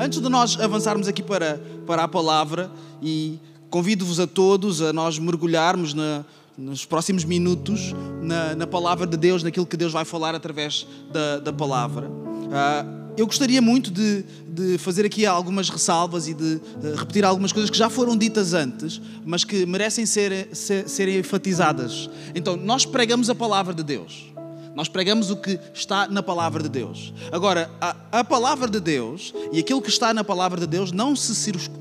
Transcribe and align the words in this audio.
antes 0.00 0.20
de 0.20 0.28
nós 0.28 0.58
avançarmos 0.58 1.06
aqui 1.06 1.22
para, 1.22 1.60
para 1.86 2.04
a 2.04 2.08
palavra, 2.08 2.70
e 3.02 3.38
convido-vos 3.68 4.18
a 4.18 4.26
todos 4.26 4.80
a 4.80 4.92
nós 4.92 5.18
mergulharmos 5.18 5.92
na, 5.92 6.24
nos 6.56 6.84
próximos 6.84 7.24
minutos 7.24 7.94
na, 8.22 8.54
na, 8.54 8.66
palavra 8.66 9.06
de 9.06 9.16
Deus, 9.16 9.42
naquilo 9.42 9.66
que 9.66 9.76
Deus 9.76 9.92
vai 9.92 10.04
falar 10.04 10.34
através 10.34 10.86
da, 11.12 11.38
da 11.38 11.52
palavra. 11.52 12.08
Uh, 12.08 13.00
eu 13.16 13.26
gostaria 13.26 13.60
muito 13.60 13.90
de, 13.90 14.24
de, 14.48 14.78
fazer 14.78 15.04
aqui 15.04 15.26
algumas 15.26 15.68
ressalvas 15.68 16.26
e 16.26 16.32
de 16.32 16.60
repetir 16.96 17.24
algumas 17.24 17.52
coisas 17.52 17.70
que 17.70 17.76
já 17.76 17.90
foram 17.90 18.16
ditas 18.16 18.54
antes, 18.54 19.00
mas 19.24 19.44
que 19.44 19.66
merecem 19.66 20.06
ser, 20.06 20.48
ser, 20.54 20.88
serem 20.88 21.18
enfatizadas. 21.18 22.08
Então, 22.34 22.56
nós 22.56 22.86
pregamos 22.86 23.28
a 23.28 23.34
palavra 23.34 23.74
de 23.74 23.82
Deus. 23.82 24.30
Nós 24.74 24.88
pregamos 24.88 25.30
o 25.30 25.36
que 25.36 25.58
está 25.74 26.06
na 26.06 26.22
palavra 26.22 26.62
de 26.62 26.68
Deus. 26.68 27.12
Agora, 27.32 27.70
a, 27.80 27.96
a, 28.20 28.24
palavra 28.24 28.68
de 28.68 28.78
Deus 28.80 29.34
e 29.52 29.58
aquilo 29.58 29.82
que 29.82 29.88
está 29.88 30.14
na 30.14 30.22
palavra 30.22 30.60
de 30.60 30.66
Deus 30.66 30.92
não 30.92 31.16
se 31.16 31.34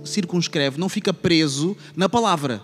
circunscreve, 0.03 0.79
não 0.79 0.89
fica 0.89 1.13
preso 1.13 1.77
na 1.95 2.09
palavra. 2.09 2.61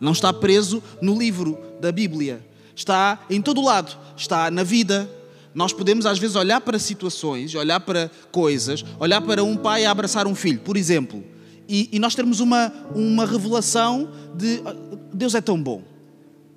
Não 0.00 0.12
está 0.12 0.32
preso 0.32 0.82
no 1.00 1.18
livro 1.18 1.58
da 1.80 1.90
Bíblia. 1.90 2.44
Está 2.74 3.20
em 3.28 3.40
todo 3.40 3.62
lado. 3.62 3.96
Está 4.16 4.50
na 4.50 4.62
vida. 4.62 5.10
Nós 5.54 5.72
podemos 5.72 6.06
às 6.06 6.18
vezes 6.18 6.36
olhar 6.36 6.60
para 6.60 6.78
situações, 6.78 7.54
olhar 7.54 7.80
para 7.80 8.10
coisas, 8.30 8.84
olhar 8.98 9.20
para 9.20 9.42
um 9.44 9.56
pai 9.56 9.84
a 9.84 9.90
abraçar 9.90 10.26
um 10.26 10.34
filho, 10.34 10.58
por 10.60 10.76
exemplo, 10.76 11.22
e, 11.68 11.88
e 11.92 11.98
nós 11.98 12.14
termos 12.14 12.40
uma, 12.40 12.72
uma 12.94 13.24
revelação 13.24 14.10
de 14.34 14.60
ah, 14.64 14.74
Deus 15.12 15.34
é 15.34 15.40
tão 15.40 15.60
bom, 15.60 15.82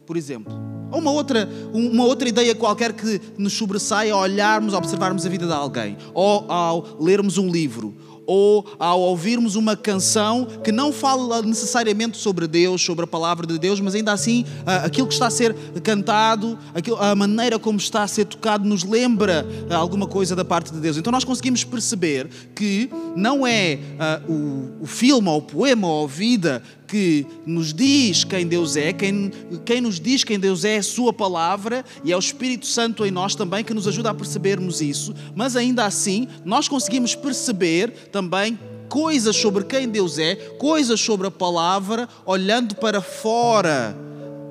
por 0.06 0.18
exemplo. 0.18 0.67
Ou 0.92 1.00
uma 1.00 1.12
outra, 1.12 1.50
uma 1.74 2.06
outra 2.06 2.28
ideia 2.28 2.56
qualquer 2.56 2.94
que 2.94 3.20
nos 3.38 3.54
sobressaia 3.54 4.14
ao 4.14 4.22
olharmos, 4.22 4.74
observarmos 4.74 5.26
a 5.26 5.30
vida 5.30 5.46
de 5.46 5.54
alguém, 5.54 5.98
ou 6.14 6.46
ao 6.50 6.98
lermos 7.00 7.38
um 7.38 7.50
livro, 7.50 7.94
ou 8.28 8.66
ao 8.78 9.00
ouvirmos 9.00 9.56
uma 9.56 9.76
canção 9.78 10.46
que 10.62 10.70
não 10.70 10.92
fala 10.92 11.42
necessariamente 11.42 12.18
sobre 12.18 12.46
Deus, 12.46 12.82
sobre 12.82 13.06
a 13.06 13.08
palavra 13.08 13.48
de 13.48 13.58
Deus, 13.58 13.80
mas 13.80 13.96
ainda 13.96 14.12
assim 14.12 14.46
aquilo 14.84 15.08
que 15.08 15.14
está 15.14 15.28
a 15.28 15.30
ser 15.32 15.56
cantado, 15.82 16.60
a 17.00 17.16
maneira 17.16 17.58
como 17.58 17.78
está 17.78 18.04
a 18.04 18.08
ser 18.08 18.26
tocado, 18.26 18.68
nos 18.68 18.84
lembra 18.84 19.48
alguma 19.70 20.06
coisa 20.06 20.36
da 20.36 20.44
parte 20.44 20.74
de 20.74 20.80
Deus. 20.82 20.98
Então 20.98 21.10
nós 21.10 21.24
conseguimos 21.24 21.64
perceber 21.64 22.28
que 22.54 22.90
não 23.16 23.48
é 23.48 23.80
o, 24.28 24.84
o 24.84 24.86
filme, 24.86 25.30
ou 25.30 25.38
o 25.38 25.42
poema, 25.42 25.88
ou 25.88 26.04
a 26.04 26.08
vida 26.08 26.62
que 26.88 27.26
nos 27.46 27.74
diz 27.74 28.24
quem 28.24 28.48
Deus 28.48 28.76
é, 28.76 28.94
quem, 28.94 29.32
quem 29.66 29.82
nos 29.82 30.00
diz 30.00 30.24
quem 30.24 30.40
Deus 30.40 30.64
é, 30.64 30.76
é 30.76 30.78
a 30.78 30.84
Sua 30.84 31.12
palavra 31.12 31.84
e 32.04 32.12
é 32.12 32.16
o 32.16 32.20
Espírito 32.20 32.66
Santo 32.66 33.06
em 33.06 33.12
nós 33.12 33.36
também 33.36 33.64
que 33.64 33.74
nos 33.74 33.88
ajuda 33.88 34.12
a 34.12 34.14
percebermos 34.14 34.82
isso, 34.82 35.14
mas 35.36 35.56
ainda 35.56 35.86
assim 35.86 36.28
nós 36.46 36.68
conseguimos 36.68 37.14
perceber 37.14 37.92
também 38.12 38.58
coisas 38.88 39.36
sobre 39.36 39.66
quem 39.66 39.88
Deus 39.88 40.18
é, 40.18 40.36
coisas 40.58 41.00
sobre 41.00 41.28
a 41.28 41.32
palavra, 41.32 42.08
olhando 42.26 42.76
para 42.76 43.02
fora 43.02 43.96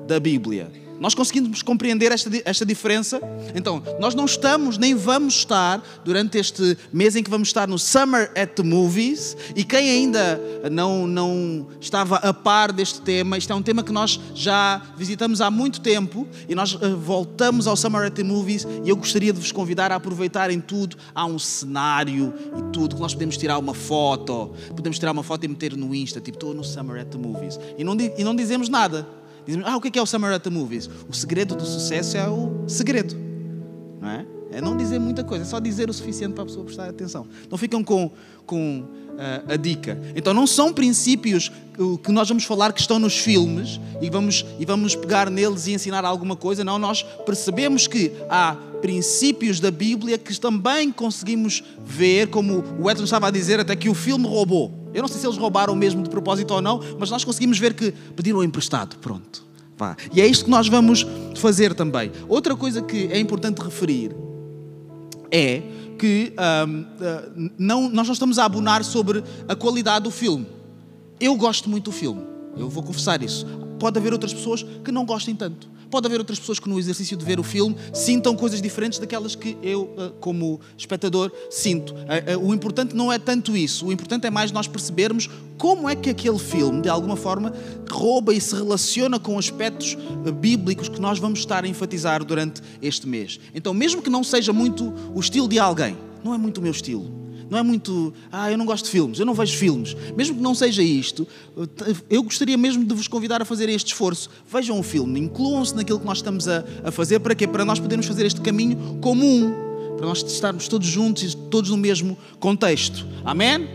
da 0.07 0.19
Bíblia. 0.19 0.86
Nós 0.99 1.13
conseguimos 1.13 1.61
compreender 1.61 2.11
esta, 2.11 2.29
esta 2.45 2.65
diferença? 2.65 3.21
Então, 3.55 3.83
nós 3.99 4.15
não 4.15 4.25
estamos 4.25 4.77
nem 4.77 4.95
vamos 4.95 5.35
estar 5.35 5.83
durante 6.03 6.37
este 6.37 6.77
mês 6.91 7.15
em 7.15 7.23
que 7.23 7.29
vamos 7.29 7.49
estar 7.49 7.67
no 7.67 7.77
Summer 7.77 8.31
at 8.35 8.51
the 8.55 8.63
Movies. 8.63 9.37
E 9.55 9.63
quem 9.63 9.89
ainda 9.89 10.39
não, 10.71 11.07
não 11.07 11.67
estava 11.79 12.17
a 12.17 12.33
par 12.33 12.71
deste 12.71 13.01
tema, 13.01 13.37
isto 13.37 13.51
é 13.51 13.55
um 13.55 13.61
tema 13.61 13.83
que 13.83 13.91
nós 13.91 14.19
já 14.33 14.81
visitamos 14.97 15.41
há 15.41 15.51
muito 15.51 15.81
tempo 15.81 16.27
e 16.47 16.55
nós 16.55 16.73
uh, 16.73 16.97
voltamos 16.97 17.67
ao 17.67 17.75
Summer 17.75 18.07
at 18.07 18.13
the 18.13 18.23
Movies. 18.23 18.65
E 18.83 18.89
eu 18.89 18.95
gostaria 18.95 19.31
de 19.31 19.39
vos 19.39 19.51
convidar 19.51 19.91
a 19.91 19.95
aproveitarem 19.95 20.59
tudo. 20.59 20.97
Há 21.13 21.25
um 21.25 21.39
cenário 21.39 22.33
e 22.57 22.71
tudo 22.71 22.95
que 22.95 23.01
nós 23.01 23.13
podemos 23.13 23.37
tirar 23.37 23.57
uma 23.57 23.73
foto, 23.73 24.53
podemos 24.75 24.97
tirar 24.97 25.11
uma 25.11 25.23
foto 25.23 25.43
e 25.43 25.47
meter 25.47 25.75
no 25.75 25.93
Insta, 25.93 26.19
tipo, 26.19 26.37
estou 26.37 26.53
no 26.53 26.63
Summer 26.63 27.01
at 27.01 27.07
the 27.07 27.17
Movies. 27.17 27.59
E 27.77 27.83
não, 27.83 27.95
e 27.95 28.23
não 28.23 28.35
dizemos 28.35 28.69
nada. 28.69 29.07
Dizem, 29.47 29.63
ah, 29.65 29.77
o 29.77 29.81
que 29.81 29.97
é 29.97 30.01
o 30.01 30.05
Summer 30.05 30.33
at 30.33 30.43
the 30.43 30.49
Movies? 30.49 30.89
O 31.09 31.13
segredo 31.13 31.55
do 31.55 31.65
sucesso 31.65 32.17
é 32.17 32.27
o 32.27 32.67
segredo, 32.67 33.15
não 34.01 34.09
é? 34.09 34.25
É 34.51 34.61
não 34.61 34.75
dizer 34.75 34.99
muita 34.99 35.23
coisa, 35.23 35.43
é 35.43 35.47
só 35.47 35.59
dizer 35.59 35.89
o 35.89 35.93
suficiente 35.93 36.33
para 36.33 36.43
a 36.43 36.45
pessoa 36.45 36.65
prestar 36.65 36.89
atenção. 36.89 37.27
Não 37.49 37.57
ficam 37.57 37.83
com, 37.83 38.11
com 38.45 38.79
uh, 38.81 39.53
a 39.53 39.55
dica. 39.55 40.01
Então 40.15 40.33
não 40.33 40.47
são 40.47 40.73
princípios 40.73 41.51
que 42.03 42.11
nós 42.11 42.27
vamos 42.27 42.43
falar 42.43 42.73
que 42.73 42.81
estão 42.81 42.97
nos 42.97 43.17
filmes 43.17 43.79
e 44.01 44.09
vamos, 44.09 44.45
e 44.59 44.65
vamos 44.65 44.95
pegar 44.95 45.29
neles 45.29 45.67
e 45.67 45.73
ensinar 45.73 46.03
alguma 46.05 46.35
coisa. 46.35 46.63
Não, 46.63 46.79
nós 46.79 47.03
percebemos 47.25 47.87
que 47.87 48.11
há 48.29 48.55
princípios 48.81 49.59
da 49.59 49.69
Bíblia 49.69 50.17
que 50.17 50.37
também 50.39 50.91
conseguimos 50.91 51.63
ver, 51.85 52.27
como 52.27 52.63
o 52.79 52.89
Edson 52.89 53.03
estava 53.03 53.27
a 53.27 53.31
dizer, 53.31 53.59
até 53.59 53.75
que 53.75 53.89
o 53.89 53.93
filme 53.93 54.27
roubou. 54.27 54.86
Eu 54.97 55.03
não 55.03 55.07
sei 55.07 55.21
se 55.21 55.27
eles 55.27 55.37
roubaram 55.37 55.75
mesmo 55.75 56.01
de 56.01 56.09
propósito 56.09 56.55
ou 56.55 56.59
não, 56.59 56.81
mas 56.97 57.11
nós 57.11 57.23
conseguimos 57.23 57.59
ver 57.59 57.75
que 57.75 57.91
pediram 58.15 58.43
emprestado. 58.43 58.97
Pronto. 58.97 59.45
Vá. 59.77 59.95
E 60.11 60.19
é 60.19 60.25
isto 60.25 60.45
que 60.45 60.49
nós 60.49 60.67
vamos 60.67 61.05
fazer 61.35 61.75
também. 61.75 62.11
Outra 62.27 62.55
coisa 62.55 62.81
que 62.81 63.07
é 63.11 63.19
importante 63.19 63.61
referir 63.61 64.15
é 65.29 65.61
que 65.99 66.33
um, 66.67 66.85
ah, 66.99 67.29
não, 67.59 67.87
nós 67.89 68.07
não 68.07 68.13
estamos 68.13 68.39
a 68.39 68.45
abonar 68.45 68.83
sobre 68.83 69.23
a 69.47 69.55
qualidade 69.55 70.05
do 70.05 70.09
filme. 70.09 70.47
Eu 71.19 71.35
gosto 71.35 71.69
muito 71.69 71.85
do 71.85 71.91
filme, 71.91 72.23
eu 72.57 72.67
vou 72.67 72.81
confessar 72.81 73.21
isso. 73.21 73.45
Pode 73.79 73.97
haver 73.97 74.13
outras 74.13 74.33
pessoas 74.33 74.63
que 74.63 74.91
não 74.91 75.05
gostem 75.05 75.35
tanto. 75.35 75.69
Pode 75.89 76.05
haver 76.05 76.19
outras 76.19 76.37
pessoas 76.37 76.59
que 76.59 76.67
no 76.67 76.77
exercício 76.77 77.15
de 77.15 77.23
ver 77.23 77.39
o 77.39 77.43
filme 77.43 77.75
sintam 77.93 78.35
coisas 78.35 78.61
diferentes 78.61 78.99
daquelas 78.99 79.35
que 79.35 79.57
eu, 79.63 79.93
ah, 79.97 80.11
como 80.19 80.59
espectador, 80.77 81.31
sinto. 81.49 81.95
Ah, 82.07 82.37
o 82.37 82.53
importante 82.53 82.95
não 82.95 83.11
é 83.11 83.17
tanto 83.17 83.55
isso, 83.55 83.87
o 83.87 83.91
importante 83.91 84.27
é 84.27 84.29
mais 84.29 84.51
nós 84.51 84.67
percebermos 84.67 85.29
como 85.57 85.89
é 85.89 85.95
que 85.95 86.09
aquele 86.09 86.37
filme, 86.37 86.81
de 86.81 86.89
alguma 86.89 87.15
forma, 87.15 87.53
rouba 87.89 88.33
e 88.33 88.41
se 88.41 88.53
relaciona 88.53 89.19
com 89.19 89.39
aspectos 89.39 89.97
bíblicos 90.39 90.89
que 90.89 90.99
nós 90.99 91.19
vamos 91.19 91.39
estar 91.39 91.63
a 91.63 91.67
enfatizar 91.67 92.23
durante 92.23 92.61
este 92.81 93.07
mês. 93.07 93.39
Então, 93.55 93.73
mesmo 93.73 94.01
que 94.01 94.09
não 94.09 94.23
seja 94.23 94.51
muito 94.51 94.93
o 95.15 95.19
estilo 95.19 95.47
de 95.47 95.57
alguém, 95.57 95.97
não 96.23 96.33
é 96.33 96.37
muito 96.37 96.57
o 96.57 96.61
meu 96.61 96.71
estilo 96.71 97.26
não 97.49 97.57
é 97.57 97.63
muito, 97.63 98.13
ah, 98.31 98.51
eu 98.51 98.57
não 98.57 98.65
gosto 98.65 98.85
de 98.85 98.91
filmes, 98.91 99.19
eu 99.19 99.25
não 99.25 99.33
vejo 99.33 99.57
filmes. 99.57 99.95
Mesmo 100.15 100.35
que 100.35 100.41
não 100.41 100.53
seja 100.53 100.81
isto, 100.81 101.27
eu 102.09 102.23
gostaria 102.23 102.57
mesmo 102.57 102.83
de 102.83 102.93
vos 102.93 103.07
convidar 103.07 103.41
a 103.41 103.45
fazer 103.45 103.69
este 103.69 103.87
esforço. 103.87 104.29
Vejam 104.51 104.77
um 104.77 104.83
filme, 104.83 105.19
incluam-se 105.19 105.75
naquilo 105.75 105.99
que 105.99 106.05
nós 106.05 106.17
estamos 106.17 106.47
a, 106.47 106.63
a 106.83 106.91
fazer. 106.91 107.19
Para 107.19 107.35
quê? 107.35 107.47
Para 107.47 107.63
nós 107.63 107.79
podermos 107.79 108.05
fazer 108.05 108.25
este 108.25 108.41
caminho 108.41 108.97
comum. 109.01 109.53
Para 109.97 110.05
nós 110.05 110.21
estarmos 110.23 110.67
todos 110.67 110.87
juntos 110.87 111.33
e 111.33 111.37
todos 111.49 111.71
no 111.71 111.77
mesmo 111.77 112.17
contexto. 112.39 113.05
Amém? 113.25 113.67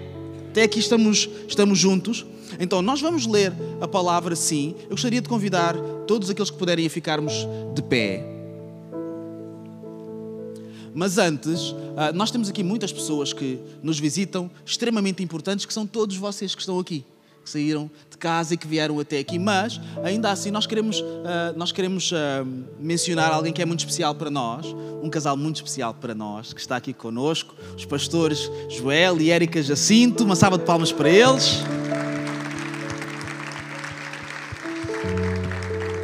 Até 0.51 0.65
aqui 0.65 0.79
estamos, 0.79 1.29
estamos 1.49 1.79
juntos. 1.79 2.27
Então, 2.61 2.83
nós 2.83 3.01
vamos 3.01 3.27
ler 3.27 3.53
a 3.81 3.89
palavra 3.89 4.37
sim. 4.37 4.75
Eu 4.85 4.91
gostaria 4.91 5.21
de 5.21 5.29
convidar 5.29 5.75
todos 6.07 6.31
aqueles 6.31 6.51
que 6.51 6.59
puderem 6.59 6.87
a 6.87 6.91
ficarmos 6.91 7.33
de 7.75 7.83
pé. 7.83 8.42
Mas 10.95 11.19
antes, 11.19 11.75
ah, 11.97 12.13
nós 12.13 12.31
temos 12.31 12.49
aqui 12.49 12.63
muitas 12.63 12.93
pessoas 12.93 13.33
que 13.33 13.59
nos 13.83 13.99
visitam, 13.99 14.51
extremamente 14.65 15.23
importantes, 15.23 15.65
que 15.65 15.73
são 15.73 15.87
todos 15.87 16.17
vocês 16.17 16.55
que 16.55 16.61
estão 16.61 16.79
aqui, 16.79 17.05
que 17.43 17.51
saíram 17.51 17.91
de 18.11 18.17
casa 18.19 18.55
e 18.55 18.57
que 18.57 18.67
vieram 18.67 19.01
até 19.01 19.19
aqui. 19.19 19.39
Mas, 19.39 19.81
ainda 20.05 20.31
assim, 20.31 20.51
nós 20.51 20.67
queremos, 20.67 21.03
ah, 21.25 21.55
nós 21.57 21.73
queremos 21.73 22.13
ah, 22.15 22.45
mencionar 22.79 23.33
alguém 23.33 23.53
que 23.53 23.63
é 23.63 23.65
muito 23.65 23.81
especial 23.81 24.15
para 24.15 24.31
nós, 24.31 24.67
um 25.03 25.09
casal 25.09 25.37
muito 25.37 25.57
especial 25.57 25.95
para 25.95 26.15
nós, 26.15 26.53
que 26.53 26.61
está 26.61 26.77
aqui 26.77 26.93
conosco, 26.93 27.55
os 27.77 27.85
pastores 27.85 28.51
Joel 28.69 29.21
e 29.21 29.31
Érica 29.31 29.63
Jacinto. 29.63 30.25
Uma 30.25 30.37
salva 30.37 30.59
de 30.59 30.65
palmas 30.65 30.93
para 30.93 31.09
eles. 31.09 31.63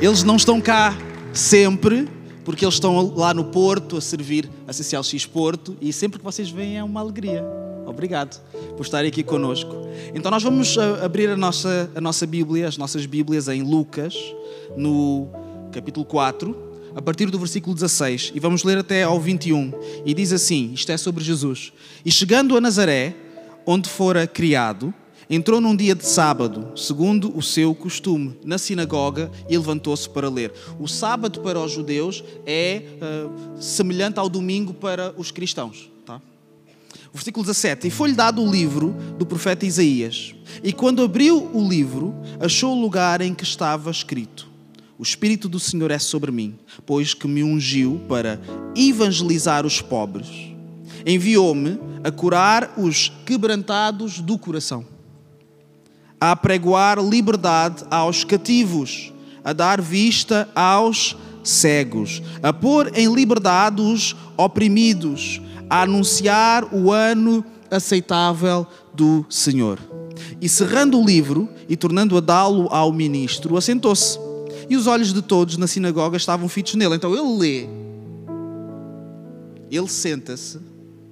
Eles 0.00 0.22
não 0.22 0.36
estão 0.36 0.60
cá 0.60 0.96
sempre, 1.32 2.08
porque 2.48 2.64
eles 2.64 2.76
estão 2.76 3.12
lá 3.14 3.34
no 3.34 3.44
Porto 3.44 3.98
a 3.98 4.00
servir 4.00 4.48
a 4.66 4.72
CCLX 4.72 5.26
Porto 5.26 5.76
e 5.82 5.92
sempre 5.92 6.18
que 6.18 6.24
vocês 6.24 6.48
vêm 6.48 6.78
é 6.78 6.82
uma 6.82 6.98
alegria. 6.98 7.44
Obrigado 7.86 8.40
por 8.74 8.86
estarem 8.86 9.10
aqui 9.10 9.22
conosco. 9.22 9.70
Então 10.14 10.30
nós 10.30 10.42
vamos 10.42 10.74
uh, 10.78 11.04
abrir 11.04 11.28
a 11.28 11.36
nossa, 11.36 11.90
a 11.94 12.00
nossa 12.00 12.26
Bíblia, 12.26 12.66
as 12.66 12.78
nossas 12.78 13.04
Bíblias 13.04 13.48
em 13.48 13.62
Lucas, 13.62 14.14
no 14.74 15.28
capítulo 15.72 16.06
4, 16.06 16.56
a 16.96 17.02
partir 17.02 17.26
do 17.26 17.38
versículo 17.38 17.74
16, 17.74 18.32
e 18.34 18.40
vamos 18.40 18.64
ler 18.64 18.78
até 18.78 19.02
ao 19.02 19.20
21. 19.20 19.70
E 20.06 20.14
diz 20.14 20.32
assim: 20.32 20.72
isto 20.72 20.90
é 20.90 20.96
sobre 20.96 21.22
Jesus. 21.22 21.70
E 22.02 22.10
chegando 22.10 22.56
a 22.56 22.62
Nazaré, 22.62 23.14
onde 23.66 23.90
fora 23.90 24.26
criado, 24.26 24.94
Entrou 25.30 25.60
num 25.60 25.76
dia 25.76 25.94
de 25.94 26.06
sábado, 26.06 26.72
segundo 26.74 27.36
o 27.36 27.42
seu 27.42 27.74
costume, 27.74 28.38
na 28.42 28.56
sinagoga 28.56 29.30
e 29.46 29.58
levantou-se 29.58 30.08
para 30.08 30.30
ler. 30.30 30.52
O 30.80 30.88
sábado 30.88 31.40
para 31.40 31.60
os 31.60 31.70
judeus 31.70 32.24
é 32.46 32.82
uh, 32.94 33.62
semelhante 33.62 34.18
ao 34.18 34.28
domingo 34.30 34.72
para 34.72 35.14
os 35.18 35.30
cristãos. 35.30 35.90
Tá? 36.06 36.18
Versículo 37.12 37.44
17: 37.44 37.88
E 37.88 37.90
foi-lhe 37.90 38.14
dado 38.14 38.42
o 38.42 38.50
livro 38.50 38.96
do 39.18 39.26
profeta 39.26 39.66
Isaías. 39.66 40.34
E 40.64 40.72
quando 40.72 41.02
abriu 41.02 41.50
o 41.52 41.68
livro, 41.68 42.14
achou 42.40 42.74
o 42.74 42.80
lugar 42.80 43.20
em 43.20 43.34
que 43.34 43.44
estava 43.44 43.90
escrito: 43.90 44.48
O 44.98 45.02
Espírito 45.02 45.46
do 45.46 45.60
Senhor 45.60 45.90
é 45.90 45.98
sobre 45.98 46.32
mim, 46.32 46.56
pois 46.86 47.12
que 47.12 47.28
me 47.28 47.44
ungiu 47.44 48.00
para 48.08 48.40
evangelizar 48.74 49.66
os 49.66 49.82
pobres 49.82 50.48
enviou-me 51.06 51.78
a 52.02 52.10
curar 52.10 52.74
os 52.76 53.10
quebrantados 53.24 54.20
do 54.20 54.36
coração, 54.36 54.84
a 56.20 56.32
apregoar 56.32 56.98
liberdade 56.98 57.84
aos 57.90 58.24
cativos, 58.24 59.12
a 59.44 59.52
dar 59.52 59.80
vista 59.80 60.48
aos 60.54 61.16
cegos, 61.44 62.22
a 62.42 62.52
pôr 62.52 62.90
em 62.94 63.12
liberdade 63.12 63.80
os 63.80 64.16
oprimidos, 64.36 65.40
a 65.70 65.82
anunciar 65.82 66.74
o 66.74 66.90
ano 66.92 67.44
aceitável 67.70 68.66
do 68.92 69.24
Senhor. 69.28 69.78
E 70.40 70.48
cerrando 70.48 71.00
o 71.00 71.04
livro 71.04 71.48
e 71.68 71.76
tornando 71.76 72.16
a 72.16 72.20
dá-lo 72.20 72.68
ao 72.70 72.92
ministro, 72.92 73.56
assentou-se. 73.56 74.18
E 74.68 74.76
os 74.76 74.86
olhos 74.86 75.12
de 75.12 75.22
todos 75.22 75.56
na 75.56 75.66
sinagoga 75.66 76.16
estavam 76.16 76.48
fitos 76.48 76.74
nele. 76.74 76.96
Então 76.96 77.14
ele 77.14 77.38
lê, 77.38 77.68
ele 79.70 79.88
senta-se 79.88 80.58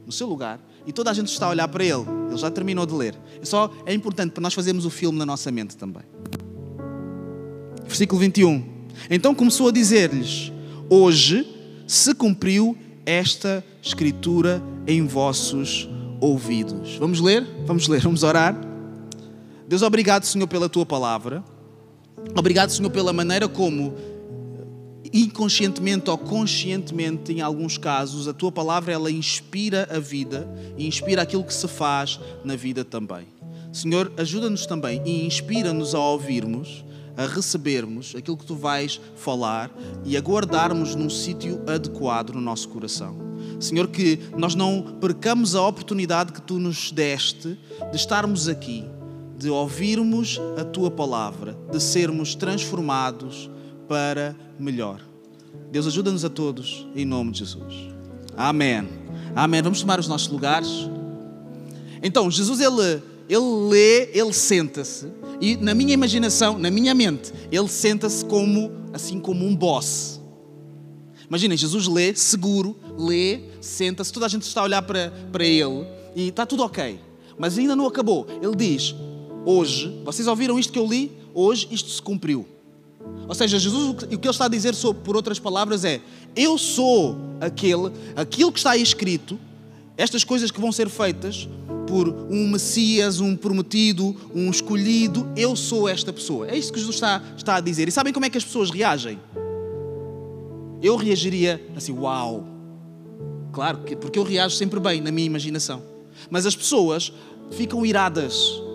no 0.05 0.13
seu 0.13 0.27
lugar 0.27 0.61
e 0.87 0.93
toda 0.93 1.11
a 1.11 1.15
gente 1.15 1.29
está 1.29 1.47
a 1.47 1.51
olhar 1.51 1.69
para 1.69 1.85
ele. 1.85 2.05
Ele 2.29 2.37
já 2.37 2.51
terminou 2.51 2.87
de 2.87 2.95
ler. 2.95 3.15
É 3.41 3.45
só 3.45 3.71
é 3.85 3.93
importante 3.93 4.33
para 4.33 4.43
nós 4.43 4.55
fazermos 4.55 4.85
o 4.85 4.91
filme 4.91 5.19
na 5.19 5.27
nossa 5.27 5.51
mente 5.51 5.77
também. 5.77 6.05
Versículo 7.87 8.21
21. 8.21 8.65
Então 9.11 9.35
começou 9.35 9.69
a 9.69 9.73
dizer-lhes: 9.73 10.53
Hoje 10.89 11.47
se 11.87 12.15
cumpriu 12.15 12.77
esta 13.05 13.65
escritura 13.83 14.63
em 14.87 15.07
vossos 15.07 15.89
ouvidos. 16.21 16.97
Vamos 16.97 17.21
ler? 17.21 17.47
Vamos 17.65 17.89
ler, 17.89 18.01
vamos 18.01 18.23
orar. 18.23 18.57
Deus, 19.69 19.83
obrigado, 19.83 20.25
Senhor, 20.25 20.47
pela 20.47 20.69
tua 20.69 20.87
palavra. 20.87 21.45
Obrigado, 22.37 22.71
Senhor, 22.71 22.91
pela 22.91 23.13
maneira 23.13 23.49
como, 23.49 23.95
inconscientemente 25.13 26.11
ou 26.11 26.19
conscientemente, 26.19 27.33
em 27.33 27.41
alguns 27.41 27.77
casos, 27.79 28.29
a 28.29 28.33
tua 28.33 28.51
palavra 28.51 28.93
ela 28.93 29.11
inspira 29.11 29.89
a 29.91 29.99
vida 29.99 30.49
e 30.77 30.87
inspira 30.87 31.23
aquilo 31.23 31.45
que 31.45 31.55
se 31.55 31.69
faz 31.69 32.21
na 32.45 32.57
vida 32.57 32.85
também. 32.85 33.27
Senhor, 33.73 34.11
ajuda-nos 34.17 34.65
também 34.65 35.03
e 35.05 35.27
inspira-nos 35.27 35.95
a 35.95 36.01
ouvirmos, 36.01 36.85
a 37.17 37.27
recebermos 37.27 38.15
aquilo 38.17 38.37
que 38.37 38.47
tu 38.47 38.55
vais 38.55 39.01
falar 39.17 39.71
e 40.05 40.17
a 40.17 40.21
guardarmos 40.21 40.95
num 40.95 41.11
sítio 41.11 41.63
adequado 41.67 42.31
no 42.31 42.41
nosso 42.41 42.69
coração. 42.69 43.17
Senhor, 43.61 43.89
que 43.89 44.19
nós 44.37 44.55
não 44.55 44.97
percamos 45.01 45.55
a 45.55 45.67
oportunidade 45.67 46.33
que 46.33 46.41
tu 46.41 46.59
nos 46.59 46.91
deste 46.91 47.59
de 47.91 47.97
estarmos 47.97 48.49
aqui, 48.49 48.85
de 49.39 49.51
ouvirmos 49.51 50.41
a 50.59 50.65
tua 50.65 50.91
palavra, 50.91 51.57
de 51.71 51.83
sermos 51.83 52.35
transformados 52.35 53.51
para 53.89 54.37
melhor. 54.59 55.01
Deus 55.71 55.87
ajuda-nos 55.87 56.25
a 56.25 56.31
todos, 56.31 56.87
em 56.95 57.05
nome 57.05 57.33
de 57.33 57.41
Jesus. 57.41 57.75
Amém. 58.37 58.89
Amém. 59.35 59.63
Vamos 59.63 59.81
tomar 59.81 59.99
os 59.99 60.09
nossos 60.09 60.29
lugares. 60.29 60.69
Então, 62.03 62.31
Jesus, 62.31 62.61
ele, 62.61 63.03
ele 63.29 63.69
lê, 63.69 64.11
ele 64.13 64.33
senta-se, 64.33 65.07
e 65.41 65.57
na 65.57 65.75
minha 65.75 65.93
imaginação, 65.93 66.59
na 66.59 66.71
minha 66.71 66.95
mente, 66.95 67.33
ele 67.51 67.69
senta-se 67.69 68.25
como, 68.25 68.71
assim 68.93 69.19
como 69.19 69.45
um 69.45 69.55
boss. 69.55 70.21
Imaginem, 71.29 71.57
Jesus 71.57 71.89
lê, 71.89 72.15
seguro, 72.15 72.77
lê, 72.97 73.41
senta-se, 73.61 74.13
toda 74.13 74.27
a 74.27 74.29
gente 74.29 74.43
está 74.43 74.61
a 74.61 74.65
olhar 74.65 74.83
para, 74.83 75.13
para 75.33 75.45
ele 75.45 75.85
e 76.15 76.29
está 76.29 76.47
tudo 76.47 76.63
ok. 76.63 77.01
Mas 77.39 77.59
ainda 77.59 77.75
não 77.75 77.87
acabou. 77.87 78.27
Ele 78.41 78.55
diz: 78.55 78.95
Hoje, 79.45 80.01
vocês 80.05 80.27
ouviram 80.29 80.59
isto 80.59 80.73
que 80.73 80.79
eu 80.79 80.87
li? 80.87 81.13
Hoje 81.35 81.69
isto 81.71 81.91
se 81.91 82.01
cumpriu. 82.01 82.47
Ou 83.29 83.35
seja, 83.35 83.59
Jesus, 83.59 83.91
o 83.91 83.95
que 83.97 84.15
ele 84.15 84.29
está 84.29 84.45
a 84.45 84.49
dizer, 84.49 84.75
por 85.05 85.17
outras 85.17 85.39
palavras, 85.39 85.85
é: 85.85 86.01
Eu 86.35 86.57
sou 86.57 87.17
aquele, 87.41 87.93
aquilo 88.15 88.53
que 88.53 88.59
está 88.59 88.71
aí 88.71 88.83
escrito, 88.83 89.39
estas 89.97 90.23
coisas 90.25 90.51
que 90.51 90.61
vão 90.61 90.71
ser 90.71 90.89
feitas 90.89 91.49
por 91.87 92.09
um 92.09 92.49
Messias, 92.49 93.21
um 93.21 93.37
prometido, 93.37 94.15
um 94.35 94.51
escolhido, 94.51 95.27
eu 95.37 95.55
sou 95.55 95.89
esta 95.89 96.13
pessoa. 96.13 96.49
É 96.49 96.57
isso 96.57 96.73
que 96.73 96.79
Jesus 96.79 96.97
está, 96.97 97.23
está 97.37 97.57
a 97.57 97.61
dizer. 97.61 97.89
E 97.89 97.93
sabem 97.93 98.13
como 98.13 98.27
é 98.27 98.31
que 98.31 98.37
as 98.37 98.45
pessoas 98.45 98.71
reagem? 98.71 99.19
Eu 100.83 100.97
reagiria 100.97 101.65
assim: 101.75 101.93
Uau! 101.93 102.45
Claro, 103.53 103.79
porque 104.01 104.19
eu 104.19 104.23
reajo 104.23 104.55
sempre 104.55 104.79
bem 104.79 105.01
na 105.01 105.11
minha 105.11 105.27
imaginação. 105.27 105.83
Mas 106.29 106.45
as 106.45 106.55
pessoas 106.55 107.13
ficam 107.51 107.87
iradas. 107.87 108.66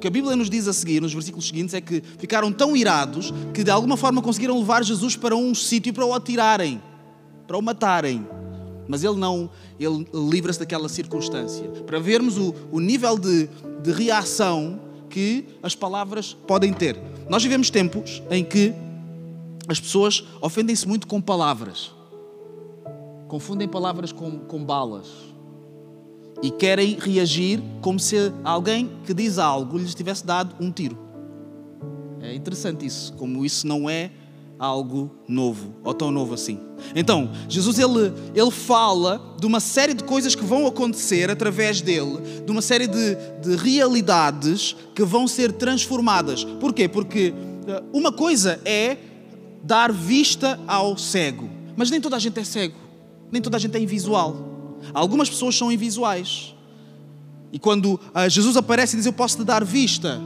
Que 0.00 0.06
a 0.06 0.10
Bíblia 0.10 0.34
nos 0.34 0.48
diz 0.48 0.66
a 0.66 0.72
seguir, 0.72 1.00
nos 1.00 1.12
versículos 1.12 1.46
seguintes, 1.46 1.74
é 1.74 1.80
que 1.80 2.02
ficaram 2.18 2.50
tão 2.50 2.76
irados 2.76 3.32
que 3.52 3.62
de 3.62 3.70
alguma 3.70 3.96
forma 3.96 4.22
conseguiram 4.22 4.58
levar 4.58 4.82
Jesus 4.82 5.16
para 5.16 5.36
um 5.36 5.54
sítio 5.54 5.92
para 5.92 6.06
o 6.06 6.14
atirarem, 6.14 6.82
para 7.46 7.58
o 7.58 7.62
matarem. 7.62 8.26
Mas 8.88 9.04
ele 9.04 9.16
não, 9.16 9.50
ele 9.78 10.06
livra-se 10.12 10.58
daquela 10.58 10.88
circunstância. 10.88 11.68
Para 11.86 12.00
vermos 12.00 12.38
o, 12.38 12.54
o 12.72 12.80
nível 12.80 13.18
de, 13.18 13.48
de 13.82 13.92
reação 13.92 14.80
que 15.08 15.44
as 15.62 15.74
palavras 15.74 16.34
podem 16.46 16.72
ter. 16.72 16.98
Nós 17.28 17.42
vivemos 17.42 17.68
tempos 17.68 18.22
em 18.30 18.42
que 18.42 18.72
as 19.68 19.78
pessoas 19.78 20.24
ofendem-se 20.40 20.88
muito 20.88 21.06
com 21.06 21.20
palavras 21.20 21.92
confundem 23.30 23.68
palavras 23.68 24.10
com, 24.10 24.40
com 24.40 24.64
balas 24.64 25.06
e 26.42 26.50
querem 26.50 26.96
reagir 26.98 27.62
como 27.80 27.98
se 27.98 28.32
alguém 28.44 28.90
que 29.04 29.12
diz 29.12 29.38
algo 29.38 29.78
lhes 29.78 29.94
tivesse 29.94 30.24
dado 30.24 30.54
um 30.60 30.70
tiro. 30.70 30.98
É 32.20 32.34
interessante 32.34 32.86
isso, 32.86 33.12
como 33.14 33.44
isso 33.44 33.66
não 33.66 33.88
é 33.88 34.10
algo 34.58 35.10
novo, 35.26 35.74
ou 35.82 35.94
tão 35.94 36.10
novo 36.10 36.34
assim. 36.34 36.60
Então, 36.94 37.30
Jesus 37.48 37.78
ele, 37.78 38.12
ele 38.34 38.50
fala 38.50 39.34
de 39.40 39.46
uma 39.46 39.58
série 39.58 39.94
de 39.94 40.04
coisas 40.04 40.34
que 40.34 40.44
vão 40.44 40.66
acontecer 40.66 41.30
através 41.30 41.80
dele, 41.80 42.18
de 42.44 42.52
uma 42.52 42.60
série 42.60 42.86
de, 42.86 43.16
de 43.42 43.56
realidades 43.56 44.76
que 44.94 45.02
vão 45.02 45.26
ser 45.26 45.52
transformadas. 45.52 46.44
Porquê? 46.44 46.88
Porque 46.88 47.32
eh, 47.66 47.82
uma 47.90 48.12
coisa 48.12 48.60
é 48.66 48.98
dar 49.62 49.90
vista 49.90 50.60
ao 50.66 50.96
cego, 50.98 51.48
mas 51.74 51.90
nem 51.90 52.00
toda 52.00 52.16
a 52.16 52.18
gente 52.18 52.38
é 52.38 52.44
cego 52.44 52.90
nem 53.30 53.40
toda 53.40 53.56
a 53.56 53.60
gente 53.60 53.76
é 53.76 53.80
invisual. 53.80 54.49
Algumas 54.92 55.28
pessoas 55.28 55.56
são 55.56 55.70
invisuais. 55.70 56.54
E 57.52 57.58
quando 57.58 57.94
uh, 57.94 58.28
Jesus 58.28 58.56
aparece 58.56 58.96
e 58.96 58.98
diz: 58.98 59.06
Eu 59.06 59.12
posso 59.12 59.38
te 59.38 59.44
dar 59.44 59.64
vista, 59.64 60.20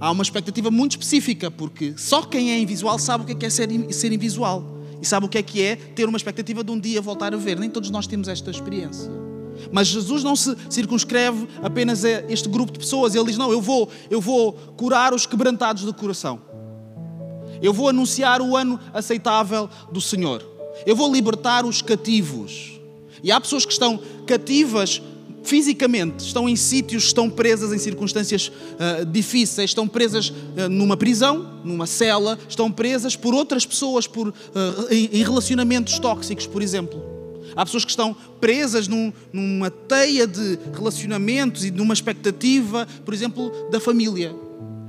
há 0.00 0.10
uma 0.10 0.22
expectativa 0.22 0.70
muito 0.70 0.92
específica, 0.92 1.50
porque 1.50 1.94
só 1.96 2.22
quem 2.22 2.52
é 2.52 2.58
invisual 2.58 2.98
sabe 2.98 3.24
o 3.24 3.26
que 3.36 3.44
é, 3.44 3.48
é 3.48 3.50
ser, 3.50 3.68
ser 3.92 4.12
invisual. 4.12 4.76
E 5.00 5.06
sabe 5.06 5.26
o 5.26 5.28
que 5.28 5.38
é 5.38 5.42
que 5.42 5.62
é 5.62 5.76
ter 5.76 6.08
uma 6.08 6.16
expectativa 6.16 6.64
de 6.64 6.70
um 6.70 6.80
dia 6.80 7.02
voltar 7.02 7.34
a 7.34 7.36
ver. 7.36 7.58
Nem 7.58 7.68
todos 7.68 7.90
nós 7.90 8.06
temos 8.06 8.28
esta 8.28 8.50
experiência. 8.50 9.10
Mas 9.72 9.88
Jesus 9.88 10.22
não 10.22 10.36
se 10.36 10.54
circunscreve 10.70 11.48
apenas 11.62 12.04
a 12.04 12.10
este 12.30 12.48
grupo 12.48 12.72
de 12.72 12.78
pessoas. 12.78 13.14
Ele 13.14 13.26
diz: 13.26 13.36
Não, 13.36 13.50
eu 13.50 13.60
vou, 13.60 13.90
eu 14.10 14.20
vou 14.20 14.52
curar 14.52 15.12
os 15.12 15.26
quebrantados 15.26 15.84
do 15.84 15.92
coração. 15.92 16.40
Eu 17.62 17.72
vou 17.72 17.88
anunciar 17.88 18.40
o 18.40 18.56
ano 18.56 18.78
aceitável 18.92 19.68
do 19.90 20.00
Senhor. 20.00 20.44
Eu 20.84 20.94
vou 20.94 21.12
libertar 21.12 21.64
os 21.64 21.80
cativos. 21.80 22.75
E 23.22 23.30
há 23.30 23.40
pessoas 23.40 23.64
que 23.64 23.72
estão 23.72 24.00
cativas 24.26 25.00
fisicamente, 25.46 26.24
estão 26.24 26.48
em 26.48 26.56
sítios, 26.56 27.04
estão 27.04 27.30
presas 27.30 27.72
em 27.72 27.78
circunstâncias 27.78 28.48
uh, 28.48 29.06
difíceis, 29.06 29.70
estão 29.70 29.86
presas 29.86 30.30
uh, 30.30 30.68
numa 30.68 30.96
prisão, 30.96 31.60
numa 31.64 31.86
cela, 31.86 32.38
estão 32.48 32.70
presas 32.70 33.14
por 33.14 33.32
outras 33.32 33.64
pessoas, 33.64 34.06
por, 34.06 34.28
uh, 34.28 34.34
em, 34.90 35.08
em, 35.12 35.22
relacionamentos 35.22 35.98
tóxicos, 35.98 36.46
por 36.46 36.62
exemplo. 36.62 37.00
Há 37.54 37.64
pessoas 37.64 37.84
que 37.84 37.90
estão 37.90 38.14
presas 38.40 38.88
num, 38.88 39.12
numa 39.32 39.70
teia 39.70 40.26
de 40.26 40.58
relacionamentos 40.74 41.64
e 41.64 41.70
numa 41.70 41.94
expectativa, 41.94 42.86
por 43.04 43.14
exemplo, 43.14 43.50
da 43.70 43.78
família. 43.78 44.34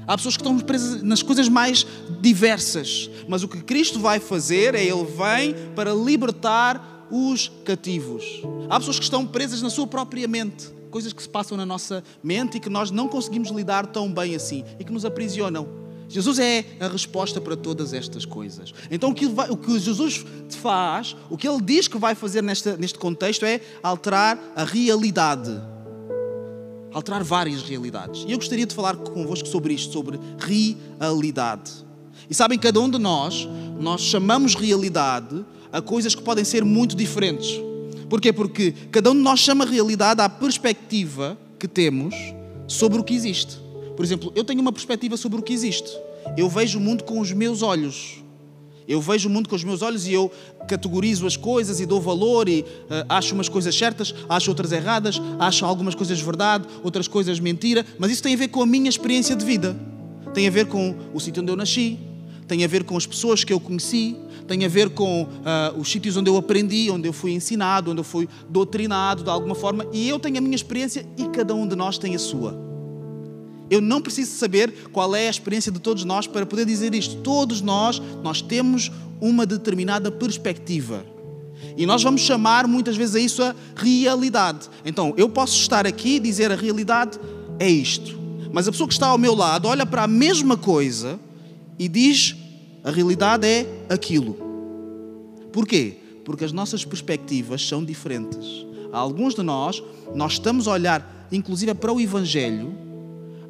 Há 0.07 0.17
pessoas 0.17 0.37
que 0.37 0.41
estão 0.41 0.57
presas 0.59 1.03
nas 1.03 1.21
coisas 1.21 1.47
mais 1.47 1.85
diversas. 2.21 3.09
Mas 3.27 3.43
o 3.43 3.47
que 3.47 3.61
Cristo 3.61 3.99
vai 3.99 4.19
fazer 4.19 4.73
é 4.73 4.83
Ele 4.83 5.05
vem 5.05 5.53
para 5.75 5.93
libertar 5.93 6.96
os 7.11 7.51
cativos. 7.63 8.23
Há 8.69 8.79
pessoas 8.79 8.97
que 8.97 9.03
estão 9.03 9.25
presas 9.25 9.61
na 9.61 9.69
sua 9.69 9.87
própria 9.87 10.27
mente. 10.27 10.69
Coisas 10.89 11.13
que 11.13 11.21
se 11.21 11.29
passam 11.29 11.57
na 11.57 11.65
nossa 11.65 12.03
mente 12.23 12.57
e 12.57 12.59
que 12.59 12.69
nós 12.69 12.91
não 12.91 13.07
conseguimos 13.07 13.49
lidar 13.49 13.87
tão 13.87 14.11
bem 14.11 14.35
assim 14.35 14.63
e 14.79 14.83
que 14.83 14.91
nos 14.91 15.05
aprisionam. 15.05 15.67
Jesus 16.09 16.39
é 16.39 16.63
a 16.79 16.87
resposta 16.87 17.41
para 17.41 17.57
todas 17.57 17.93
estas 17.93 18.25
coisas. 18.25 18.73
Então, 18.89 19.09
o 19.09 19.13
que, 19.13 19.25
o 19.25 19.57
que, 19.57 19.77
Jesus 19.77 20.25
faz, 20.51 21.15
o 21.29 21.37
que 21.37 21.47
ele 21.47 21.61
diz 21.61 21.87
que 21.87 21.97
vai 21.97 22.15
fazer 22.15 22.41
neste 22.41 22.97
contexto 22.97 23.45
é 23.45 23.59
alterar 23.83 24.39
a 24.55 24.63
realidade 24.63 25.59
alterar 26.97 27.23
várias 27.23 27.61
realidades. 27.61 28.25
E 28.27 28.31
eu 28.31 28.37
gostaria 28.37 28.65
de 28.65 28.73
falar 28.73 28.95
convosco 28.95 29.47
sobre 29.47 29.73
isto, 29.73 29.93
sobre 29.93 30.19
realidade. 30.39 31.71
E 32.29 32.33
sabem, 32.33 32.57
cada 32.57 32.79
um 32.79 32.89
de 32.89 32.97
nós, 32.97 33.47
nós 33.79 34.01
chamamos 34.01 34.55
realidade 34.55 35.45
a 35.71 35.81
coisas 35.81 36.15
que 36.15 36.21
podem 36.21 36.43
ser 36.43 36.63
muito 36.63 36.95
diferentes. 36.95 37.59
Porquê? 38.09 38.31
Porque 38.31 38.73
cada 38.91 39.11
um 39.11 39.15
de 39.15 39.21
nós 39.21 39.39
chama 39.39 39.65
realidade 39.65 40.21
à 40.21 40.29
perspectiva 40.29 41.37
que 41.59 41.67
temos 41.67 42.15
sobre 42.67 42.99
o 42.99 43.03
que 43.03 43.13
existe. 43.13 43.57
Por 43.95 44.05
exemplo, 44.05 44.31
eu 44.35 44.43
tenho 44.43 44.61
uma 44.61 44.71
perspectiva 44.71 45.17
sobre 45.17 45.39
o 45.39 45.41
que 45.41 45.53
existe. 45.53 45.89
Eu 46.37 46.49
vejo 46.49 46.77
o 46.77 46.81
mundo 46.81 47.03
com 47.03 47.19
os 47.19 47.31
meus 47.31 47.61
olhos. 47.61 48.23
Eu 48.87 49.01
vejo 49.01 49.27
o 49.27 49.31
mundo 49.31 49.49
com 49.49 49.55
os 49.55 49.63
meus 49.63 49.81
olhos 49.81 50.07
e 50.07 50.13
eu 50.13 50.31
categorizo 50.67 51.27
as 51.27 51.35
coisas 51.35 51.81
e 51.81 51.85
dou 51.85 51.99
valor 51.99 52.47
e 52.47 52.61
uh, 52.61 53.05
acho 53.09 53.35
umas 53.35 53.49
coisas 53.49 53.75
certas, 53.75 54.15
acho 54.29 54.49
outras 54.49 54.71
erradas, 54.71 55.21
acho 55.39 55.65
algumas 55.65 55.93
coisas 55.93 56.19
verdade, 56.21 56.65
outras 56.83 57.05
coisas 57.05 57.37
mentira, 57.39 57.85
mas 57.99 58.11
isso 58.11 58.23
tem 58.23 58.33
a 58.33 58.37
ver 58.37 58.47
com 58.47 58.61
a 58.61 58.65
minha 58.65 58.87
experiência 58.87 59.35
de 59.35 59.43
vida. 59.43 59.77
Tem 60.33 60.47
a 60.47 60.51
ver 60.51 60.67
com 60.67 60.95
o 61.13 61.19
sítio 61.19 61.41
onde 61.41 61.51
eu 61.51 61.57
nasci, 61.57 61.99
tem 62.47 62.63
a 62.63 62.67
ver 62.67 62.85
com 62.85 62.95
as 62.95 63.05
pessoas 63.05 63.43
que 63.43 63.51
eu 63.51 63.59
conheci, 63.59 64.15
tem 64.47 64.63
a 64.63 64.67
ver 64.67 64.89
com 64.91 65.23
uh, 65.23 65.79
os 65.79 65.91
sítios 65.91 66.15
onde 66.15 66.29
eu 66.29 66.37
aprendi, 66.37 66.89
onde 66.89 67.07
eu 67.07 67.13
fui 67.13 67.31
ensinado, 67.31 67.91
onde 67.91 67.99
eu 67.99 68.03
fui 68.03 68.29
doutrinado 68.49 69.23
de 69.23 69.29
alguma 69.29 69.53
forma, 69.53 69.85
e 69.91 70.07
eu 70.07 70.17
tenho 70.17 70.37
a 70.37 70.41
minha 70.41 70.55
experiência 70.55 71.05
e 71.17 71.27
cada 71.29 71.53
um 71.53 71.67
de 71.67 71.75
nós 71.75 71.97
tem 71.97 72.15
a 72.15 72.19
sua. 72.19 72.67
Eu 73.69 73.81
não 73.81 74.01
preciso 74.01 74.37
saber 74.37 74.89
qual 74.93 75.13
é 75.13 75.27
a 75.27 75.29
experiência 75.29 75.71
de 75.71 75.79
todos 75.79 76.05
nós 76.05 76.25
para 76.25 76.45
poder 76.45 76.65
dizer 76.65 76.95
isto. 76.95 77.17
Todos 77.17 77.61
nós, 77.61 78.01
nós 78.23 78.41
temos 78.41 78.89
uma 79.19 79.45
determinada 79.45 80.09
perspectiva. 80.09 81.05
E 81.75 81.85
nós 81.85 82.01
vamos 82.01 82.21
chamar 82.21 82.65
muitas 82.65 82.95
vezes 82.95 83.15
a 83.15 83.19
isso 83.19 83.43
a 83.43 83.53
realidade. 83.75 84.69
Então, 84.85 85.13
eu 85.17 85.27
posso 85.27 85.57
estar 85.57 85.85
aqui 85.85 86.15
e 86.15 86.19
dizer 86.19 86.49
a 86.51 86.55
realidade 86.55 87.19
é 87.59 87.69
isto. 87.69 88.17
Mas 88.53 88.67
a 88.67 88.71
pessoa 88.71 88.87
que 88.87 88.93
está 88.93 89.07
ao 89.07 89.17
meu 89.17 89.35
lado 89.35 89.67
olha 89.67 89.85
para 89.85 90.03
a 90.03 90.07
mesma 90.07 90.55
coisa 90.55 91.19
e 91.77 91.89
diz 91.89 92.35
a 92.87 92.91
realidade 92.91 93.45
é 93.45 93.67
aquilo. 93.89 94.37
Porquê? 95.51 95.97
Porque 96.23 96.45
as 96.45 96.53
nossas 96.53 96.85
perspectivas 96.85 97.67
são 97.67 97.83
diferentes. 97.83 98.65
alguns 98.93 99.35
de 99.35 99.43
nós, 99.43 99.83
nós 100.15 100.33
estamos 100.33 100.69
a 100.69 100.71
olhar, 100.71 101.27
inclusive, 101.29 101.73
para 101.73 101.91
o 101.91 101.99
Evangelho 101.99 102.73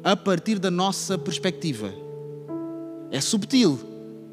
a 0.02 0.16
partir 0.16 0.58
da 0.58 0.72
nossa 0.72 1.16
perspectiva. 1.16 1.94
É 3.12 3.20
subtil. 3.20 3.78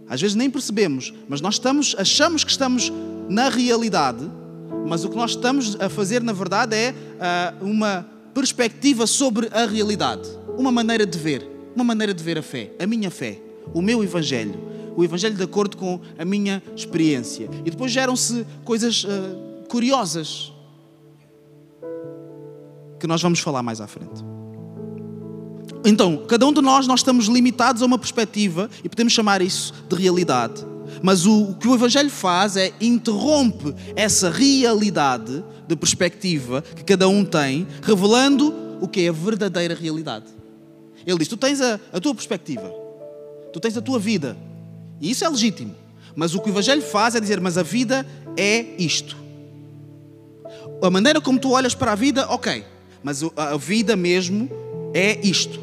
Às 0.09 0.21
vezes 0.21 0.35
nem 0.35 0.49
percebemos, 0.49 1.13
mas 1.29 1.39
nós 1.39 1.53
estamos, 1.53 1.95
achamos 1.99 2.43
que 2.43 2.49
estamos 2.49 2.91
na 3.29 3.47
realidade, 3.47 4.27
mas 4.87 5.05
o 5.05 5.09
que 5.09 5.15
nós 5.15 5.31
estamos 5.31 5.79
a 5.79 5.87
fazer, 5.87 6.23
na 6.23 6.33
verdade, 6.33 6.75
é 6.75 6.95
uh, 7.61 7.63
uma 7.63 8.07
perspectiva 8.33 9.05
sobre 9.05 9.49
a 9.51 9.67
realidade, 9.67 10.27
uma 10.57 10.71
maneira 10.71 11.05
de 11.05 11.19
ver, 11.19 11.47
uma 11.75 11.83
maneira 11.83 12.11
de 12.11 12.23
ver 12.23 12.39
a 12.39 12.41
fé, 12.41 12.71
a 12.79 12.87
minha 12.87 13.11
fé, 13.11 13.39
o 13.71 13.83
meu 13.83 14.03
Evangelho, 14.03 14.73
o 14.95 15.03
Evangelho 15.03 15.35
de 15.35 15.43
acordo 15.43 15.77
com 15.77 15.99
a 16.17 16.25
minha 16.25 16.61
experiência. 16.75 17.49
E 17.65 17.69
depois 17.69 17.91
geram-se 17.91 18.45
coisas 18.63 19.03
uh, 19.03 19.67
curiosas 19.67 20.53
que 22.99 23.07
nós 23.07 23.21
vamos 23.21 23.39
falar 23.39 23.61
mais 23.61 23.81
à 23.81 23.87
frente. 23.87 24.23
Então, 25.85 26.25
cada 26.27 26.47
um 26.47 26.51
de 26.51 26.61
nós, 26.61 26.87
nós 26.87 27.01
estamos 27.01 27.27
limitados 27.27 27.81
a 27.81 27.85
uma 27.85 27.99
perspectiva 27.99 28.69
e 28.83 28.89
podemos 28.89 29.13
chamar 29.13 29.41
isso 29.41 29.73
de 29.87 29.95
realidade. 29.95 30.65
Mas 31.03 31.25
o, 31.25 31.51
o 31.51 31.55
que 31.55 31.67
o 31.67 31.75
Evangelho 31.75 32.09
faz 32.09 32.57
é 32.57 32.73
interrompe 32.81 33.75
essa 33.95 34.29
realidade 34.29 35.43
de 35.67 35.75
perspectiva 35.75 36.61
que 36.61 36.83
cada 36.83 37.07
um 37.07 37.23
tem, 37.23 37.67
revelando 37.83 38.53
o 38.81 38.87
que 38.87 39.01
é 39.01 39.09
a 39.09 39.11
verdadeira 39.11 39.75
realidade. 39.75 40.25
Ele 41.05 41.17
diz: 41.19 41.27
Tu 41.27 41.37
tens 41.37 41.61
a, 41.61 41.79
a 41.93 41.99
tua 41.99 42.15
perspectiva, 42.15 42.71
tu 43.53 43.59
tens 43.59 43.77
a 43.77 43.81
tua 43.81 43.99
vida, 43.99 44.35
e 44.99 45.11
isso 45.11 45.25
é 45.25 45.29
legítimo. 45.29 45.75
Mas 46.15 46.33
o 46.33 46.39
que 46.39 46.49
o 46.49 46.51
Evangelho 46.51 46.81
faz 46.81 47.15
é 47.15 47.19
dizer: 47.19 47.41
Mas 47.41 47.57
a 47.57 47.63
vida 47.63 48.05
é 48.37 48.75
isto. 48.77 49.17
A 50.81 50.89
maneira 50.89 51.19
como 51.19 51.39
tu 51.39 51.51
olhas 51.51 51.73
para 51.73 51.91
a 51.91 51.95
vida, 51.95 52.27
ok, 52.29 52.63
mas 53.03 53.21
a 53.35 53.57
vida 53.57 53.95
mesmo 53.95 54.49
é 54.93 55.19
isto. 55.25 55.59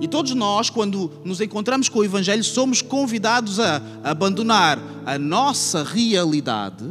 E 0.00 0.08
todos 0.08 0.34
nós, 0.34 0.70
quando 0.70 1.10
nos 1.24 1.40
encontramos 1.40 1.88
com 1.88 1.98
o 1.98 2.04
Evangelho, 2.04 2.42
somos 2.42 2.80
convidados 2.80 3.60
a 3.60 3.82
abandonar 4.02 4.78
a 5.04 5.18
nossa 5.18 5.84
realidade 5.84 6.84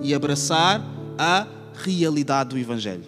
e 0.00 0.14
abraçar 0.14 0.80
a 1.18 1.46
realidade 1.82 2.50
do 2.50 2.58
Evangelho. 2.58 3.04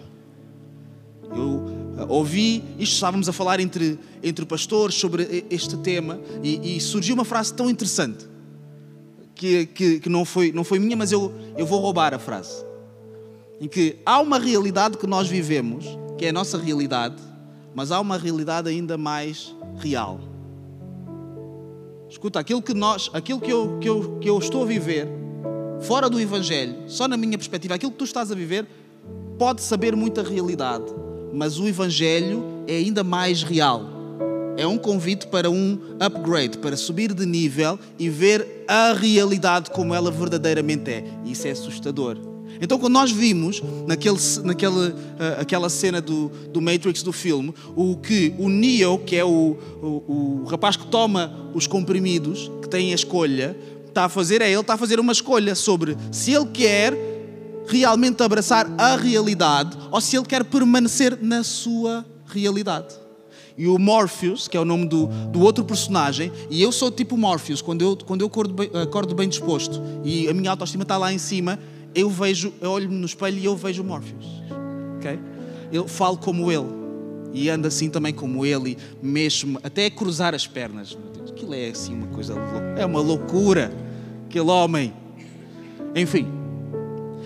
Eu 1.33 1.76
ouvi, 2.09 2.63
isto 2.77 2.93
estávamos 2.93 3.27
a 3.27 3.33
falar 3.33 3.59
entre, 3.59 3.99
entre 4.21 4.45
pastores 4.45 4.95
sobre 4.95 5.45
este 5.49 5.77
tema 5.77 6.19
e, 6.43 6.77
e 6.77 6.81
surgiu 6.81 7.15
uma 7.15 7.25
frase 7.25 7.53
tão 7.53 7.69
interessante 7.69 8.27
que, 9.33 9.65
que, 9.67 9.99
que, 9.99 10.09
não, 10.09 10.25
foi, 10.25 10.51
não 10.51 10.63
foi 10.63 10.79
minha, 10.79 10.95
mas 10.95 11.11
eu, 11.11 11.31
eu 11.57 11.65
vou 11.65 11.79
roubar 11.79 12.13
a 12.13 12.19
frase. 12.19 12.65
Em 13.59 13.67
que 13.67 13.97
há 14.05 14.19
uma 14.19 14.37
realidade 14.37 14.97
que 14.97 15.07
nós 15.07 15.27
vivemos, 15.27 15.85
que 16.17 16.25
é 16.25 16.29
a 16.29 16.33
nossa 16.33 16.57
realidade, 16.57 17.15
mas 17.73 17.91
há 17.91 17.99
uma 17.99 18.17
realidade 18.17 18.69
ainda 18.69 18.97
mais 18.97 19.55
real. 19.77 20.19
Escuta, 22.09 22.39
aquilo 22.39 22.61
que 22.61 22.73
nós, 22.73 23.09
aquilo 23.13 23.39
que 23.39 23.51
eu, 23.51 23.77
que 23.79 23.89
eu, 23.89 24.19
que 24.19 24.29
eu 24.29 24.39
estou 24.39 24.63
a 24.63 24.65
viver, 24.65 25.07
fora 25.81 26.09
do 26.09 26.19
Evangelho, 26.19 26.75
só 26.87 27.07
na 27.07 27.17
minha 27.17 27.37
perspectiva, 27.37 27.75
aquilo 27.75 27.91
que 27.91 27.97
tu 27.97 28.05
estás 28.05 28.31
a 28.31 28.35
viver, 28.35 28.67
pode 29.37 29.61
saber 29.61 29.95
muita 29.95 30.23
realidade, 30.23 30.85
mas 31.33 31.59
o 31.59 31.67
Evangelho 31.67 32.43
é 32.67 32.77
ainda 32.77 33.03
mais 33.03 33.43
real. 33.43 33.97
É 34.57 34.65
um 34.65 34.77
convite 34.77 35.27
para 35.27 35.49
um 35.49 35.77
upgrade, 35.99 36.57
para 36.57 36.75
subir 36.75 37.13
de 37.13 37.25
nível 37.25 37.77
e 37.99 38.09
ver 38.09 38.65
a 38.67 38.93
realidade 38.93 39.69
como 39.69 39.93
ela 39.93 40.09
verdadeiramente 40.09 40.89
é. 40.89 41.03
E 41.23 41.31
isso 41.31 41.47
é 41.47 41.51
assustador. 41.51 42.17
Então, 42.59 42.79
quando 42.79 42.93
nós 42.93 43.11
vimos 43.11 43.61
naquele, 43.85 44.17
naquele, 44.43 44.89
uh, 44.89 44.93
aquela 45.39 45.69
cena 45.69 46.01
do, 46.01 46.29
do 46.51 46.59
Matrix 46.59 47.03
do 47.03 47.13
filme, 47.13 47.53
o 47.75 47.95
que 47.97 48.33
o 48.39 48.49
Neo, 48.49 48.97
que 48.97 49.15
é 49.15 49.23
o, 49.23 49.55
o, 49.81 50.41
o 50.43 50.45
rapaz 50.49 50.75
que 50.75 50.87
toma 50.87 51.51
os 51.53 51.67
comprimidos, 51.67 52.51
que 52.61 52.67
tem 52.67 52.91
a 52.91 52.95
escolha, 52.95 53.55
está 53.87 54.05
a 54.05 54.09
fazer 54.09 54.41
é 54.41 54.49
ele 54.49 54.61
está 54.61 54.75
a 54.75 54.77
fazer 54.77 54.99
uma 54.99 55.11
escolha 55.11 55.55
sobre 55.55 55.97
se 56.11 56.31
ele 56.31 56.45
quer 56.47 57.16
realmente 57.67 58.21
abraçar 58.23 58.67
a 58.77 58.95
realidade 58.95 59.77
ou 59.91 59.99
se 60.01 60.15
ele 60.15 60.25
quer 60.25 60.43
permanecer 60.43 61.17
na 61.21 61.43
sua 61.43 62.05
realidade. 62.27 62.95
E 63.57 63.67
o 63.67 63.79
Morpheus, 63.79 64.47
que 64.47 64.55
é 64.55 64.59
o 64.59 64.65
nome 64.65 64.87
do, 64.87 65.07
do 65.31 65.41
outro 65.41 65.65
personagem, 65.65 66.31
e 66.49 66.61
eu 66.61 66.71
sou 66.71 66.91
tipo 66.91 67.17
Morpheus, 67.17 67.61
quando 67.61 67.81
eu, 67.81 67.97
quando 67.97 68.21
eu 68.21 68.27
acordo, 68.27 68.53
bem, 68.53 68.69
acordo 68.81 69.15
bem 69.15 69.27
disposto 69.27 69.81
e 70.03 70.29
a 70.29 70.33
minha 70.33 70.51
autoestima 70.51 70.83
está 70.83 70.95
lá 70.95 71.11
em 71.11 71.17
cima, 71.17 71.57
eu 71.95 72.09
vejo, 72.09 72.53
eu 72.61 72.69
olho-me 72.69 72.95
no 72.95 73.05
espelho 73.05 73.39
e 73.39 73.45
eu 73.45 73.55
vejo 73.55 73.83
Morpheus. 73.83 74.25
ok? 74.97 75.19
Eu 75.71 75.87
falo 75.87 76.17
como 76.17 76.51
ele 76.51 76.77
e 77.33 77.49
ando 77.49 77.67
assim 77.67 77.89
também 77.89 78.13
como 78.13 78.45
ele 78.45 78.77
mexo-me 79.01 79.57
até 79.63 79.89
cruzar 79.89 80.35
as 80.35 80.45
pernas. 80.45 80.95
Meu 80.95 81.11
Deus, 81.11 81.31
aquilo 81.31 81.53
é 81.53 81.69
assim 81.69 81.93
uma 81.93 82.07
coisa, 82.07 82.35
é 82.77 82.85
uma 82.85 83.01
loucura. 83.01 83.71
Aquele 84.27 84.49
homem. 84.49 84.93
Enfim, 85.95 86.27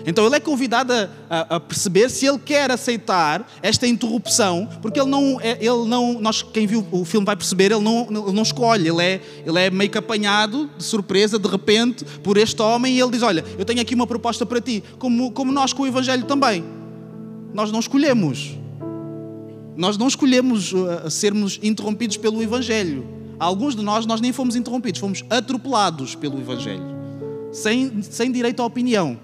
então 0.06 0.26
ele 0.26 0.36
é 0.36 0.40
convidado 0.40 0.92
a, 1.28 1.56
a, 1.56 1.60
perceber 1.60 2.10
se 2.10 2.26
ele 2.26 2.38
quer 2.38 2.70
aceitar 2.70 3.46
esta 3.62 3.86
interrupção, 3.86 4.68
porque 4.80 5.00
ele 5.00 5.08
não, 5.08 5.40
é, 5.40 5.52
ele 5.60 5.86
não, 5.86 6.20
nós 6.20 6.42
quem 6.42 6.66
viu 6.66 6.86
o 6.90 7.04
filme 7.04 7.24
vai 7.24 7.36
perceber, 7.36 7.72
ele 7.72 7.80
não, 7.80 8.02
ele 8.10 8.32
não 8.32 8.42
escolhe, 8.42 8.88
ele 8.88 9.02
é, 9.02 9.20
ele 9.46 9.58
é 9.58 9.70
meio 9.70 9.90
que 9.90 9.98
apanhado 9.98 10.70
de 10.76 10.84
surpresa, 10.84 11.38
de 11.38 11.48
repente, 11.48 12.04
por 12.22 12.36
este 12.36 12.60
homem 12.60 12.96
e 12.96 13.00
ele 13.00 13.10
diz: 13.10 13.22
Olha, 13.22 13.44
eu 13.58 13.64
tenho 13.64 13.80
aqui 13.80 13.94
uma 13.94 14.06
proposta 14.06 14.44
para 14.44 14.60
ti, 14.60 14.82
como, 14.98 15.30
como 15.30 15.52
nós 15.52 15.72
com 15.72 15.82
o 15.82 15.86
Evangelho 15.86 16.24
também. 16.24 16.64
Nós 17.52 17.70
não 17.70 17.80
escolhemos. 17.80 18.58
Nós 19.76 19.96
não 19.96 20.06
escolhemos 20.06 20.72
uh, 20.72 21.10
sermos 21.10 21.58
interrompidos 21.62 22.16
pelo 22.16 22.42
Evangelho. 22.42 23.06
Alguns 23.38 23.74
de 23.74 23.82
nós, 23.82 24.06
nós 24.06 24.20
nem 24.20 24.32
fomos 24.32 24.54
interrompidos, 24.54 25.00
fomos 25.00 25.24
atropelados 25.28 26.14
pelo 26.14 26.38
Evangelho, 26.38 26.84
sem, 27.50 28.02
sem 28.02 28.30
direito 28.30 28.62
à 28.62 28.66
opinião. 28.66 29.18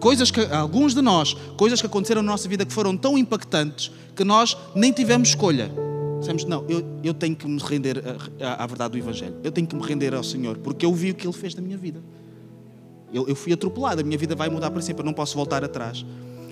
Coisas 0.00 0.30
que, 0.30 0.40
alguns 0.52 0.94
de 0.94 1.00
nós, 1.00 1.34
coisas 1.56 1.80
que 1.80 1.86
aconteceram 1.86 2.22
na 2.22 2.32
nossa 2.32 2.48
vida 2.48 2.64
que 2.64 2.72
foram 2.72 2.96
tão 2.96 3.16
impactantes 3.16 3.90
que 4.14 4.24
nós 4.24 4.56
nem 4.74 4.92
tivemos 4.92 5.28
escolha. 5.28 5.70
Dizemos, 6.20 6.44
não, 6.44 6.64
eu, 6.68 6.82
eu 7.04 7.14
tenho 7.14 7.36
que 7.36 7.46
me 7.46 7.60
render 7.60 8.02
à, 8.40 8.64
à, 8.64 8.66
verdade 8.66 8.92
do 8.92 8.98
Evangelho. 8.98 9.36
Eu 9.44 9.52
tenho 9.52 9.66
que 9.66 9.76
me 9.76 9.82
render 9.82 10.14
ao 10.14 10.24
Senhor, 10.24 10.56
porque 10.58 10.84
eu 10.84 10.92
vi 10.92 11.10
o 11.10 11.14
que 11.14 11.26
Ele 11.26 11.32
fez 11.32 11.54
na 11.54 11.62
minha 11.62 11.76
vida. 11.76 12.02
Eu, 13.12 13.28
eu 13.28 13.36
fui 13.36 13.52
atropelado, 13.52 14.00
a 14.00 14.04
minha 14.04 14.18
vida 14.18 14.34
vai 14.34 14.48
mudar 14.48 14.70
para 14.70 14.82
sempre, 14.82 15.02
eu 15.02 15.06
não 15.06 15.12
posso 15.12 15.36
voltar 15.36 15.62
atrás. 15.62 16.04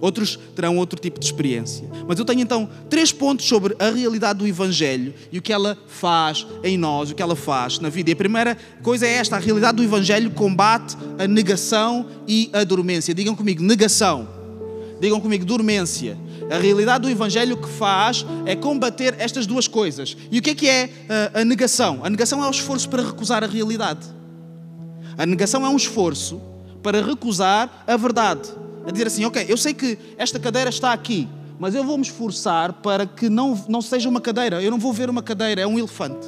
Outros 0.04 0.38
terão 0.54 0.76
outro 0.76 1.00
tipo 1.00 1.18
de 1.18 1.25
experiência. 1.25 1.88
Mas 2.06 2.18
eu 2.18 2.26
tenho 2.26 2.42
então 2.42 2.68
três 2.90 3.11
pontos 3.11 3.46
sobre 3.46 3.75
a 3.78 3.88
realidade 3.88 4.38
do 4.38 4.46
Evangelho 4.46 5.14
e 5.32 5.38
o 5.38 5.42
que 5.42 5.50
ela 5.50 5.78
faz 5.87 6.46
em 6.62 6.76
nós, 6.76 7.11
o 7.11 7.14
que 7.14 7.23
ela 7.23 7.34
faz 7.34 7.78
na 7.78 7.88
vida. 7.88 8.11
E 8.11 8.12
a 8.12 8.16
primeira 8.16 8.54
coisa 8.82 9.06
é 9.06 9.14
esta: 9.14 9.37
a 9.37 9.38
realidade 9.38 9.78
do 9.78 9.82
Evangelho 9.82 10.30
combate 10.32 10.94
a 11.18 11.26
negação 11.26 12.06
e 12.28 12.50
a 12.52 12.64
dormência. 12.64 13.14
Digam 13.14 13.34
comigo, 13.34 13.62
negação. 13.62 14.28
Digam 15.00 15.18
comigo, 15.23 15.42
dormência. 15.42 16.18
A 16.50 16.58
realidade 16.58 17.04
do 17.04 17.11
Evangelho 17.11 17.56
que 17.56 17.68
faz 17.70 18.26
é 18.44 18.54
combater 18.54 19.14
estas 19.18 19.46
duas 19.46 19.66
coisas. 19.66 20.18
E 20.30 20.38
o 20.38 20.42
que 20.42 20.50
é 20.50 20.54
que 20.54 20.68
é 20.68 20.90
a, 21.34 21.40
a 21.40 21.44
negação? 21.46 22.00
A 22.04 22.11
negação 22.11 22.44
é 22.44 22.46
o 22.46 22.50
esforço 22.50 22.90
para 22.90 23.02
recusar 23.02 23.42
a 23.42 23.46
realidade. 23.46 24.06
A 25.16 25.25
negação 25.25 25.64
é 25.64 25.68
um 25.70 25.76
esforço 25.76 26.42
para 26.82 27.00
recusar 27.00 27.84
a 27.87 27.96
verdade 27.96 28.64
a 28.87 28.91
dizer 28.91 29.07
assim: 29.07 29.25
Ok, 29.25 29.45
eu 29.49 29.57
sei 29.57 29.75
que 29.75 29.99
esta 30.17 30.38
cadeira 30.38 30.71
está 30.71 30.93
aqui, 30.93 31.29
mas 31.59 31.75
eu 31.75 31.85
vou 31.85 31.97
me 31.97 32.03
esforçar 32.03 32.73
para 32.75 33.07
que 33.07 33.29
não, 33.29 33.64
não 33.69 33.83
seja 33.83 34.09
uma 34.09 34.21
cadeira. 34.21 34.62
Eu 34.62 34.71
não 34.71 34.79
vou 34.79 34.93
ver 34.93 35.09
uma 35.11 35.23
cadeira, 35.23 35.61
é 35.61 35.67
um 35.67 35.79
elefante. 35.79 36.26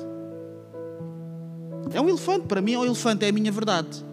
É 1.93 2.01
um 2.01 2.09
elefante, 2.09 2.47
para 2.47 2.61
mim 2.61 2.75
é 2.75 2.79
um 2.79 2.85
elefante, 2.85 3.25
é 3.25 3.29
a 3.29 3.33
minha 3.33 3.53
verdade. 3.53 4.05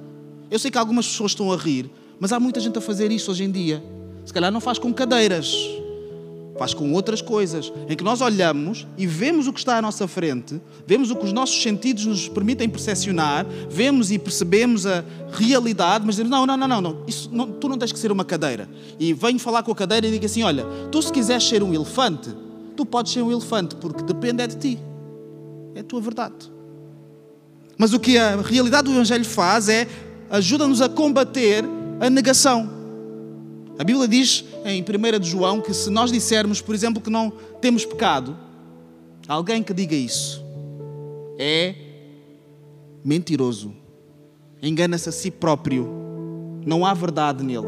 Eu 0.49 0.59
sei 0.59 0.69
que 0.69 0.77
algumas 0.77 1.07
pessoas 1.07 1.31
estão 1.31 1.51
a 1.51 1.57
rir, 1.57 1.89
mas 2.19 2.31
há 2.31 2.39
muita 2.39 2.59
gente 2.59 2.77
a 2.77 2.81
fazer 2.81 3.11
isso 3.11 3.31
hoje 3.31 3.43
em 3.43 3.51
dia. 3.51 3.83
Se 4.25 4.31
calhar 4.31 4.51
não 4.51 4.61
faz 4.61 4.77
com 4.77 4.93
cadeiras, 4.93 5.53
faz 6.57 6.73
com 6.73 6.91
outras 6.93 7.21
coisas, 7.21 7.71
em 7.89 7.95
que 7.95 8.03
nós 8.03 8.21
olhamos 8.21 8.85
e 8.97 9.07
vemos 9.07 9.47
o 9.47 9.53
que 9.53 9.59
está 9.59 9.77
à 9.77 9.81
nossa 9.81 10.07
frente, 10.07 10.61
vemos 10.85 11.09
o 11.09 11.15
que 11.15 11.25
os 11.25 11.33
nossos 11.33 11.61
sentidos 11.61 12.05
nos 12.05 12.29
permitem 12.29 12.69
percepcionar, 12.69 13.45
vemos 13.69 14.11
e 14.11 14.19
percebemos 14.19 14.85
a 14.85 15.03
realidade, 15.31 16.05
mas 16.05 16.15
dizemos: 16.15 16.31
não, 16.31 16.45
não, 16.45 16.57
não, 16.57 16.81
não, 16.81 17.03
isso, 17.07 17.29
não, 17.31 17.47
tu 17.47 17.67
não 17.67 17.77
tens 17.77 17.91
que 17.91 17.99
ser 17.99 18.11
uma 18.11 18.23
cadeira. 18.23 18.69
E 18.99 19.13
venho 19.13 19.39
falar 19.39 19.63
com 19.63 19.71
a 19.71 19.75
cadeira 19.75 20.05
e 20.07 20.11
digo 20.11 20.25
assim: 20.25 20.43
olha, 20.43 20.65
tu 20.91 21.01
se 21.01 21.11
quiseres 21.11 21.43
ser 21.43 21.63
um 21.63 21.73
elefante, 21.73 22.29
tu 22.75 22.85
podes 22.85 23.11
ser 23.11 23.21
um 23.21 23.31
elefante, 23.31 23.75
porque 23.75 24.03
depende 24.03 24.43
é 24.43 24.47
de 24.47 24.55
ti, 24.57 24.79
é 25.75 25.79
a 25.79 25.83
tua 25.83 26.01
verdade. 26.01 26.51
Mas 27.77 27.93
o 27.93 27.99
que 27.99 28.17
a 28.17 28.35
realidade 28.41 28.85
do 28.85 28.93
Evangelho 28.93 29.25
faz 29.25 29.67
é 29.67 29.87
ajuda-nos 30.29 30.81
a 30.81 30.89
combater 30.89 31.65
a 31.99 32.09
negação. 32.09 32.82
A 33.77 33.83
Bíblia 33.83 34.07
diz 34.07 34.45
em 34.65 34.81
1 34.81 35.19
de 35.19 35.29
João 35.29 35.59
que 35.59 35.73
se 35.73 35.89
nós 35.89 36.11
dissermos, 36.11 36.61
por 36.61 36.75
exemplo, 36.75 37.01
que 37.01 37.09
não 37.09 37.31
temos 37.59 37.85
pecado, 37.85 38.37
alguém 39.27 39.63
que 39.63 39.73
diga 39.73 39.95
isso 39.95 40.43
é 41.39 41.75
mentiroso, 43.03 43.73
engana-se 44.61 45.09
a 45.09 45.11
si 45.11 45.31
próprio, 45.31 45.89
não 46.65 46.85
há 46.85 46.93
verdade 46.93 47.43
nele. 47.43 47.67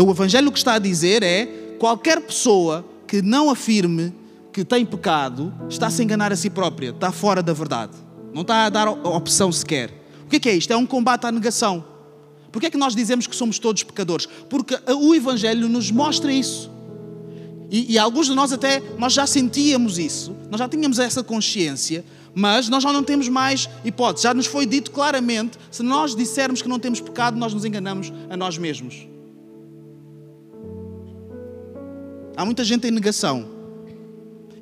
O 0.00 0.10
Evangelho 0.10 0.50
que 0.50 0.58
está 0.58 0.74
a 0.74 0.78
dizer 0.78 1.22
é 1.22 1.76
qualquer 1.78 2.20
pessoa 2.20 2.84
que 3.06 3.20
não 3.20 3.50
afirme 3.50 4.14
que 4.52 4.64
tem 4.64 4.84
pecado 4.84 5.52
está 5.68 5.88
a 5.88 5.90
se 5.90 6.02
enganar 6.02 6.32
a 6.32 6.36
si 6.36 6.48
própria, 6.48 6.90
está 6.90 7.12
fora 7.12 7.42
da 7.42 7.52
verdade, 7.52 7.92
não 8.32 8.42
está 8.42 8.64
a 8.64 8.68
dar 8.70 8.88
opção 8.88 9.52
sequer. 9.52 9.92
O 10.24 10.28
que 10.28 10.48
é, 10.48 10.54
isto? 10.54 10.72
É 10.72 10.76
um 10.76 10.86
combate 10.86 11.26
à 11.26 11.32
negação. 11.32 11.84
Por 12.50 12.60
que 12.60 12.66
é 12.66 12.70
que 12.70 12.76
nós 12.76 12.94
dizemos 12.94 13.26
que 13.26 13.36
somos 13.36 13.58
todos 13.58 13.82
pecadores? 13.82 14.26
Porque 14.48 14.78
o 14.88 15.14
Evangelho 15.14 15.68
nos 15.68 15.90
mostra 15.90 16.32
isso. 16.32 16.70
E, 17.70 17.94
e, 17.94 17.98
alguns 17.98 18.26
de 18.26 18.34
nós 18.34 18.52
até, 18.52 18.82
nós 18.98 19.12
já 19.12 19.26
sentíamos 19.26 19.98
isso, 19.98 20.34
nós 20.50 20.58
já 20.58 20.66
tínhamos 20.66 20.98
essa 20.98 21.22
consciência, 21.22 22.02
mas 22.34 22.68
nós 22.68 22.82
já 22.82 22.90
não 22.92 23.02
temos 23.02 23.28
mais 23.28 23.68
hipótese. 23.84 24.22
Já 24.22 24.32
nos 24.32 24.46
foi 24.46 24.64
dito 24.64 24.90
claramente, 24.90 25.58
se 25.70 25.82
nós 25.82 26.16
dissermos 26.16 26.62
que 26.62 26.68
não 26.68 26.78
temos 26.78 27.00
pecado, 27.00 27.36
nós 27.36 27.52
nos 27.52 27.66
enganamos 27.66 28.10
a 28.30 28.36
nós 28.36 28.56
mesmos. 28.56 29.06
Há 32.36 32.44
muita 32.44 32.64
gente 32.64 32.86
em 32.86 32.90
negação. 32.90 33.58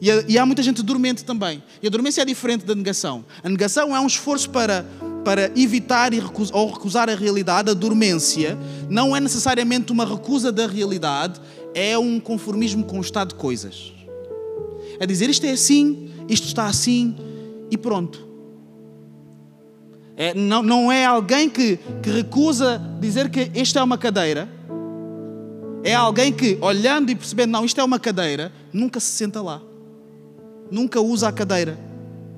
E, 0.01 0.09
e 0.33 0.39
há 0.39 0.45
muita 0.45 0.63
gente 0.63 0.83
dormente 0.83 1.25
também. 1.25 1.63
E 1.83 1.87
a 1.87 1.91
dormência 1.91 2.23
é 2.23 2.25
diferente 2.25 2.65
da 2.65 2.75
negação. 2.75 3.25
A 3.45 3.49
negação 3.49 3.95
é 3.95 4.01
um 4.01 4.07
esforço 4.07 4.51
para 4.51 4.85
para 5.27 5.51
evitar 5.57 6.13
ou 6.53 6.71
recusar 6.71 7.11
a 7.11 7.17
realidade, 7.17 7.69
a 7.69 7.75
dormência, 7.75 8.57
não 8.89 9.17
é 9.17 9.19
necessariamente 9.19 9.91
uma 9.91 10.05
recusa 10.05 10.53
da 10.53 10.69
realidade, 10.69 11.41
é 11.75 11.99
um 11.99 12.21
conformismo 12.21 12.85
com 12.85 12.99
o 12.99 13.01
estado 13.01 13.31
de 13.31 13.35
coisas. 13.35 13.93
É 15.01 15.05
dizer 15.05 15.29
isto 15.29 15.45
é 15.45 15.51
assim, 15.51 16.13
isto 16.29 16.47
está 16.47 16.67
assim 16.67 17.17
e 17.69 17.77
pronto. 17.77 18.25
É, 20.17 20.33
não, 20.33 20.63
não 20.63 20.93
é 20.93 21.05
alguém 21.05 21.51
que, 21.51 21.81
que 22.05 22.09
recusa 22.09 22.81
dizer 23.01 23.29
que 23.29 23.51
isto 23.53 23.81
é 23.81 23.83
uma 23.83 23.99
cadeira. 23.99 24.49
É 25.83 25.93
alguém 25.93 26.33
que, 26.33 26.57
olhando 26.61 27.11
e 27.11 27.17
percebendo, 27.17 27.51
não, 27.51 27.65
isto 27.65 27.81
é 27.81 27.83
uma 27.83 27.99
cadeira, 27.99 28.53
nunca 28.73 29.01
se 29.01 29.09
senta 29.09 29.43
lá. 29.43 29.61
Nunca 30.71 31.01
usa 31.01 31.27
a 31.27 31.33
cadeira. 31.33 31.77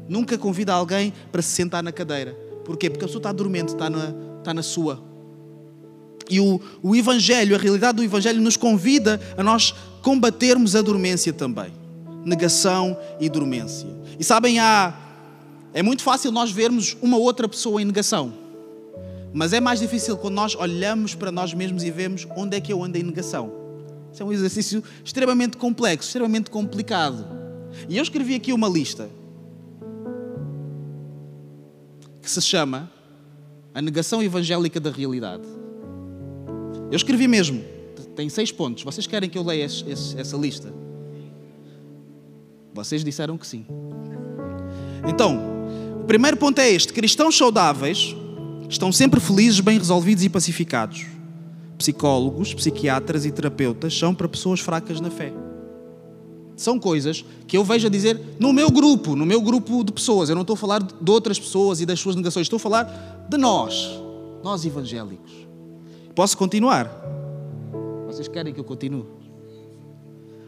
Nunca 0.09 0.39
convida 0.39 0.73
alguém 0.73 1.13
para 1.31 1.43
se 1.43 1.51
sentar 1.51 1.83
na 1.83 1.93
cadeira 1.93 2.48
Porquê? 2.69 2.91
Porque 2.91 3.07
a 3.07 3.09
pessoa 3.09 3.21
está 3.21 3.33
dormente, 3.33 3.69
está 3.69 3.89
na, 3.89 4.13
está 4.41 4.53
na 4.53 4.63
sua. 4.63 5.03
E 6.29 6.39
o, 6.39 6.61
o 6.83 6.95
Evangelho, 6.95 7.57
a 7.57 7.59
realidade 7.59 7.97
do 7.97 8.05
Evangelho, 8.05 8.43
nos 8.43 8.59
convida 8.59 9.19
a 9.39 9.43
nós 9.43 9.75
combatermos 10.03 10.77
a 10.77 10.83
dormência 10.83 11.33
também. 11.33 11.73
Negação 12.27 12.95
e 13.19 13.31
dormência. 13.31 13.89
E 14.19 14.23
sabem, 14.23 14.59
há, 14.59 14.95
é 15.73 15.83
muito 15.83 16.03
fácil 16.03 16.31
nós 16.31 16.51
vermos 16.51 16.95
uma 17.01 17.17
outra 17.17 17.49
pessoa 17.49 17.81
em 17.81 17.87
negação. 17.87 18.35
Mas 19.33 19.55
é 19.55 19.61
mais 19.61 19.81
difícil 19.81 20.19
quando 20.19 20.35
nós 20.35 20.55
olhamos 20.55 21.15
para 21.15 21.33
nós 21.33 21.55
mesmos 21.55 21.83
e 21.85 21.91
vemos 21.91 22.29
onde 22.37 22.55
é 22.55 22.61
que 22.61 22.71
eu 22.71 22.85
ando 22.85 22.99
em 22.99 23.03
negação. 23.03 23.51
Isso 24.13 24.23
é 24.23 24.27
um 24.27 24.33
exercício 24.33 24.85
extremamente 25.03 25.57
complexo, 25.57 26.07
extremamente 26.07 26.51
complicado. 26.51 27.25
E 27.89 27.97
eu 27.97 28.03
escrevi 28.03 28.35
aqui 28.35 28.53
uma 28.53 28.69
lista 28.69 29.09
que 32.29 32.33
se 32.35 32.43
chama 32.43 32.93
A 33.75 33.81
Negação 33.81 34.23
Evangélica 34.23 34.79
da 34.79 34.91
Realidade. 34.91 35.45
Eu 36.91 36.97
escrevi 36.97 37.27
mesmo, 37.27 37.65
tem 38.15 38.29
seis 38.29 38.53
pontos. 38.53 38.85
Vocês 38.85 39.07
querem 39.07 39.31
que 39.31 39.39
eu 39.39 39.43
leia 39.43 39.65
esse, 39.65 39.89
esse, 39.89 40.21
essa 40.21 40.37
lista? 40.37 40.71
Vocês 42.75 43.03
disseram 43.03 43.39
que 43.39 43.47
sim. 43.47 43.65
Então, 45.09 45.41
o 46.03 46.05
primeiro 46.05 46.37
ponto 46.37 46.59
é 46.61 46.71
este: 46.71 46.93
cristãos 46.93 47.35
saudáveis 47.35 48.15
estão 48.69 48.93
sempre 48.93 49.21
felizes, 49.21 49.61
bem 49.61 49.79
resolvidos 49.79 50.23
e 50.23 50.29
pacificados. 50.29 51.07
Psicólogos, 51.79 52.53
psiquiatras 52.53 53.25
e 53.25 53.31
terapeutas 53.31 53.99
são 53.99 54.15
para 54.15 54.29
pessoas 54.29 54.61
fracas 54.61 55.01
na 55.01 55.11
fé 55.11 55.33
são 56.59 56.79
coisas 56.79 57.25
que 57.47 57.57
eu 57.57 57.63
vejo 57.63 57.87
a 57.87 57.91
dizer 57.91 58.21
no 58.39 58.53
meu 58.53 58.69
grupo, 58.71 59.15
no 59.15 59.25
meu 59.25 59.41
grupo 59.41 59.85
de 59.85 59.93
pessoas. 59.93 60.29
Eu 60.29 60.35
não 60.35 60.43
estou 60.43 60.55
a 60.55 60.57
falar 60.57 60.83
de 60.83 61.11
outras 61.11 61.39
pessoas 61.39 61.81
e 61.81 61.87
das 61.87 62.01
suas 62.01 62.17
negações, 62.17 62.43
estou 62.43 62.57
a 62.57 62.61
falar 62.61 63.27
de 63.29 63.39
nós, 63.39 63.89
nós 64.43 64.65
evangélicos. 64.65 65.31
Posso 66.15 66.37
continuar? 66.37 66.91
Vocês 68.07 68.27
querem 68.27 68.53
que 68.53 68.59
eu 68.59 68.65
continue? 68.65 69.05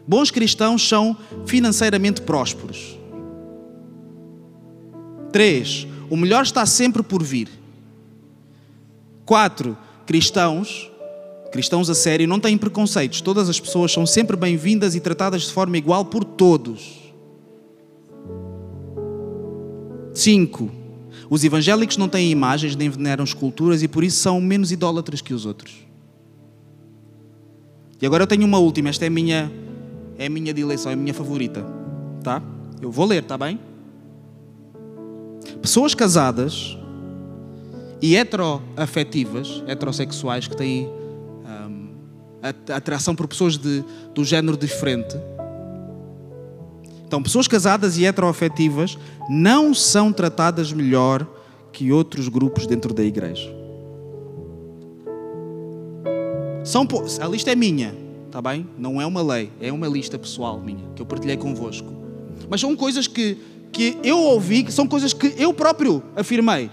Bons 0.05 0.29
cristãos 0.29 0.85
são 0.85 1.15
financeiramente 1.45 2.21
prósperos. 2.21 2.97
Três, 5.31 5.87
o 6.09 6.17
melhor 6.17 6.43
está 6.43 6.65
sempre 6.65 7.01
por 7.01 7.23
vir. 7.23 7.47
Quatro, 9.25 9.77
cristãos 10.05 10.90
Cristãos 11.51 11.89
a 11.89 11.95
sério 11.95 12.27
não 12.27 12.39
têm 12.39 12.57
preconceitos. 12.57 13.19
Todas 13.19 13.49
as 13.49 13.59
pessoas 13.59 13.91
são 13.91 14.05
sempre 14.05 14.37
bem-vindas 14.37 14.95
e 14.95 15.01
tratadas 15.01 15.43
de 15.43 15.51
forma 15.51 15.77
igual 15.77 16.05
por 16.05 16.23
todos. 16.23 17.11
5. 20.13 20.71
Os 21.29 21.43
evangélicos 21.43 21.97
não 21.97 22.07
têm 22.07 22.31
imagens 22.31 22.75
nem 22.75 22.89
veneram 22.89 23.23
esculturas 23.23 23.83
e 23.83 23.87
por 23.87 24.03
isso 24.03 24.17
são 24.17 24.39
menos 24.39 24.71
idólatras 24.71 25.21
que 25.21 25.33
os 25.33 25.45
outros. 25.45 25.73
E 28.01 28.05
agora 28.05 28.23
eu 28.23 28.27
tenho 28.27 28.45
uma 28.45 28.57
última, 28.57 28.89
esta 28.89 29.05
é 29.05 29.07
a 29.07 29.11
minha, 29.11 29.51
é 30.17 30.25
a 30.27 30.29
minha 30.29 30.53
de 30.53 30.61
é 30.61 30.93
a 30.93 30.95
minha 30.95 31.13
favorita. 31.13 31.65
Tá? 32.23 32.41
Eu 32.81 32.91
vou 32.91 33.05
ler, 33.05 33.23
tá 33.23 33.37
bem? 33.37 33.59
Pessoas 35.61 35.93
casadas 35.93 36.77
e 38.01 38.15
heteroafetivas, 38.15 39.63
heterossexuais 39.67 40.47
que 40.47 40.57
têm 40.57 40.89
atração 42.41 43.15
por 43.15 43.27
pessoas 43.27 43.57
de, 43.57 43.83
do 44.13 44.23
género 44.23 44.57
diferente. 44.57 45.15
Então, 47.05 47.21
pessoas 47.21 47.47
casadas 47.47 47.97
e 47.97 48.05
heteroafetivas 48.05 48.97
não 49.29 49.73
são 49.73 50.13
tratadas 50.13 50.71
melhor 50.71 51.27
que 51.71 51.91
outros 51.91 52.27
grupos 52.27 52.65
dentro 52.65 52.93
da 52.93 53.03
igreja. 53.03 53.53
São, 56.63 56.87
a 57.19 57.27
lista 57.27 57.51
é 57.51 57.55
minha, 57.55 57.93
está 58.27 58.41
bem? 58.41 58.67
Não 58.77 59.01
é 59.01 59.05
uma 59.05 59.21
lei, 59.21 59.51
é 59.59 59.71
uma 59.71 59.87
lista 59.87 60.17
pessoal 60.17 60.61
minha, 60.61 60.85
que 60.95 61.01
eu 61.01 61.05
partilhei 61.05 61.35
convosco. 61.35 61.91
Mas 62.49 62.61
são 62.61 62.75
coisas 62.75 63.07
que, 63.07 63.37
que 63.71 63.97
eu 64.03 64.17
ouvi, 64.17 64.63
que 64.63 64.71
são 64.71 64.87
coisas 64.87 65.11
que 65.11 65.33
eu 65.37 65.53
próprio 65.53 66.03
afirmei. 66.15 66.71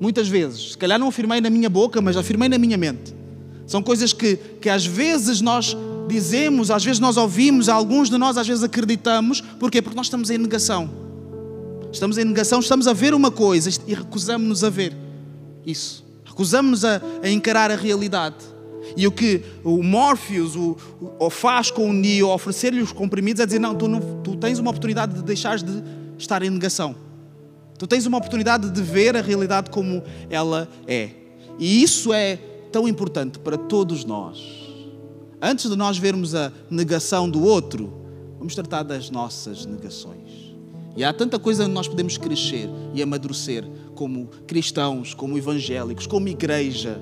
Muitas 0.00 0.28
vezes. 0.28 0.72
Se 0.72 0.78
calhar 0.78 0.98
não 0.98 1.08
afirmei 1.08 1.40
na 1.40 1.50
minha 1.50 1.68
boca, 1.68 2.00
mas 2.00 2.16
afirmei 2.16 2.48
na 2.48 2.56
minha 2.56 2.78
mente. 2.78 3.17
São 3.68 3.82
coisas 3.82 4.14
que, 4.14 4.36
que 4.60 4.70
às 4.70 4.86
vezes 4.86 5.42
nós 5.42 5.76
dizemos, 6.08 6.70
às 6.70 6.82
vezes 6.82 6.98
nós 6.98 7.18
ouvimos, 7.18 7.68
alguns 7.68 8.08
de 8.08 8.16
nós 8.16 8.38
às 8.38 8.48
vezes 8.48 8.64
acreditamos. 8.64 9.42
Porquê? 9.42 9.82
Porque 9.82 9.94
nós 9.94 10.06
estamos 10.06 10.30
em 10.30 10.38
negação. 10.38 10.90
Estamos 11.92 12.16
em 12.16 12.24
negação, 12.24 12.60
estamos 12.60 12.88
a 12.88 12.94
ver 12.94 13.12
uma 13.12 13.30
coisa 13.30 13.70
e 13.86 13.94
recusamos-nos 13.94 14.64
a 14.64 14.70
ver 14.70 14.96
isso. 15.66 16.02
Recusamos-nos 16.24 16.82
a, 16.82 17.00
a, 17.22 17.28
encarar 17.28 17.70
a 17.70 17.76
realidade. 17.76 18.36
E 18.96 19.06
o 19.06 19.12
que 19.12 19.42
o 19.62 19.82
Morpheus 19.82 20.56
o, 20.56 20.74
o 21.18 21.28
faz 21.28 21.70
com 21.70 21.90
o 21.90 21.92
Neo, 21.92 22.28
oferecer-lhe 22.28 22.80
os 22.80 22.90
comprimidos, 22.90 23.40
é 23.40 23.46
dizer: 23.46 23.58
não 23.58 23.74
tu, 23.74 23.86
não, 23.86 24.00
tu 24.22 24.34
tens 24.36 24.58
uma 24.58 24.70
oportunidade 24.70 25.14
de 25.14 25.22
deixar 25.22 25.58
de 25.58 25.82
estar 26.16 26.42
em 26.42 26.48
negação. 26.48 26.96
Tu 27.78 27.86
tens 27.86 28.06
uma 28.06 28.16
oportunidade 28.16 28.70
de 28.70 28.82
ver 28.82 29.14
a 29.14 29.20
realidade 29.20 29.68
como 29.68 30.02
ela 30.30 30.66
é. 30.86 31.10
E 31.58 31.82
isso 31.82 32.14
é 32.14 32.38
tão 32.70 32.88
importante 32.88 33.38
para 33.38 33.56
todos 33.56 34.04
nós. 34.04 34.68
Antes 35.40 35.70
de 35.70 35.76
nós 35.76 35.96
vermos 35.96 36.34
a 36.34 36.52
negação 36.68 37.30
do 37.30 37.44
outro, 37.44 37.92
vamos 38.38 38.54
tratar 38.54 38.82
das 38.82 39.08
nossas 39.08 39.64
negações. 39.64 40.54
E 40.96 41.04
há 41.04 41.12
tanta 41.12 41.38
coisa 41.38 41.64
onde 41.64 41.72
nós 41.72 41.86
podemos 41.86 42.18
crescer 42.18 42.68
e 42.92 43.00
amadurecer 43.00 43.64
como 43.94 44.26
cristãos, 44.46 45.14
como 45.14 45.38
evangélicos, 45.38 46.08
como 46.08 46.26
igreja. 46.28 47.00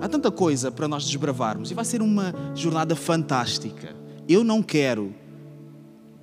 Há 0.00 0.08
tanta 0.08 0.30
coisa 0.30 0.70
para 0.70 0.86
nós 0.86 1.04
desbravarmos 1.04 1.70
e 1.70 1.74
vai 1.74 1.84
ser 1.84 2.00
uma 2.00 2.32
jornada 2.54 2.94
fantástica. 2.94 3.94
Eu 4.28 4.44
não 4.44 4.62
quero 4.62 5.12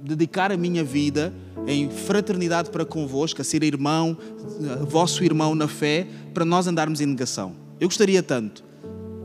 dedicar 0.01 0.53
a 0.53 0.57
minha 0.57 0.83
vida 0.83 1.33
em 1.67 1.89
fraternidade 1.89 2.69
para 2.69 2.85
convosco, 2.85 3.41
a 3.41 3.43
ser 3.43 3.61
irmão, 3.61 4.17
vosso 4.87 5.23
irmão 5.23 5.53
na 5.53 5.67
fé, 5.67 6.07
para 6.33 6.45
nós 6.45 6.65
andarmos 6.65 7.01
em 7.01 7.05
negação. 7.05 7.53
Eu 7.77 7.89
gostaria 7.89 8.23
tanto 8.23 8.70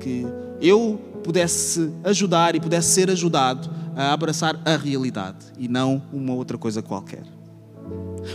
que 0.07 0.25
eu 0.61 1.01
pudesse 1.25 1.91
ajudar 2.05 2.55
e 2.55 2.61
pudesse 2.61 2.93
ser 2.93 3.11
ajudado 3.11 3.69
a 3.97 4.13
abraçar 4.13 4.61
a 4.65 4.77
realidade 4.77 5.47
e 5.59 5.67
não 5.67 6.01
uma 6.13 6.33
outra 6.33 6.57
coisa 6.57 6.81
qualquer. 6.81 7.25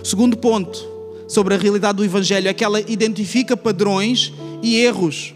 Segundo 0.04 0.36
ponto 0.36 0.86
sobre 1.30 1.54
a 1.54 1.58
realidade 1.58 1.96
do 1.96 2.04
Evangelho 2.04 2.50
é 2.50 2.54
que 2.54 2.62
ela 2.62 2.82
identifica 2.82 3.56
padrões 3.56 4.34
e 4.62 4.76
erros. 4.76 5.34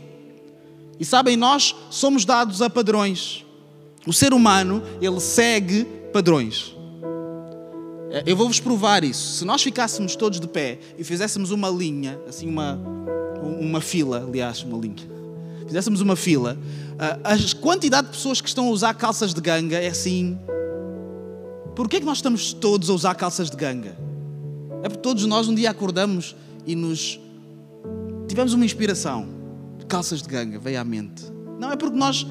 E 0.99 1.05
sabem, 1.05 1.37
nós 1.37 1.73
somos 1.89 2.25
dados 2.25 2.61
a 2.61 2.69
padrões. 2.69 3.45
O 4.05 4.11
ser 4.11 4.33
humano, 4.33 4.83
ele 5.01 5.21
segue 5.21 5.85
padrões. 6.11 6.75
É, 8.11 8.23
eu 8.25 8.35
vou-vos 8.35 8.59
provar 8.59 9.05
isso. 9.05 9.37
Se 9.37 9.45
nós 9.45 9.63
ficássemos 9.63 10.17
todos 10.17 10.41
de 10.41 10.47
pé 10.49 10.79
e 10.97 11.03
fizéssemos 11.05 11.51
uma 11.51 11.69
linha, 11.69 12.19
assim, 12.27 12.49
uma, 12.49 12.77
uma 13.41 13.79
fila, 13.79 14.25
aliás, 14.27 14.63
uma 14.63 14.77
linha, 14.77 15.14
fizéssemos 15.65 16.01
uma 16.01 16.15
fila, 16.15 16.57
a 17.23 17.59
quantidade 17.59 18.07
de 18.07 18.13
pessoas 18.13 18.39
que 18.39 18.47
estão 18.47 18.67
a 18.67 18.69
usar 18.69 18.93
calças 18.93 19.33
de 19.33 19.41
ganga 19.41 19.77
é 19.77 19.87
assim. 19.87 20.37
Porquê 21.75 21.97
é 21.97 21.99
que 21.99 22.05
nós 22.05 22.19
estamos 22.19 22.53
todos 22.53 22.89
a 22.89 22.93
usar 22.93 23.15
calças 23.15 23.49
de 23.49 23.57
ganga? 23.57 23.97
É 24.81 24.87
porque 24.87 25.01
todos 25.01 25.25
nós 25.25 25.47
um 25.47 25.55
dia 25.55 25.69
acordamos 25.69 26.35
e 26.65 26.75
nos 26.75 27.19
tivemos 28.27 28.53
uma 28.53 28.63
inspiração. 28.63 29.27
Calças 29.87 30.21
de 30.21 30.29
ganga, 30.29 30.57
veio 30.57 30.79
à 30.79 30.83
mente. 30.83 31.23
Não 31.59 31.71
é 31.71 31.75
porque 31.75 31.97
nós, 31.97 32.25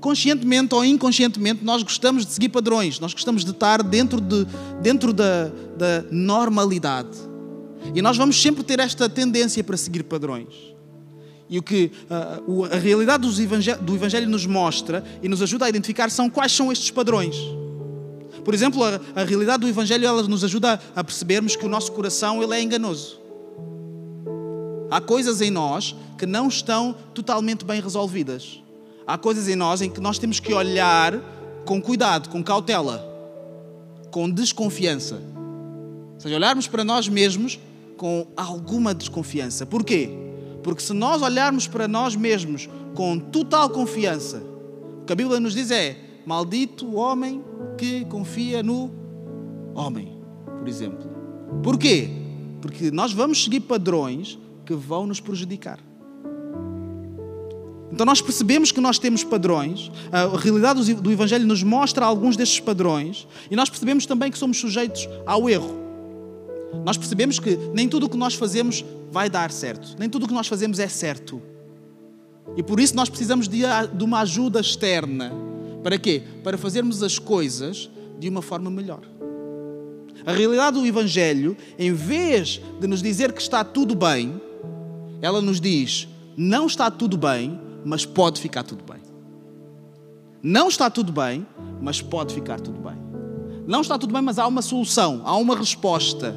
conscientemente 0.00 0.74
ou 0.74 0.84
inconscientemente, 0.84 1.64
nós 1.64 1.82
gostamos 1.82 2.26
de 2.26 2.32
seguir 2.32 2.48
padrões, 2.48 3.00
nós 3.00 3.12
gostamos 3.12 3.44
de 3.44 3.50
estar 3.50 3.82
dentro, 3.82 4.20
de, 4.20 4.46
dentro 4.82 5.12
da, 5.12 5.46
da 5.76 6.04
normalidade. 6.10 7.16
E 7.94 8.02
nós 8.02 8.16
vamos 8.16 8.40
sempre 8.40 8.62
ter 8.62 8.80
esta 8.80 9.08
tendência 9.08 9.62
para 9.62 9.76
seguir 9.76 10.02
padrões. 10.04 10.75
E 11.48 11.58
o 11.58 11.62
que 11.62 11.92
uh, 12.10 12.64
a 12.64 12.76
realidade 12.76 13.26
do 13.80 13.94
Evangelho 13.94 14.28
nos 14.28 14.46
mostra 14.46 15.04
e 15.22 15.28
nos 15.28 15.40
ajuda 15.42 15.66
a 15.66 15.68
identificar 15.68 16.10
são 16.10 16.28
quais 16.28 16.52
são 16.52 16.72
estes 16.72 16.90
padrões. 16.90 17.36
Por 18.44 18.52
exemplo, 18.52 18.82
a, 18.84 19.00
a 19.14 19.24
realidade 19.24 19.60
do 19.60 19.68
Evangelho 19.68 20.06
ela 20.06 20.22
nos 20.22 20.44
ajuda 20.44 20.80
a 20.94 21.04
percebermos 21.04 21.54
que 21.56 21.64
o 21.64 21.68
nosso 21.68 21.92
coração 21.92 22.42
ele 22.42 22.54
é 22.54 22.62
enganoso. 22.62 23.20
Há 24.90 25.00
coisas 25.00 25.40
em 25.40 25.50
nós 25.50 25.94
que 26.16 26.26
não 26.26 26.48
estão 26.48 26.94
totalmente 27.12 27.64
bem 27.64 27.80
resolvidas. 27.80 28.62
Há 29.06 29.16
coisas 29.16 29.48
em 29.48 29.56
nós 29.56 29.82
em 29.82 29.90
que 29.90 30.00
nós 30.00 30.18
temos 30.18 30.40
que 30.40 30.52
olhar 30.52 31.14
com 31.64 31.80
cuidado, 31.80 32.28
com 32.28 32.42
cautela, 32.42 33.04
com 34.10 34.30
desconfiança. 34.30 35.16
Ou 36.14 36.20
seja, 36.20 36.36
olharmos 36.36 36.66
para 36.66 36.82
nós 36.82 37.08
mesmos 37.08 37.58
com 37.96 38.26
alguma 38.36 38.94
desconfiança. 38.94 39.66
Porquê? 39.66 40.25
Porque 40.66 40.82
se 40.82 40.92
nós 40.92 41.22
olharmos 41.22 41.68
para 41.68 41.86
nós 41.86 42.16
mesmos 42.16 42.68
com 42.92 43.20
total 43.20 43.70
confiança, 43.70 44.42
o 45.00 45.04
que 45.04 45.12
a 45.12 45.14
Bíblia 45.14 45.38
nos 45.38 45.54
diz 45.54 45.70
é: 45.70 45.96
Maldito 46.26 46.84
o 46.84 46.96
homem 46.96 47.40
que 47.78 48.04
confia 48.06 48.64
no 48.64 48.90
homem, 49.76 50.18
por 50.58 50.66
exemplo. 50.66 51.08
Porquê? 51.62 52.10
Porque 52.60 52.90
nós 52.90 53.12
vamos 53.12 53.44
seguir 53.44 53.60
padrões 53.60 54.40
que 54.64 54.74
vão 54.74 55.06
nos 55.06 55.20
prejudicar. 55.20 55.78
Então 57.92 58.04
nós 58.04 58.20
percebemos 58.20 58.72
que 58.72 58.80
nós 58.80 58.98
temos 58.98 59.22
padrões, 59.22 59.92
a 60.10 60.36
realidade 60.36 60.94
do 60.94 61.12
Evangelho 61.12 61.46
nos 61.46 61.62
mostra 61.62 62.04
alguns 62.04 62.36
destes 62.36 62.58
padrões 62.58 63.28
e 63.48 63.54
nós 63.54 63.70
percebemos 63.70 64.04
também 64.04 64.32
que 64.32 64.36
somos 64.36 64.58
sujeitos 64.58 65.08
ao 65.24 65.48
erro. 65.48 65.86
Nós 66.84 66.96
percebemos 66.96 67.38
que 67.38 67.56
nem 67.72 67.88
tudo 67.88 68.06
o 68.06 68.08
que 68.08 68.16
nós 68.16 68.34
fazemos 68.34 68.84
vai 69.10 69.30
dar 69.30 69.50
certo, 69.50 69.96
nem 69.98 70.08
tudo 70.08 70.24
o 70.24 70.28
que 70.28 70.34
nós 70.34 70.46
fazemos 70.46 70.78
é 70.78 70.88
certo. 70.88 71.42
E 72.56 72.62
por 72.62 72.78
isso 72.80 72.94
nós 72.94 73.08
precisamos 73.08 73.48
de 73.48 73.64
uma 74.04 74.20
ajuda 74.20 74.60
externa 74.60 75.32
para 75.86 75.98
quê? 75.98 76.20
Para 76.42 76.58
fazermos 76.58 77.00
as 77.00 77.16
coisas 77.16 77.88
de 78.18 78.28
uma 78.28 78.42
forma 78.42 78.68
melhor. 78.68 79.02
A 80.26 80.32
realidade 80.32 80.80
do 80.80 80.84
Evangelho, 80.84 81.56
em 81.78 81.92
vez 81.92 82.60
de 82.80 82.88
nos 82.88 83.00
dizer 83.00 83.32
que 83.32 83.40
está 83.40 83.62
tudo 83.62 83.94
bem, 83.94 84.40
ela 85.22 85.40
nos 85.40 85.60
diz: 85.60 86.08
não 86.36 86.66
está 86.66 86.90
tudo 86.90 87.16
bem, 87.16 87.60
mas 87.84 88.04
pode 88.04 88.40
ficar 88.40 88.64
tudo 88.64 88.82
bem. 88.82 89.00
Não 90.42 90.66
está 90.66 90.90
tudo 90.90 91.12
bem, 91.12 91.46
mas 91.80 92.02
pode 92.02 92.34
ficar 92.34 92.60
tudo 92.60 92.80
bem. 92.80 92.96
Não 93.64 93.80
está 93.80 93.96
tudo 93.96 94.12
bem, 94.12 94.22
mas 94.22 94.40
há 94.40 94.46
uma 94.48 94.62
solução, 94.62 95.22
há 95.24 95.36
uma 95.36 95.56
resposta. 95.56 96.34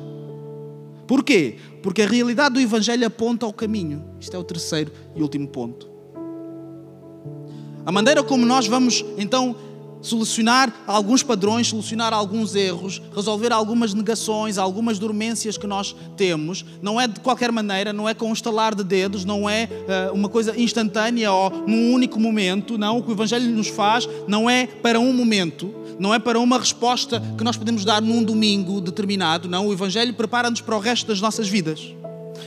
Porquê? 1.09 1.55
Porque 1.81 2.03
a 2.03 2.07
realidade 2.07 2.53
do 2.53 2.61
Evangelho 2.61 3.07
aponta 3.07 3.43
ao 3.43 3.51
caminho. 3.51 4.05
Isto 4.19 4.35
é 4.35 4.37
o 4.37 4.43
terceiro 4.43 4.91
e 5.15 5.23
último 5.23 5.47
ponto. 5.47 5.89
A 7.83 7.91
maneira 7.91 8.21
como 8.21 8.45
nós 8.45 8.67
vamos 8.67 9.03
então 9.17 9.55
solucionar 10.01 10.73
alguns 10.87 11.23
padrões, 11.23 11.67
solucionar 11.67 12.13
alguns 12.13 12.55
erros, 12.55 13.01
resolver 13.15 13.51
algumas 13.51 13.93
negações, 13.93 14.57
algumas 14.57 14.99
dormências 14.99 15.57
que 15.57 15.67
nós 15.67 15.95
temos, 16.15 16.65
não 16.81 16.99
é 16.99 17.07
de 17.07 17.19
qualquer 17.19 17.51
maneira, 17.51 17.91
não 17.91 18.07
é 18.07 18.13
com 18.13 18.29
um 18.29 18.33
estalar 18.33 18.73
de 18.75 18.83
dedos, 18.83 19.25
não 19.25 19.49
é 19.49 19.67
uh, 20.11 20.13
uma 20.13 20.29
coisa 20.29 20.59
instantânea 20.59 21.31
ou 21.31 21.49
num 21.67 21.93
único 21.93 22.19
momento, 22.19 22.77
não. 22.77 22.99
O 22.99 23.03
que 23.03 23.09
o 23.09 23.13
Evangelho 23.13 23.49
nos 23.51 23.67
faz 23.67 24.07
não 24.27 24.49
é 24.49 24.65
para 24.65 24.99
um 24.99 25.13
momento, 25.13 25.73
não 25.99 26.13
é 26.13 26.19
para 26.19 26.39
uma 26.39 26.57
resposta 26.57 27.21
que 27.37 27.43
nós 27.43 27.57
podemos 27.57 27.83
dar 27.83 28.01
num 28.01 28.23
domingo 28.23 28.79
determinado, 28.81 29.49
não. 29.49 29.67
O 29.67 29.73
Evangelho 29.73 30.13
prepara-nos 30.13 30.61
para 30.61 30.75
o 30.75 30.79
resto 30.79 31.07
das 31.07 31.21
nossas 31.21 31.47
vidas. 31.47 31.93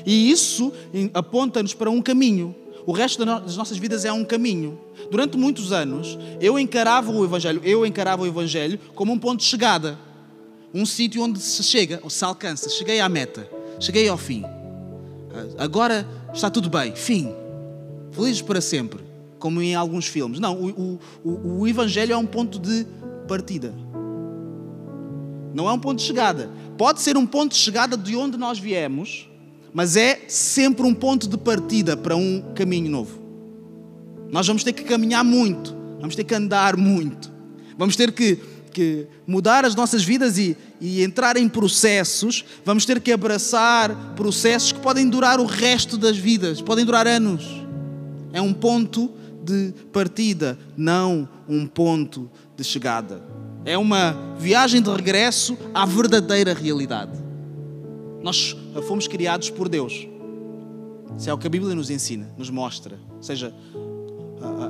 E 0.07 0.31
isso 0.31 0.73
aponta-nos 1.15 1.75
para 1.75 1.91
um 1.91 2.01
caminho. 2.01 2.55
O 2.85 2.93
resto 2.93 3.25
das 3.25 3.57
nossas 3.57 3.79
vidas 3.79 4.05
é 4.05 4.13
um 4.13 4.25
caminho. 4.25 4.79
Durante 5.11 5.37
muitos 5.37 5.73
anos, 5.73 6.19
eu 6.41 6.59
encarava 6.59 7.11
o 7.13 7.25
Evangelho, 7.25 7.61
eu 7.65 7.87
encarava 7.87 8.23
o 8.23 8.27
Evangelho 8.27 8.79
como 8.95 9.13
um 9.13 9.19
ponto 9.19 9.41
de 9.41 9.47
chegada. 9.47 9.99
Um 10.75 10.87
sítio 10.87 11.23
onde 11.23 11.39
se 11.39 11.63
chega, 11.63 12.01
ou 12.03 12.11
se 12.11 12.25
alcança. 12.25 12.69
Cheguei 12.69 13.01
à 13.01 13.09
meta, 13.09 13.49
cheguei 13.79 14.09
ao 14.09 14.17
fim. 14.17 14.43
Agora 15.59 16.07
está 16.33 16.51
tudo 16.51 16.69
bem, 16.69 16.95
fim. 16.95 17.33
Felizes 18.11 18.43
para 18.43 18.61
sempre, 18.61 19.01
como 19.39 19.63
em 19.63 19.75
alguns 19.75 20.07
filmes. 20.07 20.41
Não, 20.41 20.55
o, 20.55 20.99
o, 21.25 21.61
o 21.61 21.69
Evangelho 21.69 22.13
é 22.13 22.17
um 22.17 22.27
ponto 22.27 22.59
de 22.59 22.87
partida. 23.29 23.73
Não 25.55 25.69
é 25.69 25.73
um 25.73 25.79
ponto 25.79 25.99
de 25.99 26.05
chegada. 26.05 26.51
Pode 26.77 27.01
ser 27.01 27.17
um 27.17 27.27
ponto 27.27 27.53
de 27.53 27.59
chegada 27.59 27.97
de 27.97 28.17
onde 28.17 28.37
nós 28.37 28.59
viemos, 28.59 29.29
mas 29.73 29.97
é 29.97 30.21
sempre 30.29 30.85
um 30.85 30.95
ponto 30.95 31.27
de 31.27 31.39
partida 31.39 31.97
para 31.97 32.15
um 32.17 32.53
caminho 32.55 32.91
novo. 32.91 33.21
Nós 34.31 34.47
vamos 34.47 34.65
ter 34.65 34.73
que 34.73 34.85
caminhar 34.85 35.25
muito, 35.25 35.75
vamos 36.01 36.15
ter 36.15 36.25
que 36.25 36.35
andar 36.35 36.77
muito, 36.77 37.31
vamos 37.77 37.97
ter 37.97 38.13
que, 38.13 38.39
que 38.73 39.07
mudar 39.27 39.65
as 39.65 39.75
nossas 39.75 40.03
vidas 40.03 40.39
e, 40.39 40.57
e 40.81 41.03
entrar 41.03 41.37
em 41.37 41.49
processos, 41.49 42.45
vamos 42.65 42.85
ter 42.85 43.01
que 43.01 43.13
abraçar 43.13 43.95
processos 44.15 44.73
que 44.73 44.81
podem 44.81 45.09
durar 45.09 45.39
o 45.41 45.47
resto 45.47 45.97
das 45.97 46.17
vidas, 46.17 46.61
podem 46.61 46.85
durar 46.85 47.07
anos. 47.07 47.45
É 48.33 48.41
um 48.41 48.53
ponto 48.53 49.11
de 49.45 49.75
partida, 49.93 50.59
não 50.77 51.29
um 51.49 51.67
ponto 51.67 52.31
de 52.57 52.65
chegada. 52.65 53.23
É 53.65 53.77
uma 53.77 54.37
viagem 54.39 54.81
de 54.81 54.91
regresso 54.91 55.57
à 55.75 55.85
verdadeira 55.85 56.55
realidade. 56.55 57.22
Nós 58.23 58.57
fomos 58.87 59.09
criados 59.09 59.51
por 59.51 59.69
Deus. 59.69 60.07
Isso 61.19 61.29
é 61.29 61.33
o 61.33 61.39
que 61.39 61.47
a 61.47 61.51
Bíblia 61.51 61.75
nos 61.75 61.91
ensina, 61.91 62.33
nos 62.39 62.51
mostra. 62.51 62.99
Ou 63.17 63.23
seja, 63.23 63.53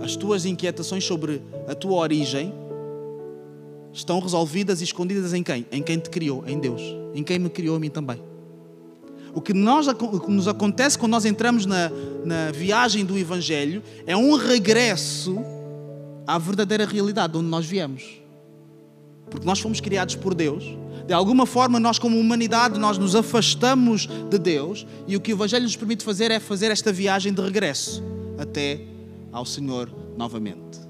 as 0.03 0.17
tuas 0.17 0.45
inquietações 0.45 1.05
sobre 1.05 1.43
a 1.69 1.75
tua 1.75 1.99
origem 1.99 2.53
estão 3.93 4.19
resolvidas 4.21 4.81
e 4.81 4.85
escondidas 4.85 5.33
em 5.35 5.43
quem? 5.43 5.67
Em 5.71 5.83
quem 5.83 5.99
te 5.99 6.11
criou, 6.11 6.45
em 6.47 6.59
Deus. 6.59 6.83
Em 7.15 7.23
quem 7.23 7.39
me 7.39 7.49
criou 7.49 7.77
a 7.77 7.81
mim 7.81 7.91
também. 7.91 8.21
O 9.35 9.41
que, 9.41 9.55
nós, 9.55 9.87
nos 10.29 10.49
acontece 10.49 10.99
quando 10.99 11.13
nós 11.13 11.25
entramos 11.25 11.65
na, 11.65 11.91
na 12.25 12.51
viagem 12.53 13.05
do 13.05 13.17
Evangelho 13.17 13.83
é 14.07 14.17
um 14.17 14.35
regresso 14.37 15.39
à 16.27 16.39
verdadeira 16.39 16.85
realidade 16.85 17.33
de 17.33 17.39
onde 17.39 17.49
nós 17.49 17.65
viemos. 17.65 18.21
Porque 19.31 19.47
nós 19.47 19.59
fomos 19.59 19.81
criados 19.81 20.17
por 20.17 20.35
Deus 20.35 20.65
de 21.07 21.13
alguma 21.13 21.47
forma, 21.47 21.81
nós, 21.81 21.99
como 21.99 22.19
humanidade, 22.19 22.79
nós 22.79 22.99
nos 22.99 23.15
afastamos 23.15 24.09
de 24.31 24.39
Deus 24.39 24.87
e 25.07 25.17
o 25.17 25.21
que 25.21 25.33
o 25.33 25.37
Evangelho 25.37 25.65
nos 25.65 25.77
permite 25.77 26.05
fazer 26.05 26.31
é 26.31 26.39
fazer 26.39 26.71
esta 26.71 26.93
viagem 26.93 27.33
de 27.33 27.43
regresso 27.43 28.03
até 28.39 28.81
ao 29.33 29.45
Senhor 29.45 29.91
novamente. 30.17 30.81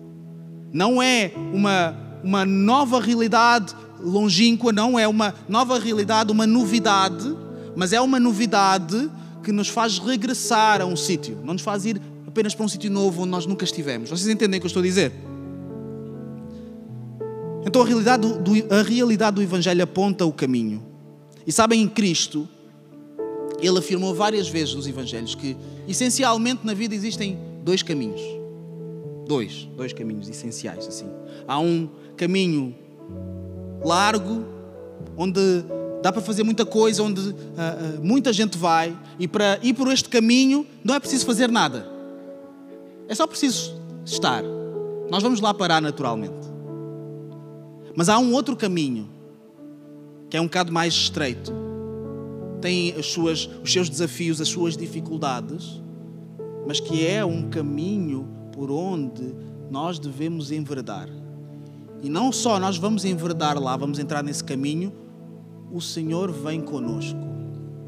Não 0.72 1.03
é 1.03 1.33
uma, 1.53 1.96
uma 2.22 2.44
nova 2.44 3.01
realidade 3.01 3.75
longínqua, 4.01 4.72
não 4.72 4.98
é 4.98 5.07
uma 5.07 5.35
nova 5.48 5.79
realidade, 5.79 6.33
uma 6.33 6.46
novidade, 6.46 7.37
mas 7.77 7.92
é 7.92 8.01
uma 8.01 8.18
novidade 8.18 9.11
que 9.42 9.53
nos 9.53 9.68
faz 9.68 9.98
regressar 9.98 10.81
a 10.81 10.87
um 10.87 10.96
sítio, 10.96 11.38
não 11.44 11.55
nos 11.55 11.62
faz 11.62 11.85
ir 11.85 12.01
apenas 12.27 12.55
para 12.55 12.64
um 12.64 12.68
sítio 12.68 12.90
novo 12.90 13.22
onde 13.22 13.31
nós 13.31 13.46
nunca 13.46 13.64
estivemos. 13.64 14.09
Vocês 14.09 14.29
entendem 14.29 14.59
o 14.59 14.61
que 14.61 14.66
eu 14.66 14.68
estou 14.68 14.81
a 14.81 14.85
dizer? 14.85 15.12
Então 17.64 17.83
a 17.83 17.85
realidade 17.85 18.27
do, 18.27 18.75
a 18.75 18.83
realidade 18.83 19.37
do 19.37 19.42
Evangelho 19.42 19.83
aponta 19.83 20.27
o 20.27 20.33
caminho. 20.33 20.83
E 21.46 21.53
sabem, 21.53 21.81
em 21.81 21.88
Cristo, 21.88 22.48
ele 23.61 23.79
afirmou 23.79 24.14
várias 24.14 24.48
vezes 24.48 24.75
nos 24.75 24.87
Evangelhos 24.87 25.35
que, 25.35 25.57
essencialmente, 25.88 26.66
na 26.66 26.75
vida 26.75 26.94
existem 26.94 27.38
dois 27.64 27.83
caminhos. 27.83 28.20
Dois, 29.27 29.68
dois 29.77 29.92
caminhos 29.92 30.29
essenciais, 30.29 30.87
assim. 30.87 31.07
Há 31.46 31.59
um 31.59 31.88
caminho 32.16 32.75
largo, 33.85 34.44
onde 35.16 35.40
dá 36.03 36.12
para 36.12 36.20
fazer 36.20 36.42
muita 36.42 36.66
coisa, 36.66 37.03
onde 37.03 37.20
uh, 37.20 37.33
uh, 37.33 37.35
muita 38.03 38.33
gente 38.33 38.59
vai, 38.59 38.96
e 39.18 39.29
para 39.29 39.59
ir 39.62 39.75
por 39.75 39.90
este 39.92 40.09
caminho 40.09 40.66
não 40.85 40.94
é 40.94 41.01
preciso 41.01 41.25
fazer 41.25 41.48
nada. 41.48 41.88
É 43.09 43.14
só 43.14 43.27
preciso 43.27 43.81
estar. 44.05 44.42
Nós 45.11 45.22
vamos 45.22 45.40
lá 45.40 45.55
parar 45.55 45.81
naturalmente. 45.81 46.51
Mas 47.94 48.09
há 48.09 48.18
um 48.18 48.33
outro 48.33 48.57
caminho, 48.57 49.09
que 50.31 50.37
é 50.37 50.40
um 50.40 50.44
bocado 50.44 50.72
mais 50.72 50.94
estreito. 50.94 51.52
Tem 52.61 52.92
as 52.92 53.07
suas, 53.07 53.48
os 53.62 53.72
seus 53.72 53.88
desafios, 53.88 54.40
as 54.40 54.48
suas 54.48 54.76
dificuldades, 54.76 55.83
mas 56.66 56.81
que 56.81 57.07
é 57.07 57.24
um 57.24 57.50
caminho 57.50 58.28
por 58.52 58.70
onde 58.70 59.35
nós 59.70 59.98
devemos 59.98 60.50
enverdar. 60.50 61.09
E 62.02 62.09
não 62.09 62.33
só 62.33 62.59
nós 62.59 62.76
vamos 62.76 63.05
enverdar 63.05 63.59
lá, 63.61 63.76
vamos 63.76 63.98
entrar 63.98 64.22
nesse 64.22 64.42
caminho, 64.42 64.92
o 65.70 65.81
Senhor 65.81 66.31
vem 66.33 66.61
conosco 66.61 67.18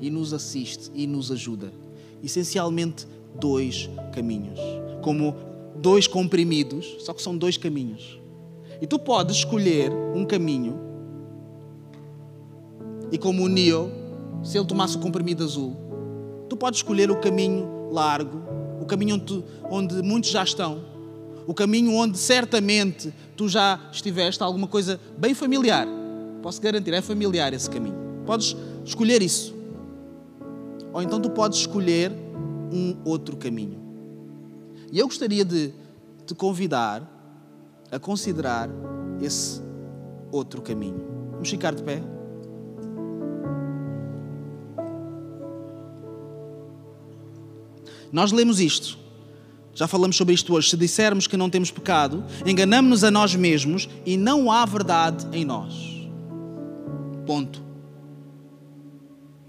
e 0.00 0.10
nos 0.10 0.32
assiste 0.32 0.90
e 0.94 1.06
nos 1.06 1.30
ajuda. 1.30 1.72
Essencialmente, 2.22 3.06
dois 3.38 3.88
caminhos. 4.12 4.58
Como 5.02 5.34
dois 5.76 6.06
comprimidos, 6.06 6.96
só 7.00 7.12
que 7.12 7.22
são 7.22 7.36
dois 7.36 7.56
caminhos. 7.56 8.18
E 8.80 8.86
tu 8.86 8.98
podes 8.98 9.36
escolher 9.36 9.92
um 10.14 10.24
caminho, 10.24 10.78
e 13.10 13.18
como 13.18 13.44
o 13.44 13.48
Neo, 13.48 13.92
se 14.42 14.58
ele 14.58 14.66
tomasse 14.66 14.96
o 14.96 15.00
comprimido 15.00 15.44
azul, 15.44 15.76
tu 16.48 16.56
podes 16.56 16.80
escolher 16.80 17.10
o 17.10 17.20
caminho 17.20 17.88
largo, 17.90 18.42
o 18.80 18.84
caminho 18.84 19.16
onde, 19.16 19.44
onde 19.70 20.02
muitos 20.02 20.30
já 20.30 20.42
estão, 20.42 20.82
o 21.46 21.54
caminho 21.54 21.94
onde 21.94 22.18
certamente 22.18 23.12
tu 23.36 23.48
já 23.48 23.80
estiveste, 23.92 24.42
alguma 24.42 24.66
coisa 24.66 25.00
bem 25.16 25.34
familiar. 25.34 25.86
Posso 26.42 26.60
garantir, 26.60 26.92
é 26.92 27.00
familiar 27.00 27.52
esse 27.52 27.70
caminho. 27.70 27.96
Podes 28.26 28.56
escolher 28.84 29.22
isso. 29.22 29.54
Ou 30.92 31.02
então 31.02 31.20
tu 31.20 31.30
podes 31.30 31.60
escolher 31.60 32.12
um 32.72 32.96
outro 33.04 33.36
caminho. 33.36 33.78
E 34.90 34.98
eu 34.98 35.06
gostaria 35.06 35.44
de 35.44 35.72
te 36.26 36.34
convidar 36.34 37.13
a 37.94 37.98
considerar 38.00 38.68
esse 39.22 39.62
outro 40.32 40.60
caminho. 40.60 41.00
Vamos 41.30 41.48
ficar 41.48 41.72
de 41.72 41.82
pé? 41.84 42.02
Nós 48.10 48.32
lemos 48.32 48.58
isto. 48.58 48.98
Já 49.74 49.86
falamos 49.86 50.16
sobre 50.16 50.34
isto 50.34 50.52
hoje. 50.54 50.70
Se 50.70 50.76
dissermos 50.76 51.28
que 51.28 51.36
não 51.36 51.48
temos 51.48 51.70
pecado, 51.70 52.24
enganamos-nos 52.44 53.04
a 53.04 53.12
nós 53.12 53.36
mesmos 53.36 53.88
e 54.04 54.16
não 54.16 54.50
há 54.50 54.64
verdade 54.66 55.26
em 55.32 55.44
nós. 55.44 55.72
Ponto. 57.24 57.62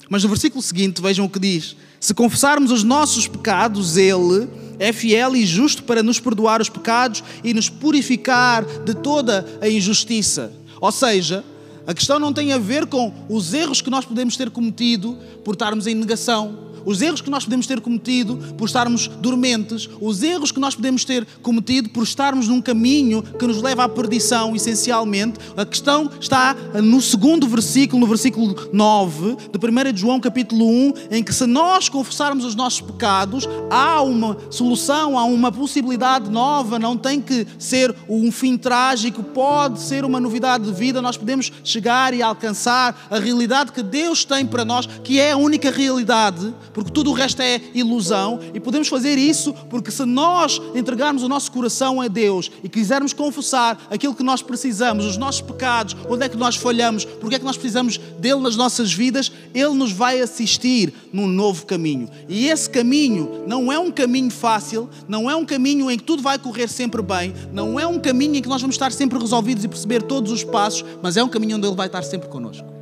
Mas 0.08 0.22
no 0.22 0.30
versículo 0.30 0.62
seguinte, 0.62 1.02
vejam 1.02 1.26
o 1.26 1.30
que 1.30 1.40
diz: 1.40 1.76
Se 2.00 2.14
confessarmos 2.14 2.72
os 2.72 2.84
nossos 2.84 3.28
pecados, 3.28 3.98
Ele 3.98 4.48
é 4.80 4.92
fiel 4.92 5.36
e 5.36 5.46
justo 5.46 5.84
para 5.84 6.04
nos 6.04 6.20
perdoar 6.20 6.62
os 6.62 6.70
pecados 6.70 7.24
e 7.44 7.54
nos 7.54 7.70
purificar 7.70 8.66
de 8.84 8.94
toda 8.94 9.46
a 9.62 9.70
injustiça. 9.70 10.52
Ou 10.80 10.92
seja, 10.92 11.44
a 11.88 11.94
questão 11.94 12.20
não 12.20 12.34
tem 12.34 12.52
a 12.52 12.58
ver 12.58 12.86
com 12.88 13.14
os 13.30 13.54
erros 13.54 13.82
que 13.82 13.90
nós 13.90 14.06
podemos 14.06 14.36
ter 14.36 14.50
cometido 14.50 15.18
por 15.44 15.54
estarmos 15.54 15.86
em 15.88 15.94
negação, 15.94 16.58
os 16.86 17.02
erros 17.02 17.22
que 17.22 17.30
nós 17.30 17.44
podemos 17.44 17.68
ter 17.68 17.82
cometido 17.82 18.38
por 18.58 18.66
estarmos 18.66 19.08
dormentes, 19.08 19.90
os 20.00 20.22
erros 20.24 20.52
que 20.52 20.60
nós 20.60 20.76
podemos 20.76 21.04
ter 21.04 21.26
cometido 21.42 21.90
por 21.90 22.04
estarmos 22.04 22.48
num 22.48 22.62
caminho 22.62 23.22
que 23.22 23.48
nos 23.48 23.62
leva 23.62 23.84
à 23.84 23.90
perdição, 23.90 24.56
essencialmente. 24.56 25.40
A 25.58 25.66
questão 25.66 26.10
está 26.20 26.56
no 26.84 27.02
segundo 27.02 27.48
versículo, 27.48 28.00
no 28.00 28.08
versículo 28.08 28.56
9 28.72 29.38
de 29.52 29.94
1 29.94 29.98
João, 29.98 30.20
capítulo 30.20 30.68
1, 30.68 30.94
em 31.12 31.24
que 31.24 31.34
se 31.34 31.46
nós 31.46 31.90
confessarmos 31.90 32.46
os 32.46 32.56
nossos 32.56 32.82
pecados, 32.82 33.48
há 33.70 34.02
uma 34.02 34.38
solução, 34.50 35.18
há 35.18 35.24
uma 35.24 35.52
possibilidade 35.52 36.30
nova, 36.30 36.78
não 36.78 36.98
tem 36.98 37.22
que 37.22 37.48
ser 37.58 37.96
um 38.08 38.32
fim 38.32 38.58
trágico, 38.58 39.24
pode 39.24 39.82
ser 39.82 40.06
uma 40.06 40.20
novidade 40.20 40.66
de 40.66 40.74
vida, 40.74 41.02
nós 41.02 41.18
podemos 41.18 41.52
chegar 41.64 42.14
e 42.14 42.22
alcançar 42.22 43.08
a 43.10 43.20
realidade 43.20 43.72
que 43.72 43.82
Deus 43.82 44.24
tem 44.26 44.46
para 44.46 44.66
nós, 44.66 44.86
que 45.04 45.20
é 45.20 45.32
a 45.32 45.38
única 45.38 45.72
realidade 45.72 46.54
porque 46.76 46.92
tudo 46.92 47.10
o 47.10 47.14
resto 47.14 47.42
é 47.42 47.62
ilusão, 47.74 48.38
e 48.54 48.60
podemos 48.60 48.90
fazer 48.90 49.18
isso 49.18 49.54
porque 49.70 49.90
se 49.90 50.04
nós 50.04 50.62
entregarmos 50.76 51.24
o 51.24 51.30
nosso 51.30 51.50
coração 51.50 52.02
a 52.02 52.10
Deus 52.10 52.52
e 52.62 52.68
quisermos 52.68 53.14
confessar 53.14 53.88
aquilo 53.90 54.14
que 54.14 54.22
nós 54.22 54.42
precisamos, 54.42 55.06
os 55.06 55.16
nossos 55.16 55.40
pecados, 55.40 55.96
onde 56.10 56.26
é 56.26 56.30
que 56.30 56.36
nós 56.36 56.58
falhamos, 56.58 57.06
porque 57.06 57.36
é 57.36 57.40
que 57.40 57.46
nós 57.46 57.56
precisamos 57.56 57.98
dele 58.20 58.42
nas 58.42 58.58
nossas 58.58 58.92
vidas, 58.92 59.32
ele 59.54 59.74
nos 59.74 59.94
vai 59.94 60.20
assistir 60.20 60.94
num 61.14 61.28
novo 61.28 61.66
caminho. 61.66 62.10
E 62.28 62.50
esse 62.50 62.70
caminho 62.70 63.46
não 63.48 63.72
é 63.72 63.80
um 63.80 63.90
caminho 63.90 64.30
fácil, 64.30 64.90
não 65.08 65.32
é 65.32 65.36
um 65.36 65.46
caminho 65.46 65.90
em 65.90 65.98
que 65.98 66.04
tudo 66.04 66.22
vai 66.22 66.38
correr 66.38 66.68
sempre 66.68 67.02
bem, 67.02 67.34
não 67.54 67.80
é 67.80 67.88
um 67.88 68.00
caminho 68.00 68.36
em 68.36 68.42
que 68.42 68.50
nós 68.50 68.60
vamos 68.60 68.76
estar 68.76 68.92
sempre 68.92 69.18
resolvidos 69.18 69.64
e 69.64 69.70
perceber 69.70 70.02
todos 70.02 70.30
os 70.30 70.44
passos, 70.44 70.84
mas 71.02 71.16
é 71.16 71.24
um 71.24 71.30
caminho 71.30 71.56
onde 71.56 71.66
ele 71.66 71.76
vai 71.76 71.88
estar 71.88 72.04
sempre 72.04 72.28
connosco. 72.28 72.75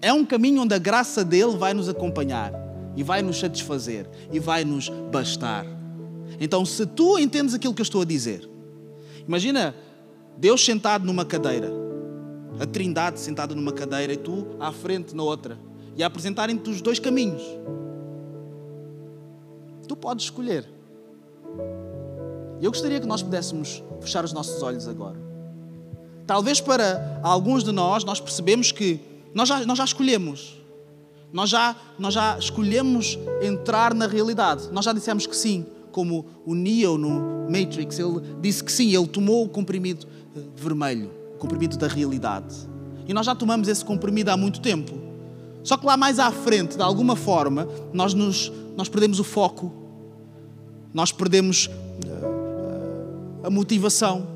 É 0.00 0.12
um 0.12 0.24
caminho 0.24 0.62
onde 0.62 0.74
a 0.74 0.78
graça 0.78 1.24
dele 1.24 1.56
vai 1.56 1.72
nos 1.72 1.88
acompanhar 1.88 2.52
e 2.96 3.02
vai 3.02 3.22
nos 3.22 3.38
satisfazer 3.38 4.08
e 4.32 4.38
vai 4.38 4.64
nos 4.64 4.88
bastar. 4.88 5.66
Então, 6.40 6.64
se 6.64 6.84
tu 6.86 7.18
entendes 7.18 7.54
aquilo 7.54 7.74
que 7.74 7.80
eu 7.80 7.84
estou 7.84 8.02
a 8.02 8.04
dizer, 8.04 8.48
imagina 9.26 9.74
Deus 10.36 10.64
sentado 10.64 11.04
numa 11.04 11.24
cadeira, 11.24 11.70
a 12.60 12.66
Trindade 12.66 13.20
sentada 13.20 13.54
numa 13.54 13.72
cadeira 13.72 14.12
e 14.12 14.16
tu 14.16 14.46
à 14.58 14.72
frente 14.72 15.14
na 15.14 15.22
outra, 15.22 15.58
e 15.96 16.02
a 16.02 16.06
apresentarem-te 16.06 16.68
os 16.68 16.80
dois 16.80 16.98
caminhos. 16.98 17.42
Tu 19.88 19.96
podes 19.96 20.24
escolher. 20.24 20.68
E 22.60 22.64
eu 22.64 22.70
gostaria 22.70 23.00
que 23.00 23.06
nós 23.06 23.22
pudéssemos 23.22 23.82
fechar 24.00 24.24
os 24.24 24.32
nossos 24.32 24.62
olhos 24.62 24.88
agora. 24.88 25.16
Talvez 26.26 26.60
para 26.60 27.20
alguns 27.22 27.62
de 27.62 27.70
nós, 27.70 28.02
nós 28.02 28.20
percebemos 28.20 28.72
que 28.72 29.00
nós 29.34 29.48
já, 29.48 29.64
nós 29.66 29.78
já 29.78 29.84
escolhemos. 29.84 30.56
Nós 31.32 31.50
já, 31.50 31.76
nós 31.98 32.14
já 32.14 32.38
escolhemos 32.38 33.18
entrar 33.42 33.92
na 33.92 34.06
realidade. 34.06 34.68
Nós 34.72 34.84
já 34.84 34.92
dissemos 34.92 35.26
que 35.26 35.36
sim, 35.36 35.66
como 35.92 36.24
o 36.44 36.54
Neo 36.54 36.96
no 36.96 37.46
Matrix, 37.50 37.98
ele 37.98 38.20
disse 38.40 38.62
que 38.62 38.70
sim, 38.70 38.94
ele 38.94 39.06
tomou 39.06 39.44
o 39.44 39.48
comprimido 39.48 40.06
eh, 40.36 40.40
vermelho, 40.54 41.10
o 41.34 41.38
comprimido 41.38 41.76
da 41.76 41.86
realidade. 41.86 42.54
E 43.06 43.14
nós 43.14 43.26
já 43.26 43.34
tomamos 43.34 43.68
esse 43.68 43.84
comprimido 43.84 44.30
há 44.30 44.36
muito 44.36 44.60
tempo. 44.60 44.92
Só 45.62 45.76
que 45.76 45.84
lá 45.84 45.96
mais 45.96 46.18
à 46.18 46.30
frente, 46.30 46.76
de 46.76 46.82
alguma 46.82 47.16
forma, 47.16 47.68
nós, 47.92 48.14
nos, 48.14 48.52
nós 48.76 48.88
perdemos 48.88 49.18
o 49.18 49.24
foco, 49.24 49.72
nós 50.94 51.12
perdemos 51.12 51.68
eh, 52.06 53.46
a 53.46 53.50
motivação, 53.50 54.35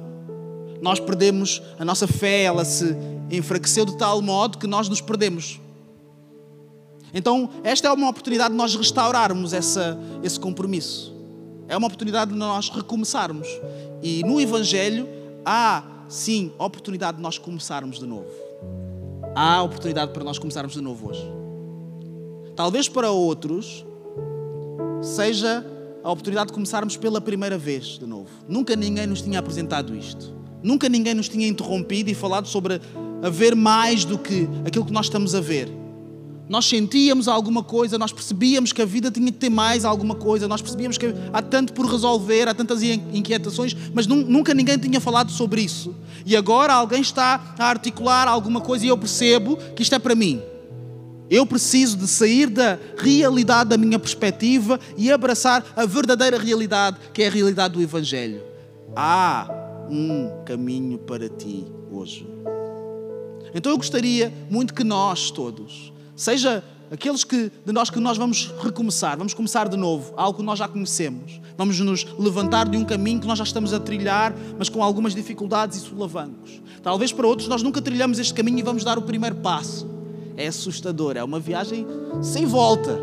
nós 0.82 0.98
perdemos 0.98 1.62
a 1.78 1.84
nossa 1.84 2.06
fé, 2.06 2.42
ela 2.42 2.64
se 2.64 2.96
enfraqueceu 3.30 3.84
de 3.84 3.96
tal 3.96 4.20
modo 4.22 4.58
que 4.58 4.66
nós 4.66 4.88
nos 4.88 5.00
perdemos. 5.00 5.60
Então, 7.12 7.50
esta 7.64 7.88
é 7.88 7.92
uma 7.92 8.08
oportunidade 8.08 8.50
de 8.50 8.56
nós 8.56 8.74
restaurarmos 8.74 9.52
essa, 9.52 9.98
esse 10.22 10.38
compromisso. 10.38 11.14
É 11.68 11.76
uma 11.76 11.86
oportunidade 11.86 12.32
de 12.32 12.36
nós 12.36 12.68
recomeçarmos. 12.68 13.48
E 14.02 14.22
no 14.24 14.40
Evangelho 14.40 15.08
há, 15.44 15.82
sim, 16.08 16.52
oportunidade 16.58 17.16
de 17.16 17.22
nós 17.22 17.38
começarmos 17.38 17.98
de 17.98 18.06
novo. 18.06 18.30
Há 19.34 19.62
oportunidade 19.62 20.12
para 20.12 20.24
nós 20.24 20.38
começarmos 20.38 20.74
de 20.74 20.80
novo 20.80 21.10
hoje. 21.10 21.24
Talvez 22.56 22.88
para 22.88 23.10
outros 23.10 23.84
seja 25.02 25.64
a 26.02 26.10
oportunidade 26.10 26.48
de 26.48 26.52
começarmos 26.52 26.96
pela 26.96 27.20
primeira 27.20 27.58
vez 27.58 27.98
de 27.98 28.06
novo. 28.06 28.28
Nunca 28.48 28.74
ninguém 28.74 29.06
nos 29.06 29.22
tinha 29.22 29.38
apresentado 29.38 29.94
isto. 29.94 30.39
Nunca 30.62 30.88
ninguém 30.88 31.14
nos 31.14 31.28
tinha 31.28 31.46
interrompido 31.46 32.10
e 32.10 32.14
falado 32.14 32.46
sobre 32.46 32.80
a 33.22 33.28
ver 33.28 33.54
mais 33.54 34.04
do 34.04 34.18
que 34.18 34.48
aquilo 34.64 34.84
que 34.84 34.92
nós 34.92 35.06
estamos 35.06 35.34
a 35.34 35.40
ver. 35.40 35.68
nós 36.48 36.66
sentíamos 36.66 37.28
alguma 37.28 37.62
coisa, 37.62 37.96
nós 37.96 38.12
percebíamos 38.12 38.72
que 38.72 38.82
a 38.82 38.84
vida 38.84 39.08
tinha 39.08 39.30
que 39.30 39.38
ter 39.38 39.48
mais 39.48 39.84
alguma 39.84 40.16
coisa, 40.16 40.48
nós 40.48 40.60
percebíamos 40.60 40.98
que 40.98 41.14
há 41.32 41.40
tanto 41.40 41.72
por 41.72 41.86
resolver, 41.86 42.48
há 42.48 42.52
tantas 42.52 42.82
inquietações, 42.82 43.76
mas 43.94 44.04
nunca 44.08 44.52
ninguém 44.52 44.76
tinha 44.76 45.00
falado 45.00 45.30
sobre 45.30 45.62
isso. 45.62 45.94
E 46.26 46.36
agora 46.36 46.72
alguém 46.74 47.00
está 47.00 47.54
a 47.56 47.66
articular 47.66 48.26
alguma 48.26 48.60
coisa 48.60 48.84
e 48.84 48.88
eu 48.88 48.98
percebo 48.98 49.56
que 49.76 49.82
isto 49.82 49.94
é 49.94 49.98
para 50.00 50.16
mim. 50.16 50.42
Eu 51.30 51.46
preciso 51.46 51.96
de 51.96 52.08
sair 52.08 52.50
da 52.50 52.76
realidade 52.98 53.70
da 53.70 53.78
minha 53.78 54.00
perspectiva 54.00 54.80
e 54.98 55.12
abraçar 55.12 55.64
a 55.76 55.86
verdadeira 55.86 56.36
realidade, 56.36 56.96
que 57.14 57.22
é 57.22 57.28
a 57.28 57.30
realidade 57.30 57.74
do 57.74 57.80
Evangelho. 57.80 58.42
Há 58.96 59.59
um 59.90 60.44
caminho 60.44 60.98
para 60.98 61.28
ti 61.28 61.66
hoje. 61.90 62.26
Então 63.54 63.72
eu 63.72 63.76
gostaria 63.76 64.32
muito 64.48 64.72
que 64.72 64.84
nós 64.84 65.30
todos, 65.30 65.92
seja 66.14 66.62
aqueles 66.90 67.24
que, 67.24 67.50
de 67.64 67.72
nós 67.72 67.90
que 67.90 67.98
nós 67.98 68.16
vamos 68.16 68.52
recomeçar, 68.62 69.16
vamos 69.16 69.34
começar 69.34 69.68
de 69.68 69.76
novo, 69.76 70.12
algo 70.16 70.38
que 70.38 70.44
nós 70.44 70.58
já 70.58 70.68
conhecemos, 70.68 71.40
vamos 71.56 71.78
nos 71.80 72.04
levantar 72.18 72.68
de 72.68 72.76
um 72.76 72.84
caminho 72.84 73.20
que 73.20 73.26
nós 73.26 73.38
já 73.38 73.44
estamos 73.44 73.72
a 73.72 73.80
trilhar, 73.80 74.34
mas 74.58 74.68
com 74.68 74.82
algumas 74.82 75.14
dificuldades 75.14 75.78
e 75.78 75.80
solavancos. 75.80 76.60
Talvez 76.82 77.12
para 77.12 77.26
outros 77.26 77.48
nós 77.48 77.62
nunca 77.62 77.82
trilhamos 77.82 78.18
este 78.18 78.34
caminho 78.34 78.58
e 78.58 78.62
vamos 78.62 78.84
dar 78.84 78.98
o 78.98 79.02
primeiro 79.02 79.36
passo 79.36 80.00
é 80.40 80.46
assustador. 80.46 81.16
É 81.16 81.22
uma 81.22 81.38
viagem 81.38 81.86
sem 82.22 82.46
volta. 82.46 82.98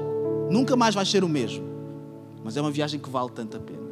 Nunca 0.50 0.76
mais 0.76 0.96
vai 0.96 1.06
ser 1.06 1.24
o 1.24 1.30
mesmo. 1.30 1.66
Mas 2.44 2.58
é 2.58 2.62
uma 2.62 2.72
viagem 2.72 3.00
que 3.00 3.10
vale 3.10 3.30
tanto 3.30 3.58
a 3.58 3.60
pena. 3.60 3.87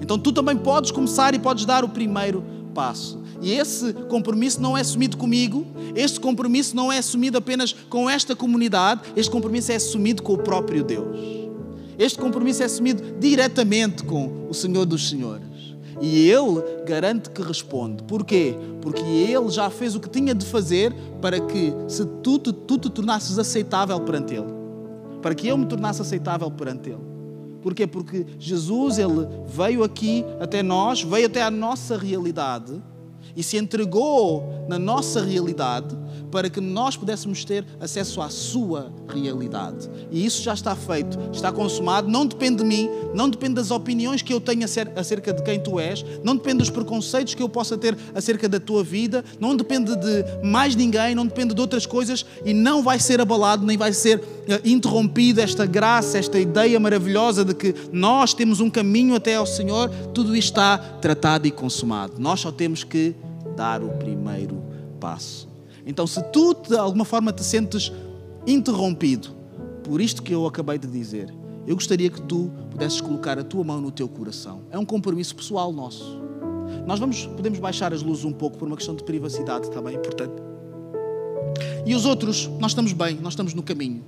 Então 0.00 0.18
tu 0.18 0.32
também 0.32 0.56
podes 0.56 0.90
começar 0.90 1.34
e 1.34 1.38
podes 1.38 1.64
dar 1.64 1.84
o 1.84 1.88
primeiro 1.88 2.42
passo. 2.74 3.20
E 3.40 3.52
esse 3.52 3.92
compromisso 4.08 4.60
não 4.60 4.76
é 4.76 4.80
assumido 4.80 5.16
comigo, 5.16 5.66
este 5.94 6.20
compromisso 6.20 6.74
não 6.74 6.90
é 6.90 6.98
assumido 6.98 7.38
apenas 7.38 7.72
com 7.72 8.08
esta 8.08 8.34
comunidade, 8.34 9.02
este 9.14 9.30
compromisso 9.30 9.72
é 9.72 9.76
assumido 9.76 10.22
com 10.22 10.34
o 10.34 10.38
próprio 10.38 10.82
Deus. 10.82 11.16
Este 11.98 12.18
compromisso 12.18 12.62
é 12.62 12.66
assumido 12.66 13.02
diretamente 13.18 14.04
com 14.04 14.46
o 14.48 14.54
Senhor 14.54 14.84
dos 14.84 15.08
Senhores. 15.08 15.46
E 16.00 16.28
Ele 16.28 16.62
garante 16.86 17.30
que 17.30 17.42
responde. 17.42 18.02
Porquê? 18.02 18.54
Porque 18.82 19.00
Ele 19.00 19.48
já 19.48 19.70
fez 19.70 19.94
o 19.94 20.00
que 20.00 20.10
tinha 20.10 20.34
de 20.34 20.44
fazer 20.44 20.92
para 21.22 21.40
que 21.40 21.72
se 21.88 22.04
tu, 22.22 22.38
tu, 22.38 22.52
tu 22.52 22.78
te 22.78 22.90
tornasses 22.90 23.38
aceitável 23.38 23.98
perante 24.00 24.34
Ele. 24.34 24.52
Para 25.22 25.34
que 25.34 25.48
eu 25.48 25.56
me 25.56 25.64
tornasse 25.64 26.02
aceitável 26.02 26.50
perante 26.50 26.90
Ele. 26.90 27.15
Porquê? 27.66 27.84
Porque 27.84 28.24
Jesus 28.38 28.96
Ele 28.96 29.26
veio 29.44 29.82
aqui 29.82 30.24
até 30.38 30.62
nós, 30.62 31.02
veio 31.02 31.26
até 31.26 31.42
a 31.42 31.50
nossa 31.50 31.98
realidade 31.98 32.80
e 33.36 33.42
se 33.42 33.56
entregou 33.56 34.64
na 34.68 34.78
nossa 34.78 35.22
realidade 35.22 35.96
para 36.30 36.50
que 36.50 36.60
nós 36.60 36.96
pudéssemos 36.96 37.44
ter 37.44 37.64
acesso 37.80 38.20
à 38.20 38.28
sua 38.28 38.92
realidade. 39.08 39.88
E 40.10 40.24
isso 40.24 40.42
já 40.42 40.54
está 40.54 40.74
feito, 40.74 41.18
está 41.32 41.52
consumado, 41.52 42.08
não 42.08 42.26
depende 42.26 42.58
de 42.58 42.64
mim, 42.64 42.88
não 43.14 43.28
depende 43.28 43.54
das 43.54 43.70
opiniões 43.70 44.22
que 44.22 44.32
eu 44.32 44.40
tenho 44.40 44.64
acerca 44.64 45.32
de 45.32 45.42
quem 45.42 45.60
tu 45.60 45.78
és, 45.78 46.04
não 46.22 46.36
depende 46.36 46.58
dos 46.58 46.70
preconceitos 46.70 47.34
que 47.34 47.42
eu 47.42 47.48
possa 47.48 47.78
ter 47.78 47.96
acerca 48.14 48.48
da 48.48 48.58
tua 48.58 48.82
vida, 48.82 49.24
não 49.38 49.56
depende 49.56 49.94
de 49.96 50.24
mais 50.42 50.74
ninguém, 50.74 51.14
não 51.14 51.26
depende 51.26 51.54
de 51.54 51.60
outras 51.60 51.86
coisas 51.86 52.24
e 52.44 52.52
não 52.52 52.82
vai 52.82 52.98
ser 52.98 53.20
abalado, 53.20 53.64
nem 53.64 53.76
vai 53.76 53.92
ser 53.92 54.22
eh, 54.48 54.60
interrompido 54.64 55.40
esta 55.40 55.66
graça, 55.66 56.18
esta 56.18 56.38
ideia 56.38 56.78
maravilhosa 56.78 57.44
de 57.44 57.54
que 57.54 57.74
nós 57.92 58.34
temos 58.34 58.60
um 58.60 58.68
caminho 58.68 59.14
até 59.14 59.36
ao 59.36 59.46
Senhor, 59.46 59.88
tudo 60.12 60.36
isto 60.36 60.50
está 60.50 60.78
tratado 60.78 61.46
e 61.46 61.50
consumado. 61.50 62.14
Nós 62.18 62.40
só 62.40 62.50
temos 62.50 62.84
que 62.84 63.14
dar 63.56 63.82
o 63.82 63.88
primeiro 63.90 64.62
passo. 65.00 65.48
Então, 65.84 66.06
se 66.06 66.22
tu 66.30 66.54
de 66.54 66.76
alguma 66.76 67.04
forma 67.04 67.32
te 67.32 67.42
sentes 67.42 67.92
interrompido 68.46 69.30
por 69.82 70.00
isto 70.00 70.22
que 70.22 70.32
eu 70.32 70.46
acabei 70.46 70.78
de 70.78 70.86
dizer, 70.86 71.32
eu 71.66 71.74
gostaria 71.74 72.10
que 72.10 72.20
tu 72.22 72.50
pudesses 72.70 73.00
colocar 73.00 73.38
a 73.38 73.44
tua 73.44 73.64
mão 73.64 73.80
no 73.80 73.90
teu 73.90 74.08
coração. 74.08 74.62
É 74.70 74.78
um 74.78 74.84
compromisso 74.84 75.34
pessoal 75.34 75.72
nosso. 75.72 76.20
Nós 76.86 76.98
vamos, 76.98 77.26
podemos 77.26 77.58
baixar 77.58 77.92
as 77.92 78.02
luzes 78.02 78.24
um 78.24 78.32
pouco 78.32 78.56
por 78.58 78.66
uma 78.68 78.76
questão 78.76 78.94
de 78.94 79.02
privacidade 79.02 79.70
também, 79.70 79.98
portanto. 79.98 80.42
E 81.84 81.94
os 81.94 82.04
outros, 82.04 82.48
nós 82.58 82.72
estamos 82.72 82.92
bem, 82.92 83.16
nós 83.20 83.32
estamos 83.32 83.54
no 83.54 83.62
caminho. 83.62 84.04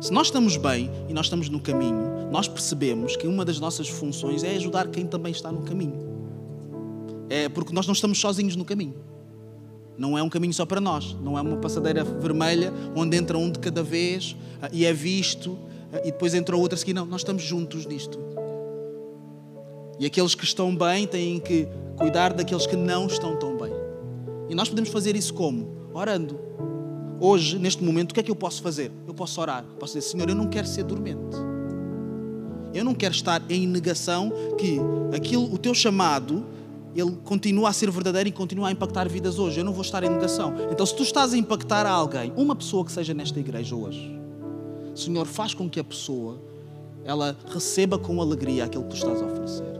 Se 0.00 0.12
nós 0.12 0.26
estamos 0.26 0.56
bem 0.56 0.90
e 1.08 1.12
nós 1.12 1.26
estamos 1.26 1.48
no 1.48 1.60
caminho, 1.60 2.28
nós 2.30 2.46
percebemos 2.46 3.16
que 3.16 3.26
uma 3.26 3.44
das 3.44 3.58
nossas 3.58 3.88
funções 3.88 4.44
é 4.44 4.56
ajudar 4.56 4.88
quem 4.88 5.06
também 5.06 5.32
está 5.32 5.50
no 5.50 5.62
caminho. 5.62 6.15
É 7.28 7.48
porque 7.48 7.72
nós 7.72 7.86
não 7.86 7.92
estamos 7.92 8.18
sozinhos 8.18 8.56
no 8.56 8.64
caminho. 8.64 8.94
Não 9.98 10.16
é 10.16 10.22
um 10.22 10.28
caminho 10.28 10.52
só 10.52 10.66
para 10.66 10.80
nós. 10.80 11.16
Não 11.22 11.38
é 11.38 11.40
uma 11.40 11.56
passadeira 11.56 12.04
vermelha 12.04 12.72
onde 12.94 13.16
entra 13.16 13.36
um 13.38 13.50
de 13.50 13.58
cada 13.58 13.82
vez 13.82 14.36
ah, 14.60 14.68
e 14.72 14.84
é 14.84 14.92
visto 14.92 15.58
ah, 15.92 16.00
e 16.00 16.12
depois 16.12 16.34
entra 16.34 16.56
outro 16.56 16.74
a 16.74 16.78
seguir. 16.78 16.92
Não, 16.92 17.06
nós 17.06 17.22
estamos 17.22 17.42
juntos 17.42 17.86
nisto. 17.86 18.18
E 19.98 20.04
aqueles 20.04 20.34
que 20.34 20.44
estão 20.44 20.76
bem 20.76 21.06
têm 21.06 21.40
que 21.40 21.66
cuidar 21.96 22.34
daqueles 22.34 22.66
que 22.66 22.76
não 22.76 23.06
estão 23.06 23.36
tão 23.36 23.56
bem. 23.56 23.72
E 24.48 24.54
nós 24.54 24.68
podemos 24.68 24.90
fazer 24.90 25.16
isso 25.16 25.32
como? 25.32 25.68
Orando. 25.94 26.38
Hoje, 27.18 27.58
neste 27.58 27.82
momento, 27.82 28.10
o 28.10 28.14
que 28.14 28.20
é 28.20 28.22
que 28.22 28.30
eu 28.30 28.36
posso 28.36 28.62
fazer? 28.62 28.92
Eu 29.06 29.14
posso 29.14 29.40
orar. 29.40 29.64
Posso 29.78 29.96
dizer, 29.96 30.10
Senhor, 30.10 30.28
eu 30.28 30.34
não 30.34 30.48
quero 30.48 30.66
ser 30.66 30.84
dormente. 30.84 31.36
Eu 32.74 32.84
não 32.84 32.94
quero 32.94 33.14
estar 33.14 33.42
em 33.48 33.66
negação 33.66 34.30
que 34.58 34.78
aquilo, 35.16 35.50
o 35.52 35.56
teu 35.56 35.72
chamado 35.72 36.44
ele 37.00 37.16
continua 37.24 37.68
a 37.68 37.72
ser 37.72 37.90
verdadeiro 37.90 38.28
e 38.28 38.32
continua 38.32 38.68
a 38.68 38.72
impactar 38.72 39.08
vidas 39.08 39.38
hoje. 39.38 39.60
Eu 39.60 39.64
não 39.64 39.72
vou 39.72 39.82
estar 39.82 40.02
em 40.02 40.08
negação. 40.08 40.54
Então, 40.70 40.84
se 40.84 40.94
tu 40.94 41.02
estás 41.02 41.34
a 41.34 41.36
impactar 41.36 41.86
a 41.86 41.90
alguém, 41.90 42.32
uma 42.36 42.54
pessoa 42.54 42.84
que 42.84 42.92
seja 42.92 43.12
nesta 43.12 43.38
igreja 43.38 43.74
hoje, 43.74 44.18
Senhor, 44.94 45.26
faz 45.26 45.52
com 45.52 45.68
que 45.68 45.78
a 45.78 45.84
pessoa 45.84 46.40
ela 47.04 47.36
receba 47.52 47.98
com 47.98 48.20
alegria 48.20 48.64
aquilo 48.64 48.84
que 48.84 48.90
tu 48.90 48.96
estás 48.96 49.22
a 49.22 49.26
oferecer. 49.26 49.76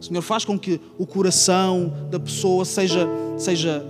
Senhor, 0.00 0.22
faz 0.22 0.44
com 0.44 0.58
que 0.58 0.80
o 0.98 1.06
coração 1.06 1.92
da 2.10 2.18
pessoa 2.18 2.64
seja, 2.64 3.06
seja 3.36 3.84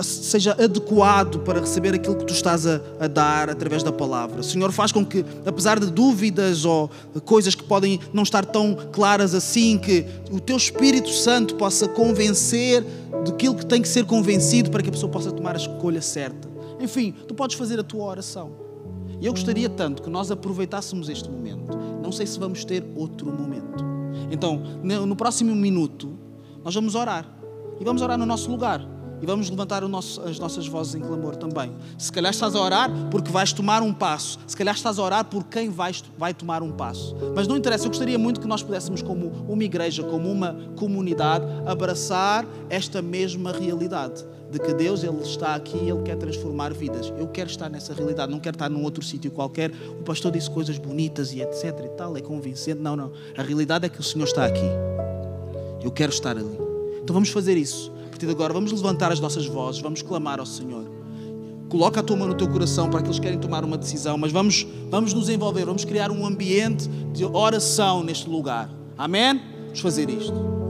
seja 0.00 0.52
adequado 0.52 1.40
para 1.40 1.60
receber 1.60 1.94
aquilo 1.94 2.16
que 2.16 2.24
tu 2.24 2.32
estás 2.32 2.66
a, 2.66 2.80
a, 2.98 3.06
dar 3.06 3.50
através 3.50 3.82
da 3.82 3.92
palavra. 3.92 4.42
Senhor, 4.42 4.72
faz 4.72 4.90
com 4.92 5.04
que, 5.04 5.24
apesar 5.44 5.78
de 5.78 5.86
dúvidas 5.90 6.64
ou 6.64 6.90
coisas 7.24 7.54
que 7.54 7.62
podem 7.62 8.00
não 8.12 8.22
estar 8.22 8.44
tão 8.46 8.74
claras 8.92 9.34
assim, 9.34 9.76
que 9.76 10.06
o 10.30 10.40
teu 10.40 10.56
Espírito 10.56 11.10
Santo 11.10 11.56
possa 11.56 11.88
convencer 11.88 12.84
daquilo 13.26 13.54
que 13.54 13.66
tem 13.66 13.82
que 13.82 13.88
ser 13.88 14.06
convencido 14.06 14.70
para 14.70 14.82
que 14.82 14.88
a 14.88 14.92
pessoa 14.92 15.10
possa 15.10 15.30
tomar 15.30 15.54
a 15.54 15.58
escolha 15.58 16.00
certa. 16.00 16.48
Enfim, 16.80 17.14
tu 17.28 17.34
podes 17.34 17.56
fazer 17.56 17.78
a 17.78 17.82
tua 17.82 18.04
oração. 18.04 18.52
E 19.20 19.26
eu 19.26 19.32
gostaria 19.32 19.68
tanto 19.68 20.02
que 20.02 20.10
nós 20.10 20.30
aproveitássemos 20.30 21.08
este 21.08 21.30
momento. 21.30 21.78
Não 22.02 22.10
sei 22.10 22.26
se 22.26 22.38
vamos 22.38 22.64
ter 22.64 22.82
outro 22.96 23.30
momento. 23.30 23.84
Então, 24.30 24.56
no 24.82 25.14
próximo 25.14 25.54
minuto, 25.54 26.18
nós 26.64 26.74
vamos 26.74 26.94
orar. 26.94 27.28
E 27.78 27.84
vamos 27.84 28.00
orar 28.00 28.18
no 28.18 28.26
nosso 28.26 28.50
lugar 28.50 28.84
e 29.22 29.26
vamos 29.26 29.48
levantar 29.48 29.82
nosso, 29.88 30.20
as 30.22 30.38
nossas 30.38 30.66
vozes 30.66 30.96
em 30.96 31.00
clamor 31.00 31.36
também. 31.36 31.72
Se 31.96 32.10
calhar 32.10 32.32
estás 32.32 32.56
a 32.56 32.60
orar 32.60 32.90
porque 33.08 33.30
vais 33.30 33.52
tomar 33.52 33.80
um 33.80 33.94
passo, 33.94 34.38
se 34.46 34.56
calhar 34.56 34.74
estás 34.74 34.98
a 34.98 35.02
orar 35.02 35.24
por 35.24 35.44
quem 35.44 35.70
vais, 35.70 36.02
vai 36.18 36.34
tomar 36.34 36.60
um 36.60 36.72
passo. 36.72 37.16
Mas 37.34 37.46
não 37.46 37.56
interessa, 37.56 37.84
eu 37.84 37.90
gostaria 37.90 38.18
muito 38.18 38.40
que 38.40 38.48
nós 38.48 38.62
pudéssemos, 38.62 39.00
como 39.00 39.28
uma 39.48 39.62
igreja, 39.62 40.02
como 40.02 40.30
uma 40.30 40.56
comunidade, 40.76 41.46
abraçar 41.64 42.44
esta 42.68 43.00
mesma 43.00 43.52
realidade 43.52 44.24
de 44.50 44.58
que 44.58 44.74
Deus 44.74 45.02
ele 45.02 45.22
está 45.22 45.54
aqui 45.54 45.76
e 45.76 45.88
Ele 45.88 46.02
quer 46.02 46.16
transformar 46.16 46.74
vidas. 46.74 47.10
Eu 47.16 47.28
quero 47.28 47.48
estar 47.48 47.70
nessa 47.70 47.94
realidade, 47.94 48.30
não 48.30 48.38
quero 48.38 48.56
estar 48.56 48.68
num 48.68 48.82
outro 48.82 49.02
sítio 49.02 49.30
qualquer. 49.30 49.70
O 49.98 50.02
pastor 50.02 50.30
disse 50.30 50.50
coisas 50.50 50.76
bonitas 50.76 51.32
e 51.32 51.40
etc 51.40 51.64
e 51.84 51.88
tal, 51.96 52.16
é 52.18 52.20
convincente. 52.20 52.78
Não, 52.78 52.94
não. 52.94 53.12
A 53.34 53.42
realidade 53.42 53.86
é 53.86 53.88
que 53.88 53.98
o 53.98 54.02
Senhor 54.02 54.26
está 54.26 54.44
aqui. 54.44 54.68
Eu 55.82 55.90
quero 55.90 56.12
estar 56.12 56.36
ali. 56.36 56.58
Então 57.02 57.14
vamos 57.14 57.30
fazer 57.30 57.56
isso 57.56 57.90
partir 58.22 58.26
de 58.26 58.32
agora, 58.32 58.52
vamos 58.52 58.70
levantar 58.70 59.10
as 59.10 59.20
nossas 59.20 59.46
vozes, 59.46 59.80
vamos 59.80 60.02
clamar 60.02 60.38
ao 60.38 60.46
Senhor. 60.46 60.84
Coloca 61.68 62.00
a 62.00 62.02
tua 62.02 62.16
mão 62.16 62.28
no 62.28 62.34
teu 62.34 62.48
coração 62.48 62.88
para 62.88 63.00
aqueles 63.00 63.18
que 63.18 63.24
querem 63.24 63.38
tomar 63.38 63.64
uma 63.64 63.76
decisão, 63.76 64.16
mas 64.16 64.30
vamos, 64.30 64.66
vamos 64.90 65.12
nos 65.12 65.28
envolver, 65.28 65.64
vamos 65.64 65.84
criar 65.84 66.10
um 66.10 66.24
ambiente 66.24 66.88
de 67.12 67.24
oração 67.24 68.04
neste 68.04 68.28
lugar. 68.28 68.70
Amém? 68.96 69.40
Vamos 69.66 69.80
fazer 69.80 70.08
isto. 70.08 70.61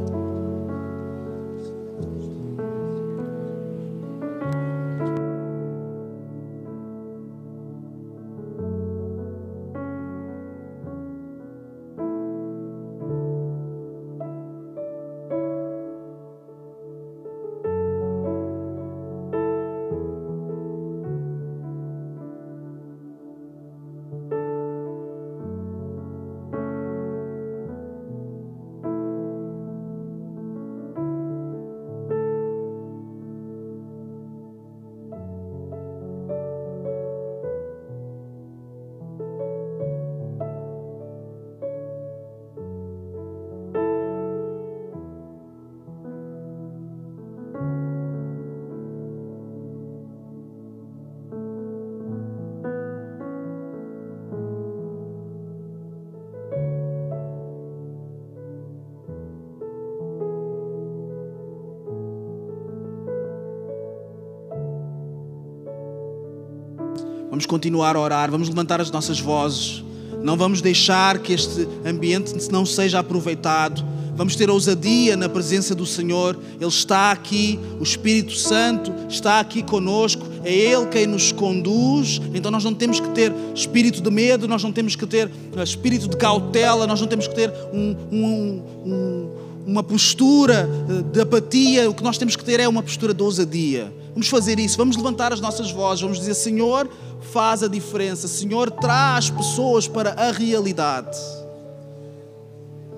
Vamos 67.43 67.51
continuar 67.51 67.97
a 67.97 68.01
orar, 68.01 68.31
vamos 68.31 68.49
levantar 68.49 68.81
as 68.81 68.89
nossas 68.89 69.19
vozes. 69.19 69.83
Não 70.23 70.37
vamos 70.37 70.63
deixar 70.63 71.19
que 71.19 71.33
este 71.33 71.67
ambiente 71.85 72.33
não 72.53 72.65
seja 72.65 73.01
aproveitado. 73.01 73.85
Vamos 74.15 74.37
ter 74.37 74.49
ousadia 74.49 75.17
na 75.17 75.29
presença 75.29 75.75
do 75.75 75.85
Senhor. 75.85 76.39
Ele 76.61 76.69
está 76.69 77.11
aqui, 77.11 77.59
o 77.81 77.83
Espírito 77.83 78.37
Santo 78.37 78.93
está 79.09 79.41
aqui 79.41 79.61
conosco. 79.61 80.25
É 80.45 80.55
Ele 80.55 80.87
quem 80.87 81.05
nos 81.05 81.33
conduz. 81.33 82.21
Então 82.33 82.49
nós 82.49 82.63
não 82.63 82.75
temos 82.75 83.01
que 83.01 83.09
ter 83.09 83.33
espírito 83.53 84.01
de 84.01 84.11
medo, 84.11 84.47
nós 84.47 84.63
não 84.63 84.71
temos 84.71 84.95
que 84.95 85.05
ter 85.05 85.29
eh, 85.57 85.63
espírito 85.65 86.07
de 86.07 86.17
cautela, 86.17 86.87
nós 86.87 87.01
não 87.01 87.09
temos 87.09 87.27
que 87.27 87.35
ter 87.35 87.53
um, 87.73 87.97
um, 88.13 88.63
um, 88.87 89.31
uma 89.67 89.83
postura 89.83 90.71
eh, 90.89 91.03
de 91.13 91.21
apatia. 91.21 91.91
O 91.91 91.95
que 91.95 92.05
nós 92.05 92.17
temos 92.17 92.37
que 92.37 92.45
ter 92.45 92.61
é 92.61 92.69
uma 92.69 92.85
postura 92.85 93.13
de 93.13 93.23
ousadia. 93.25 93.93
Vamos 94.13 94.29
fazer 94.29 94.59
isso, 94.59 94.77
vamos 94.77 94.97
levantar 94.97 95.33
as 95.33 95.41
nossas 95.41 95.71
vozes, 95.71 96.03
vamos 96.03 96.19
dizer: 96.19 96.35
Senhor, 96.35 96.89
faz 97.33 97.63
a 97.63 97.69
diferença. 97.69 98.29
Senhor, 98.29 98.71
traz 98.71 99.31
pessoas 99.31 99.89
para 99.89 100.13
a 100.13 100.31
realidade. 100.31 101.19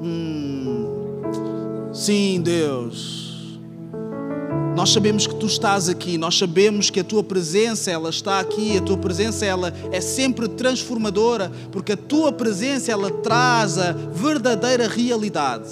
Hum. 0.00 0.90
Sim, 1.92 2.40
Deus. 2.42 3.24
Nós 4.74 4.90
sabemos 4.90 5.24
que 5.24 5.36
tu 5.36 5.46
estás 5.46 5.88
aqui, 5.88 6.18
nós 6.18 6.36
sabemos 6.36 6.90
que 6.90 6.98
a 6.98 7.04
tua 7.04 7.22
presença 7.22 7.92
ela 7.92 8.10
está 8.10 8.40
aqui, 8.40 8.76
a 8.76 8.80
tua 8.80 8.98
presença 8.98 9.46
ela 9.46 9.72
é 9.92 10.00
sempre 10.00 10.48
transformadora, 10.48 11.52
porque 11.70 11.92
a 11.92 11.96
tua 11.96 12.32
presença 12.32 12.90
ela 12.90 13.08
traz 13.08 13.78
a 13.78 13.92
verdadeira 13.92 14.88
realidade. 14.88 15.70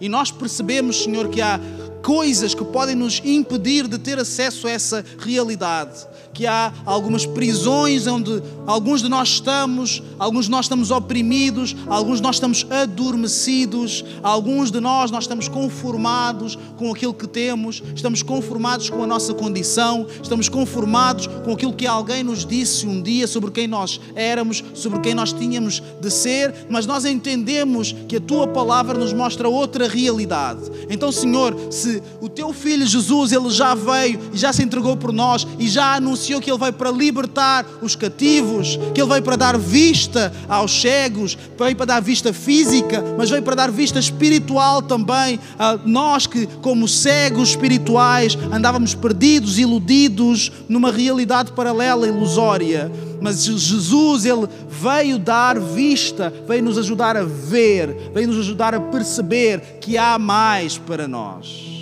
E 0.00 0.08
nós 0.08 0.30
percebemos, 0.30 1.02
Senhor, 1.02 1.28
que 1.28 1.42
há 1.42 1.60
coisas 2.02 2.54
que 2.54 2.64
podem 2.64 2.94
nos 2.94 3.20
impedir 3.24 3.86
de 3.86 3.98
ter 3.98 4.18
acesso 4.18 4.66
a 4.66 4.70
essa 4.70 5.04
realidade 5.18 6.06
que 6.32 6.46
há 6.46 6.72
algumas 6.84 7.26
prisões 7.26 8.06
onde 8.06 8.42
alguns 8.66 9.02
de 9.02 9.08
nós 9.08 9.28
estamos, 9.28 10.02
alguns 10.18 10.46
de 10.46 10.50
nós 10.50 10.64
estamos 10.64 10.90
oprimidos, 10.90 11.76
alguns 11.86 12.16
de 12.16 12.22
nós 12.22 12.36
estamos 12.36 12.66
adormecidos, 12.70 14.04
alguns 14.22 14.70
de 14.70 14.80
nós 14.80 15.10
nós 15.10 15.24
estamos 15.24 15.48
conformados 15.48 16.58
com 16.76 16.90
aquilo 16.90 17.12
que 17.12 17.26
temos, 17.26 17.82
estamos 17.94 18.22
conformados 18.22 18.88
com 18.88 19.02
a 19.02 19.06
nossa 19.06 19.34
condição, 19.34 20.06
estamos 20.22 20.48
conformados 20.48 21.26
com 21.44 21.52
aquilo 21.52 21.74
que 21.74 21.86
alguém 21.86 22.22
nos 22.22 22.46
disse 22.46 22.86
um 22.86 23.02
dia 23.02 23.26
sobre 23.26 23.50
quem 23.50 23.66
nós 23.66 24.00
éramos, 24.14 24.64
sobre 24.74 25.00
quem 25.00 25.14
nós 25.14 25.32
tínhamos 25.32 25.82
de 26.00 26.10
ser, 26.10 26.66
mas 26.70 26.86
nós 26.86 27.04
entendemos 27.04 27.94
que 28.08 28.16
a 28.16 28.20
tua 28.20 28.46
palavra 28.48 28.98
nos 28.98 29.12
mostra 29.12 29.48
outra 29.48 29.86
realidade. 29.86 30.62
Então, 30.88 31.12
Senhor, 31.12 31.54
se 31.70 31.91
o 32.20 32.28
teu 32.28 32.52
filho 32.52 32.86
Jesus, 32.86 33.32
ele 33.32 33.50
já 33.50 33.74
veio 33.74 34.20
e 34.32 34.38
já 34.38 34.52
se 34.52 34.62
entregou 34.62 34.96
por 34.96 35.12
nós 35.12 35.46
e 35.58 35.68
já 35.68 35.94
anunciou 35.94 36.40
que 36.40 36.50
Ele 36.50 36.58
veio 36.58 36.72
para 36.72 36.90
libertar 36.90 37.66
os 37.80 37.96
cativos, 37.96 38.78
que 38.94 39.00
Ele 39.00 39.08
veio 39.08 39.22
para 39.22 39.36
dar 39.36 39.58
vista 39.58 40.32
aos 40.48 40.80
cegos, 40.80 41.36
veio 41.58 41.76
para 41.76 41.86
dar 41.86 42.00
vista 42.00 42.32
física, 42.32 43.02
mas 43.16 43.30
veio 43.30 43.42
para 43.42 43.54
dar 43.54 43.70
vista 43.70 43.98
espiritual 43.98 44.82
também 44.82 45.38
a 45.58 45.78
nós 45.84 46.26
que, 46.26 46.46
como 46.46 46.86
cegos 46.86 47.50
espirituais, 47.50 48.36
andávamos 48.52 48.94
perdidos, 48.94 49.58
iludidos 49.58 50.52
numa 50.68 50.90
realidade 50.90 51.52
paralela, 51.52 52.06
ilusória. 52.06 52.90
Mas 53.20 53.44
Jesus, 53.44 54.24
Ele 54.24 54.48
veio 54.68 55.18
dar 55.18 55.58
vista, 55.60 56.32
veio 56.46 56.64
nos 56.64 56.76
ajudar 56.76 57.16
a 57.16 57.22
ver, 57.22 58.10
veio 58.12 58.26
nos 58.26 58.38
ajudar 58.38 58.74
a 58.74 58.80
perceber 58.80 59.78
que 59.80 59.96
há 59.96 60.18
mais 60.18 60.76
para 60.76 61.06
nós, 61.06 61.81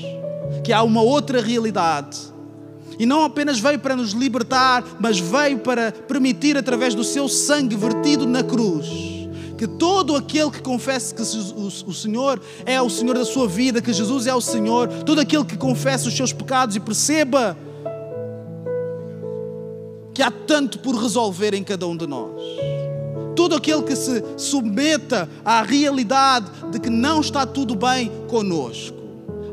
que 0.71 0.75
há 0.75 0.85
uma 0.85 1.03
outra 1.03 1.43
realidade 1.43 2.17
e 2.97 3.05
não 3.05 3.25
apenas 3.25 3.59
veio 3.59 3.81
para 3.81 3.97
nos 3.97 4.13
libertar, 4.13 4.85
mas 5.01 5.19
veio 5.19 5.59
para 5.59 5.91
permitir, 5.91 6.57
através 6.57 6.95
do 6.95 7.03
seu 7.03 7.29
sangue 7.29 7.75
vertido 7.75 8.25
na 8.25 8.45
cruz, 8.45 8.87
que 9.59 9.67
todo 9.67 10.15
aquele 10.15 10.49
que 10.49 10.63
confesse 10.63 11.13
que 11.13 11.23
o 11.23 11.93
Senhor 11.93 12.41
é 12.65 12.81
o 12.81 12.89
Senhor 12.89 13.19
da 13.19 13.25
sua 13.25 13.49
vida, 13.49 13.83
que 13.83 13.93
Jesus 13.93 14.29
é 14.29 14.35
o 14.35 14.41
Senhor, 14.41 14.87
todo 15.05 15.21
aquele 15.21 15.45
que 15.45 15.57
confesse 15.57 16.07
os 16.07 16.17
seus 16.17 16.33
pecados 16.33 16.77
e 16.77 16.79
perceba 16.79 17.59
que 20.15 20.23
há 20.23 20.31
tanto 20.31 20.79
por 20.79 20.95
resolver 20.95 21.53
em 21.53 21.65
cada 21.65 21.85
um 21.89 21.97
de 21.97 22.07
nós. 22.07 22.41
Todo 23.35 23.57
aquele 23.57 23.83
que 23.83 23.97
se 23.97 24.23
submeta 24.37 25.29
à 25.45 25.63
realidade 25.63 26.49
de 26.71 26.79
que 26.79 26.91
não 26.91 27.21
está 27.21 27.45
tudo 27.45 27.75
bem 27.75 28.13
conosco 28.29 29.00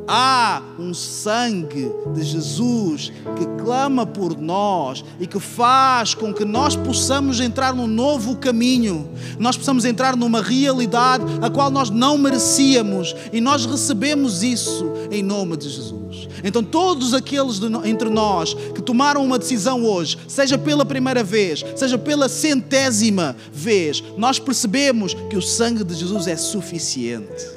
há 0.07 0.61
um 0.79 0.93
sangue 0.93 1.91
de 2.13 2.23
Jesus 2.23 3.11
que 3.37 3.63
clama 3.63 4.05
por 4.05 4.39
nós 4.39 5.03
e 5.19 5.27
que 5.27 5.39
faz 5.39 6.13
com 6.13 6.33
que 6.33 6.45
nós 6.45 6.75
possamos 6.75 7.39
entrar 7.39 7.75
num 7.75 7.87
novo 7.87 8.37
caminho, 8.37 9.09
nós 9.37 9.57
possamos 9.57 9.83
entrar 9.83 10.15
numa 10.15 10.41
realidade 10.41 11.25
a 11.41 11.49
qual 11.49 11.69
nós 11.69 11.89
não 11.89 12.17
merecíamos 12.17 13.13
e 13.33 13.41
nós 13.41 13.65
recebemos 13.65 14.43
isso 14.43 14.85
em 15.11 15.21
nome 15.21 15.57
de 15.57 15.69
Jesus. 15.69 16.27
Então, 16.43 16.63
todos 16.63 17.13
aqueles 17.13 17.59
de, 17.59 17.67
entre 17.89 18.09
nós 18.09 18.53
que 18.53 18.81
tomaram 18.81 19.23
uma 19.25 19.37
decisão 19.37 19.83
hoje, 19.83 20.17
seja 20.27 20.57
pela 20.57 20.85
primeira 20.85 21.23
vez, 21.23 21.65
seja 21.75 21.97
pela 21.97 22.29
centésima 22.29 23.35
vez, 23.51 24.03
nós 24.17 24.39
percebemos 24.39 25.13
que 25.29 25.35
o 25.35 25.41
sangue 25.41 25.83
de 25.83 25.95
Jesus 25.95 26.27
é 26.27 26.37
suficiente 26.37 27.56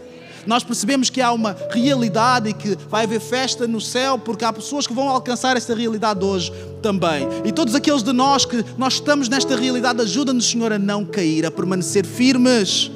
nós 0.50 0.64
percebemos 0.64 1.08
que 1.08 1.20
há 1.20 1.30
uma 1.30 1.56
realidade 1.70 2.48
e 2.48 2.52
que 2.52 2.76
vai 2.88 3.04
haver 3.04 3.20
festa 3.20 3.68
no 3.68 3.80
céu, 3.80 4.18
porque 4.18 4.44
há 4.44 4.52
pessoas 4.52 4.84
que 4.84 4.92
vão 4.92 5.08
alcançar 5.08 5.56
esta 5.56 5.76
realidade 5.76 6.24
hoje 6.24 6.52
também. 6.82 7.28
E 7.44 7.52
todos 7.52 7.72
aqueles 7.72 8.02
de 8.02 8.12
nós 8.12 8.44
que 8.44 8.64
nós 8.76 8.94
estamos 8.94 9.28
nesta 9.28 9.54
realidade, 9.54 10.02
ajuda-nos, 10.02 10.50
Senhor, 10.50 10.72
a 10.72 10.78
não 10.78 11.04
cair, 11.04 11.46
a 11.46 11.52
permanecer 11.52 12.04
firmes 12.04 12.90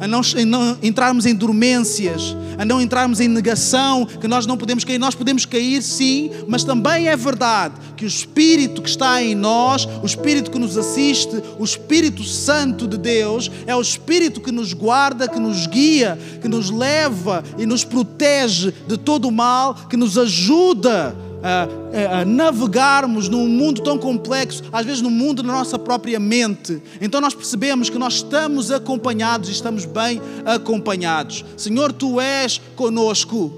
a 0.00 0.08
não, 0.08 0.20
a 0.20 0.44
não, 0.46 0.78
entrarmos 0.82 1.26
em 1.26 1.34
dormências, 1.34 2.34
a 2.58 2.64
não 2.64 2.80
entrarmos 2.80 3.20
em 3.20 3.28
negação, 3.28 4.06
que 4.06 4.26
nós 4.26 4.46
não 4.46 4.56
podemos 4.56 4.82
cair. 4.82 4.98
Nós 4.98 5.14
podemos 5.14 5.44
cair, 5.44 5.82
sim, 5.82 6.30
mas 6.48 6.64
também 6.64 7.08
é 7.08 7.16
verdade 7.16 7.74
que 7.96 8.04
o 8.04 8.08
Espírito 8.08 8.80
que 8.80 8.88
está 8.88 9.22
em 9.22 9.34
nós, 9.34 9.86
o 10.02 10.06
Espírito 10.06 10.50
que 10.50 10.58
nos 10.58 10.78
assiste, 10.78 11.42
o 11.58 11.64
Espírito 11.64 12.24
Santo 12.24 12.88
de 12.88 12.96
Deus, 12.96 13.50
é 13.66 13.76
o 13.76 13.80
Espírito 13.80 14.40
que 14.40 14.50
nos 14.50 14.72
guarda, 14.72 15.28
que 15.28 15.38
nos 15.38 15.66
guia, 15.66 16.18
que 16.40 16.48
nos 16.48 16.70
leva 16.70 17.44
e 17.58 17.66
nos 17.66 17.84
protege 17.84 18.72
de 18.88 18.96
todo 18.96 19.28
o 19.28 19.32
mal, 19.32 19.74
que 19.88 19.96
nos 19.96 20.16
ajuda 20.16 21.14
a, 21.42 22.20
a, 22.20 22.24
navegarmos 22.24 23.28
num 23.28 23.48
mundo 23.48 23.82
tão 23.82 23.98
complexo, 23.98 24.62
às 24.72 24.84
vezes 24.84 25.02
no 25.02 25.10
mundo 25.10 25.42
da 25.42 25.52
nossa 25.52 25.78
própria 25.78 26.20
mente. 26.20 26.82
Então 27.00 27.20
nós 27.20 27.34
percebemos 27.34 27.88
que 27.88 27.98
nós 27.98 28.14
estamos 28.14 28.70
acompanhados 28.70 29.48
e 29.48 29.52
estamos 29.52 29.84
bem 29.84 30.20
acompanhados. 30.44 31.44
Senhor, 31.56 31.92
tu 31.92 32.20
és 32.20 32.60
conosco. 32.76 33.52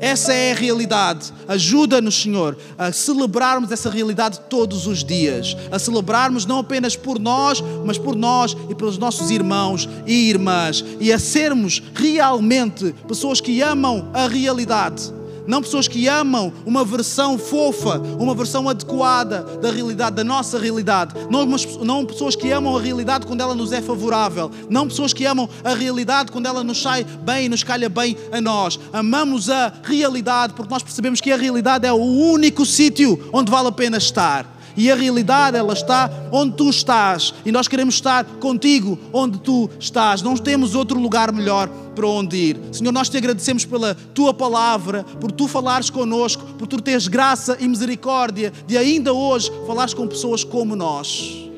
Essa 0.00 0.32
é 0.32 0.50
a 0.50 0.56
realidade. 0.56 1.32
Ajuda-nos, 1.46 2.22
Senhor, 2.22 2.58
a 2.76 2.90
celebrarmos 2.90 3.70
essa 3.70 3.88
realidade 3.88 4.40
todos 4.50 4.88
os 4.88 5.04
dias. 5.04 5.56
A 5.70 5.78
celebrarmos 5.78 6.44
não 6.44 6.58
apenas 6.58 6.96
por 6.96 7.20
nós, 7.20 7.62
mas 7.84 7.98
por 7.98 8.16
nós 8.16 8.56
e 8.68 8.74
pelos 8.74 8.98
nossos 8.98 9.30
irmãos 9.30 9.88
e 10.04 10.28
irmãs. 10.28 10.84
E 10.98 11.12
a 11.12 11.20
sermos 11.20 11.80
realmente 11.94 12.92
pessoas 13.06 13.40
que 13.40 13.62
amam 13.62 14.10
a 14.12 14.26
realidade 14.26 15.21
não 15.46 15.62
pessoas 15.62 15.88
que 15.88 16.08
amam 16.08 16.52
uma 16.64 16.84
versão 16.84 17.38
fofa, 17.38 17.98
uma 18.18 18.34
versão 18.34 18.68
adequada 18.68 19.42
da 19.60 19.70
realidade, 19.70 20.16
da 20.16 20.24
nossa 20.24 20.58
realidade. 20.58 21.14
Não, 21.30 21.46
não 21.84 22.04
pessoas 22.06 22.36
que 22.36 22.50
amam 22.50 22.76
a 22.76 22.80
realidade 22.80 23.26
quando 23.26 23.40
ela 23.40 23.54
nos 23.54 23.72
é 23.72 23.80
favorável. 23.80 24.50
Não 24.68 24.88
pessoas 24.88 25.12
que 25.12 25.24
amam 25.24 25.48
a 25.64 25.74
realidade 25.74 26.30
quando 26.30 26.46
ela 26.46 26.62
nos 26.62 26.80
sai 26.80 27.04
bem 27.04 27.48
nos 27.48 27.62
calha 27.62 27.88
bem 27.88 28.16
a 28.30 28.40
nós. 28.40 28.78
Amamos 28.92 29.50
a 29.50 29.72
realidade 29.82 30.54
porque 30.54 30.72
nós 30.72 30.82
percebemos 30.82 31.20
que 31.20 31.30
a 31.30 31.36
realidade 31.36 31.86
é 31.86 31.92
o 31.92 31.96
único 31.96 32.64
sítio 32.64 33.30
onde 33.32 33.50
vale 33.50 33.68
a 33.68 33.72
pena 33.72 33.98
estar. 33.98 34.51
E 34.76 34.90
a 34.90 34.94
realidade, 34.94 35.56
ela 35.56 35.72
está 35.72 36.10
onde 36.30 36.56
tu 36.56 36.70
estás. 36.70 37.34
E 37.44 37.52
nós 37.52 37.68
queremos 37.68 37.94
estar 37.94 38.24
contigo 38.24 38.98
onde 39.12 39.38
tu 39.38 39.68
estás. 39.78 40.22
Não 40.22 40.36
temos 40.36 40.74
outro 40.74 40.98
lugar 40.98 41.32
melhor 41.32 41.68
para 41.94 42.06
onde 42.06 42.36
ir. 42.36 42.60
Senhor, 42.72 42.92
nós 42.92 43.08
te 43.08 43.16
agradecemos 43.16 43.64
pela 43.64 43.94
tua 43.94 44.32
palavra, 44.32 45.04
por 45.20 45.30
tu 45.30 45.46
falares 45.46 45.90
connosco, 45.90 46.44
por 46.58 46.66
tu 46.66 46.80
teres 46.80 47.08
graça 47.08 47.56
e 47.60 47.68
misericórdia 47.68 48.52
de 48.66 48.76
ainda 48.76 49.12
hoje 49.12 49.50
falares 49.66 49.94
com 49.94 50.06
pessoas 50.06 50.42
como 50.44 50.74
nós. 50.74 51.48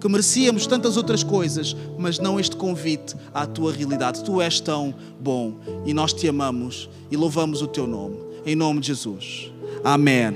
Que 0.00 0.08
merecíamos 0.08 0.66
tantas 0.66 0.96
outras 0.96 1.22
coisas, 1.22 1.76
mas 1.96 2.18
não 2.18 2.40
este 2.40 2.56
convite 2.56 3.14
à 3.32 3.46
tua 3.46 3.72
realidade. 3.72 4.24
Tu 4.24 4.40
és 4.40 4.58
tão 4.58 4.92
bom 5.20 5.54
e 5.86 5.94
nós 5.94 6.12
te 6.12 6.26
amamos 6.26 6.88
e 7.08 7.16
louvamos 7.16 7.62
o 7.62 7.68
teu 7.68 7.86
nome. 7.86 8.16
Em 8.44 8.56
nome 8.56 8.80
de 8.80 8.88
Jesus. 8.88 9.52
Amém. 9.84 10.34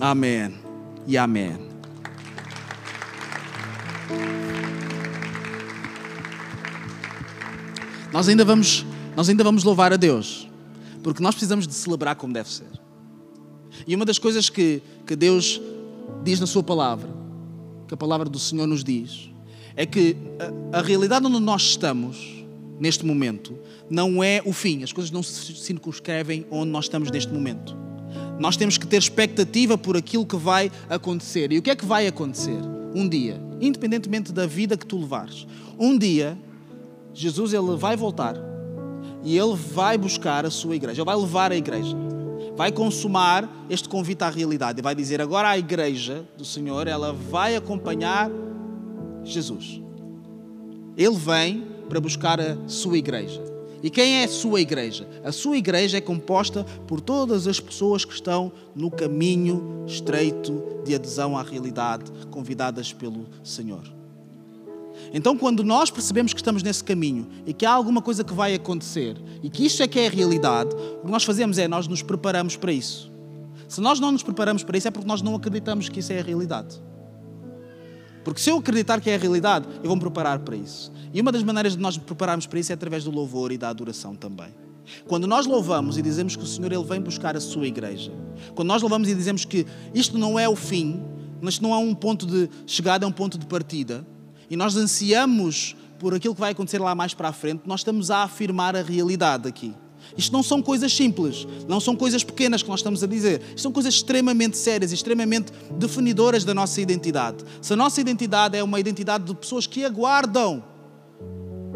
Amém 0.00 0.65
e 1.06 1.16
amém. 1.16 1.56
Nós 8.12 8.28
ainda 8.28 8.44
vamos, 8.44 8.84
nós 9.14 9.28
ainda 9.28 9.44
vamos 9.44 9.62
louvar 9.62 9.92
a 9.92 9.96
Deus, 9.96 10.48
porque 11.02 11.22
nós 11.22 11.34
precisamos 11.34 11.66
de 11.66 11.74
celebrar 11.74 12.16
como 12.16 12.32
deve 12.32 12.48
ser. 12.48 12.66
E 13.86 13.94
uma 13.94 14.04
das 14.04 14.18
coisas 14.18 14.48
que, 14.48 14.82
que 15.06 15.14
Deus 15.14 15.60
diz 16.24 16.40
na 16.40 16.46
Sua 16.46 16.62
palavra 16.62 17.08
que 17.86 17.94
a 17.94 17.96
palavra 17.96 18.28
do 18.28 18.38
Senhor 18.38 18.66
nos 18.66 18.82
diz 18.82 19.30
é 19.76 19.86
que 19.86 20.16
a, 20.72 20.78
a 20.78 20.82
realidade 20.82 21.26
onde 21.26 21.38
nós 21.38 21.62
estamos, 21.62 22.44
neste 22.80 23.04
momento, 23.04 23.56
não 23.88 24.24
é 24.24 24.42
o 24.44 24.52
fim. 24.52 24.82
As 24.82 24.92
coisas 24.92 25.10
não 25.10 25.22
se 25.22 25.54
circunscrevem 25.54 26.46
onde 26.50 26.70
nós 26.70 26.86
estamos 26.86 27.10
neste 27.10 27.32
momento. 27.32 27.85
Nós 28.38 28.56
temos 28.56 28.76
que 28.76 28.86
ter 28.86 28.98
expectativa 28.98 29.78
por 29.78 29.96
aquilo 29.96 30.26
que 30.26 30.36
vai 30.36 30.70
acontecer. 30.88 31.52
E 31.52 31.58
o 31.58 31.62
que 31.62 31.70
é 31.70 31.76
que 31.76 31.84
vai 31.84 32.06
acontecer? 32.06 32.58
Um 32.94 33.08
dia, 33.08 33.40
independentemente 33.60 34.32
da 34.32 34.46
vida 34.46 34.76
que 34.76 34.86
tu 34.86 34.98
levares, 34.98 35.46
um 35.78 35.96
dia, 35.96 36.38
Jesus 37.12 37.52
ele 37.52 37.76
vai 37.76 37.96
voltar 37.96 38.36
e 39.22 39.36
ele 39.36 39.54
vai 39.54 39.98
buscar 39.98 40.46
a 40.46 40.50
sua 40.50 40.76
igreja, 40.76 41.00
ele 41.00 41.06
vai 41.06 41.16
levar 41.16 41.52
a 41.52 41.56
igreja 41.56 41.96
vai 42.56 42.72
consumar 42.72 43.48
este 43.68 43.86
convite 43.86 44.24
à 44.24 44.30
realidade 44.30 44.80
e 44.80 44.82
vai 44.82 44.94
dizer 44.94 45.20
agora 45.20 45.50
a 45.50 45.58
igreja 45.58 46.24
do 46.38 46.44
Senhor, 46.44 46.88
ela 46.88 47.12
vai 47.12 47.54
acompanhar 47.54 48.30
Jesus. 49.22 49.80
Ele 50.96 51.14
vem 51.14 51.66
para 51.86 52.00
buscar 52.00 52.40
a 52.40 52.56
sua 52.66 52.96
igreja. 52.96 53.55
E 53.86 53.90
quem 53.90 54.16
é 54.16 54.24
a 54.24 54.28
sua 54.28 54.60
igreja? 54.60 55.08
A 55.22 55.30
sua 55.30 55.56
igreja 55.56 55.98
é 55.98 56.00
composta 56.00 56.64
por 56.88 57.00
todas 57.00 57.46
as 57.46 57.60
pessoas 57.60 58.04
que 58.04 58.12
estão 58.12 58.50
no 58.74 58.90
caminho 58.90 59.84
estreito 59.86 60.60
de 60.84 60.92
adesão 60.92 61.38
à 61.38 61.42
realidade, 61.44 62.10
convidadas 62.32 62.92
pelo 62.92 63.28
Senhor. 63.44 63.84
Então, 65.14 65.38
quando 65.38 65.62
nós 65.62 65.88
percebemos 65.88 66.32
que 66.32 66.40
estamos 66.40 66.64
nesse 66.64 66.82
caminho 66.82 67.28
e 67.46 67.52
que 67.52 67.64
há 67.64 67.70
alguma 67.70 68.02
coisa 68.02 68.24
que 68.24 68.34
vai 68.34 68.56
acontecer 68.56 69.16
e 69.40 69.48
que 69.48 69.64
isto 69.64 69.80
é 69.84 69.86
que 69.86 70.00
é 70.00 70.08
a 70.08 70.10
realidade, 70.10 70.74
o 70.74 71.06
que 71.06 71.12
nós 71.12 71.22
fazemos 71.22 71.56
é 71.56 71.68
nós 71.68 71.86
nos 71.86 72.02
preparamos 72.02 72.56
para 72.56 72.72
isso. 72.72 73.08
Se 73.68 73.80
nós 73.80 74.00
não 74.00 74.10
nos 74.10 74.24
preparamos 74.24 74.64
para 74.64 74.76
isso, 74.76 74.88
é 74.88 74.90
porque 74.90 75.06
nós 75.06 75.22
não 75.22 75.36
acreditamos 75.36 75.88
que 75.88 76.00
isso 76.00 76.12
é 76.12 76.18
a 76.18 76.24
realidade. 76.24 76.74
Porque 78.26 78.40
se 78.40 78.50
eu 78.50 78.58
acreditar 78.58 79.00
que 79.00 79.08
é 79.08 79.14
a 79.14 79.18
realidade, 79.18 79.68
eu 79.84 79.84
vou 79.84 79.94
me 79.94 80.00
preparar 80.00 80.40
para 80.40 80.56
isso. 80.56 80.90
E 81.14 81.20
uma 81.20 81.30
das 81.30 81.44
maneiras 81.44 81.74
de 81.74 81.78
nós 81.78 81.96
nos 81.96 82.04
prepararmos 82.04 82.44
para 82.44 82.58
isso 82.58 82.72
é 82.72 82.74
através 82.74 83.04
do 83.04 83.10
louvor 83.12 83.52
e 83.52 83.56
da 83.56 83.68
adoração 83.68 84.16
também. 84.16 84.48
Quando 85.06 85.28
nós 85.28 85.46
louvamos 85.46 85.96
e 85.96 86.02
dizemos 86.02 86.34
que 86.34 86.42
o 86.42 86.46
Senhor 86.46 86.72
ele 86.72 86.82
vem 86.82 87.00
buscar 87.00 87.36
a 87.36 87.40
sua 87.40 87.68
igreja, 87.68 88.12
quando 88.56 88.66
nós 88.66 88.82
louvamos 88.82 89.08
e 89.08 89.14
dizemos 89.14 89.44
que 89.44 89.64
isto 89.94 90.18
não 90.18 90.36
é 90.36 90.48
o 90.48 90.56
fim, 90.56 91.04
isto 91.40 91.62
não 91.62 91.72
é 91.72 91.78
um 91.78 91.94
ponto 91.94 92.26
de 92.26 92.50
chegada, 92.66 93.04
é 93.04 93.08
um 93.08 93.12
ponto 93.12 93.38
de 93.38 93.46
partida, 93.46 94.04
e 94.50 94.56
nós 94.56 94.76
ansiamos 94.76 95.76
por 95.96 96.12
aquilo 96.12 96.34
que 96.34 96.40
vai 96.40 96.50
acontecer 96.50 96.80
lá 96.80 96.96
mais 96.96 97.14
para 97.14 97.28
a 97.28 97.32
frente, 97.32 97.62
nós 97.64 97.78
estamos 97.78 98.10
a 98.10 98.24
afirmar 98.24 98.74
a 98.74 98.82
realidade 98.82 99.46
aqui. 99.46 99.72
Isto 100.16 100.32
não 100.32 100.42
são 100.42 100.62
coisas 100.62 100.92
simples, 100.92 101.46
não 101.68 101.80
são 101.80 101.96
coisas 101.96 102.22
pequenas 102.22 102.62
que 102.62 102.68
nós 102.68 102.80
estamos 102.80 103.02
a 103.02 103.06
dizer. 103.06 103.40
Isto 103.48 103.62
são 103.62 103.72
coisas 103.72 103.94
extremamente 103.94 104.56
sérias, 104.56 104.92
extremamente 104.92 105.52
definidoras 105.78 106.44
da 106.44 106.54
nossa 106.54 106.80
identidade. 106.80 107.44
Se 107.60 107.72
a 107.72 107.76
nossa 107.76 108.00
identidade 108.00 108.56
é 108.56 108.62
uma 108.62 108.80
identidade 108.80 109.24
de 109.24 109.34
pessoas 109.34 109.66
que 109.66 109.84
aguardam 109.84 110.62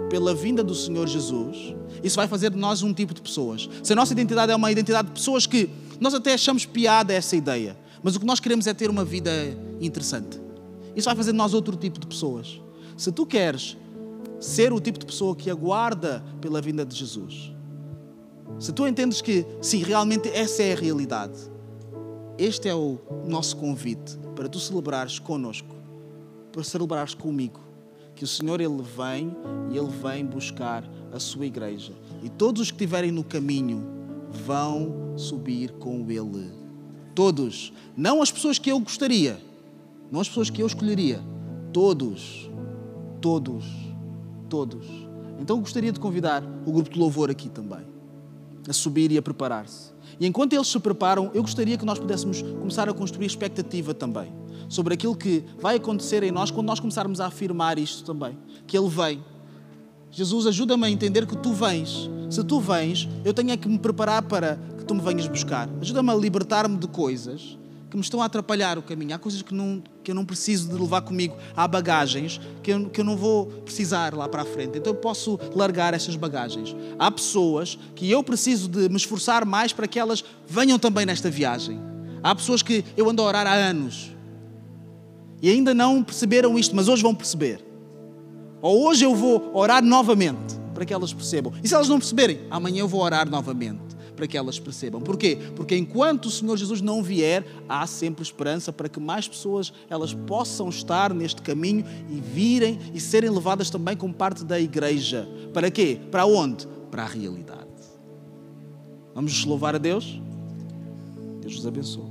pela 0.09 0.35
vinda 0.35 0.63
do 0.65 0.75
Senhor 0.75 1.07
Jesus, 1.07 1.75
isso 2.03 2.17
vai 2.17 2.27
fazer 2.27 2.51
de 2.51 2.59
nós 2.59 2.83
um 2.83 2.93
tipo 2.93 3.15
de 3.15 3.23
pessoas. 3.23 3.69
Se 3.83 3.93
a 3.93 3.97
nossa 3.97 4.13
identidade 4.13 4.51
é 4.51 4.57
uma 4.57 4.71
identidade 4.71 5.09
de 5.09 5.15
pessoas 5.15 5.47
que 5.47 5.71
nós 6.01 6.15
até 6.15 6.35
achamos 6.35 6.67
piada 6.67 7.13
essa 7.13 7.37
ideia, 7.37 7.77
mas 8.03 8.17
o 8.17 8.21
que 8.21 8.27
nós 8.27 8.41
queremos 8.41 8.67
é 8.67 8.75
ter 8.75 8.91
uma 8.91 9.05
vida 9.05 9.31
interessante. 9.81 10.41
Isso 10.97 11.07
vai 11.07 11.15
fazer 11.15 11.33
de 11.33 11.39
nós 11.39 11.55
outro 11.55 11.77
tipo 11.77 12.01
de 12.01 12.07
pessoas. 12.07 12.61
Se 12.97 13.13
tu 13.13 13.25
queres 13.25 13.77
ser 14.41 14.73
o 14.73 14.81
tipo 14.81 14.99
de 14.99 15.07
pessoa 15.07 15.37
que 15.37 15.51
aguarda 15.51 16.25
pela 16.41 16.61
vinda 16.61 16.85
de 16.85 16.97
Jesus, 16.97 17.53
se 18.61 18.73
tu 18.73 18.87
entendes 18.87 19.23
que, 19.23 19.47
sim, 19.63 19.83
realmente 19.83 20.29
essa 20.29 20.63
é 20.63 20.75
a 20.75 20.77
realidade, 20.77 21.39
este 22.37 22.69
é 22.69 22.75
o 22.75 22.99
nosso 23.27 23.57
convite 23.57 24.19
para 24.37 24.51
tu 24.51 24.61
celebrares 24.61 25.19
conosco, 25.19 25.75
para 26.53 26.63
celebrares 26.63 27.15
comigo, 27.15 27.59
que 28.15 28.23
o 28.23 28.27
Senhor 28.29 28.61
Ele 28.61 28.83
vem 28.83 29.35
e 29.73 29.79
Ele 29.79 29.89
vem 29.89 30.27
buscar 30.27 30.85
a 31.11 31.19
sua 31.19 31.47
igreja. 31.47 31.95
E 32.23 32.29
todos 32.29 32.61
os 32.61 32.71
que 32.71 32.77
estiverem 32.77 33.11
no 33.11 33.25
caminho 33.25 33.83
vão 34.29 35.15
subir 35.17 35.73
com 35.73 36.05
Ele. 36.11 36.53
Todos. 37.15 37.73
Não 37.97 38.21
as 38.21 38.31
pessoas 38.31 38.59
que 38.59 38.71
eu 38.71 38.79
gostaria 38.79 39.41
não 40.11 40.21
as 40.21 40.29
pessoas 40.29 40.51
que 40.51 40.61
eu 40.61 40.67
escolheria. 40.67 41.21
Todos. 41.73 42.51
Todos. 43.21 43.65
Todos. 44.49 44.87
Então 45.39 45.61
gostaria 45.61 45.93
de 45.93 46.01
convidar 46.01 46.43
o 46.67 46.73
grupo 46.73 46.91
de 46.91 46.99
louvor 46.99 47.31
aqui 47.31 47.49
também 47.49 48.00
a 48.71 48.73
subir 48.73 49.11
e 49.13 49.19
a 49.19 49.23
preparar-se. 49.23 49.91
E 50.19 50.27
enquanto 50.27 50.53
eles 50.53 50.69
se 50.69 50.79
preparam, 50.79 51.31
eu 51.35 51.43
gostaria 51.43 51.77
que 51.77 51.85
nós 51.85 51.99
pudéssemos 51.99 52.41
começar 52.41 52.89
a 52.89 52.95
construir 52.95 53.27
expectativa 53.27 53.93
também 53.93 54.33
sobre 54.69 54.95
aquilo 54.95 55.17
que 55.17 55.45
vai 55.59 55.77
acontecer 55.77 56.23
em 56.23 56.31
nós 56.31 56.51
quando 56.51 56.69
nós 56.69 56.79
começarmos 56.79 57.21
a 57.21 57.27
afirmar 57.27 57.77
isto 57.79 58.05
também, 58.05 58.39
que 58.67 58.79
Ele 58.79 58.89
vem. 58.89 59.23
Jesus, 60.13 60.47
ajuda-me 60.47 60.87
a 60.87 60.91
entender 60.91 61.27
que 61.27 61.37
Tu 61.37 61.53
vens. 61.53 62.09
Se 62.31 62.45
Tu 62.45 62.61
vens, 62.61 63.09
eu 63.25 63.35
tenho 63.35 63.51
é 63.51 63.57
que 63.57 63.69
me 63.69 63.79
preparar 63.79 64.23
para 64.23 64.57
que 64.79 64.85
Tu 64.85 64.95
me 64.95 65.01
venhas 65.01 65.27
buscar. 65.27 65.69
Ajuda-me 65.81 66.11
a 66.11 66.15
libertar-me 66.15 66.77
de 66.77 66.87
coisas 66.87 67.59
que 67.91 67.97
me 67.97 68.03
estão 68.03 68.23
a 68.23 68.27
atrapalhar 68.27 68.79
o 68.79 68.83
caminho. 68.83 69.15
Há 69.15 69.19
coisas 69.19 69.43
que, 69.43 69.53
não, 69.53 69.83
que 70.05 70.13
eu 70.13 70.15
não 70.15 70.25
preciso 70.25 70.69
de 70.69 70.81
levar 70.81 71.03
comigo. 71.03 71.37
Há 71.57 71.67
bagagens 71.67 72.41
que 72.63 72.71
eu, 72.71 72.89
que 72.89 73.01
eu 73.01 73.05
não 73.05 73.17
vou 73.17 73.47
precisar 73.47 74.15
lá 74.15 74.29
para 74.29 74.43
a 74.43 74.45
frente. 74.45 74.79
Então 74.79 74.93
eu 74.93 74.99
posso 74.99 75.39
largar 75.55 75.93
essas 75.93 76.15
bagagens. 76.15 76.75
Há 76.99 77.11
pessoas 77.11 77.77
que 77.97 78.09
eu 78.09 78.23
preciso 78.23 78.69
de 78.69 78.89
me 78.89 78.97
esforçar 78.97 79.45
mais 79.45 79.73
para 79.73 79.89
que 79.89 79.99
elas 79.99 80.25
venham 80.47 80.79
também 80.79 81.05
nesta 81.05 81.29
viagem. 81.29 81.81
Há 82.23 82.35
pessoas 82.35 82.63
que 82.63 82.85
eu 82.97 83.11
ando 83.11 83.23
a 83.23 83.25
orar 83.25 83.47
há 83.47 83.55
anos 83.55 84.13
e 85.43 85.51
ainda 85.51 85.75
não 85.75 86.03
perceberam 86.03 86.59
isto, 86.59 86.77
mas 86.77 86.87
hoje 86.87 87.03
vão 87.03 87.15
perceber. 87.15 87.65
Ou 88.63 88.87
hoje 88.87 89.05
eu 89.05 89.17
vou 89.17 89.51
orar 89.55 89.83
novamente 89.83 90.61
para 90.75 90.85
que 90.85 90.93
elas 90.93 91.13
percebam. 91.13 91.53
E 91.65 91.67
se 91.67 91.75
elas 91.75 91.89
não 91.89 91.99
perceberem, 91.99 92.41
amanhã 92.51 92.81
eu 92.81 92.89
vou 92.89 93.01
orar 93.01 93.29
novamente 93.29 93.90
para 94.21 94.27
que 94.27 94.37
elas 94.37 94.61
percebam. 94.61 95.01
Porquê? 95.01 95.39
Porque 95.57 95.75
enquanto 95.75 96.27
o 96.27 96.31
Senhor 96.31 96.55
Jesus 96.55 96.83
não 96.83 97.03
vier, 97.03 97.43
há 97.67 97.87
sempre 97.87 98.23
esperança 98.23 98.71
para 98.71 98.87
que 98.87 99.01
mais 99.01 99.27
pessoas 99.27 99.73
elas 99.89 100.13
possam 100.13 100.69
estar 100.69 101.15
neste 101.15 101.41
caminho 101.41 101.87
e 102.11 102.21
virem 102.21 102.79
e 102.93 103.01
serem 103.01 103.31
levadas 103.31 103.71
também 103.71 103.97
como 103.97 104.13
parte 104.13 104.45
da 104.45 104.61
igreja. 104.61 105.27
Para 105.55 105.71
quê? 105.71 105.99
Para 106.11 106.27
onde? 106.27 106.69
Para 106.91 107.05
a 107.05 107.07
realidade. 107.07 107.61
Vamos 109.15 109.43
louvar 109.47 109.75
a 109.75 109.79
Deus? 109.79 110.21
Deus 111.41 111.55
vos 111.55 111.67
abençoe. 111.67 112.10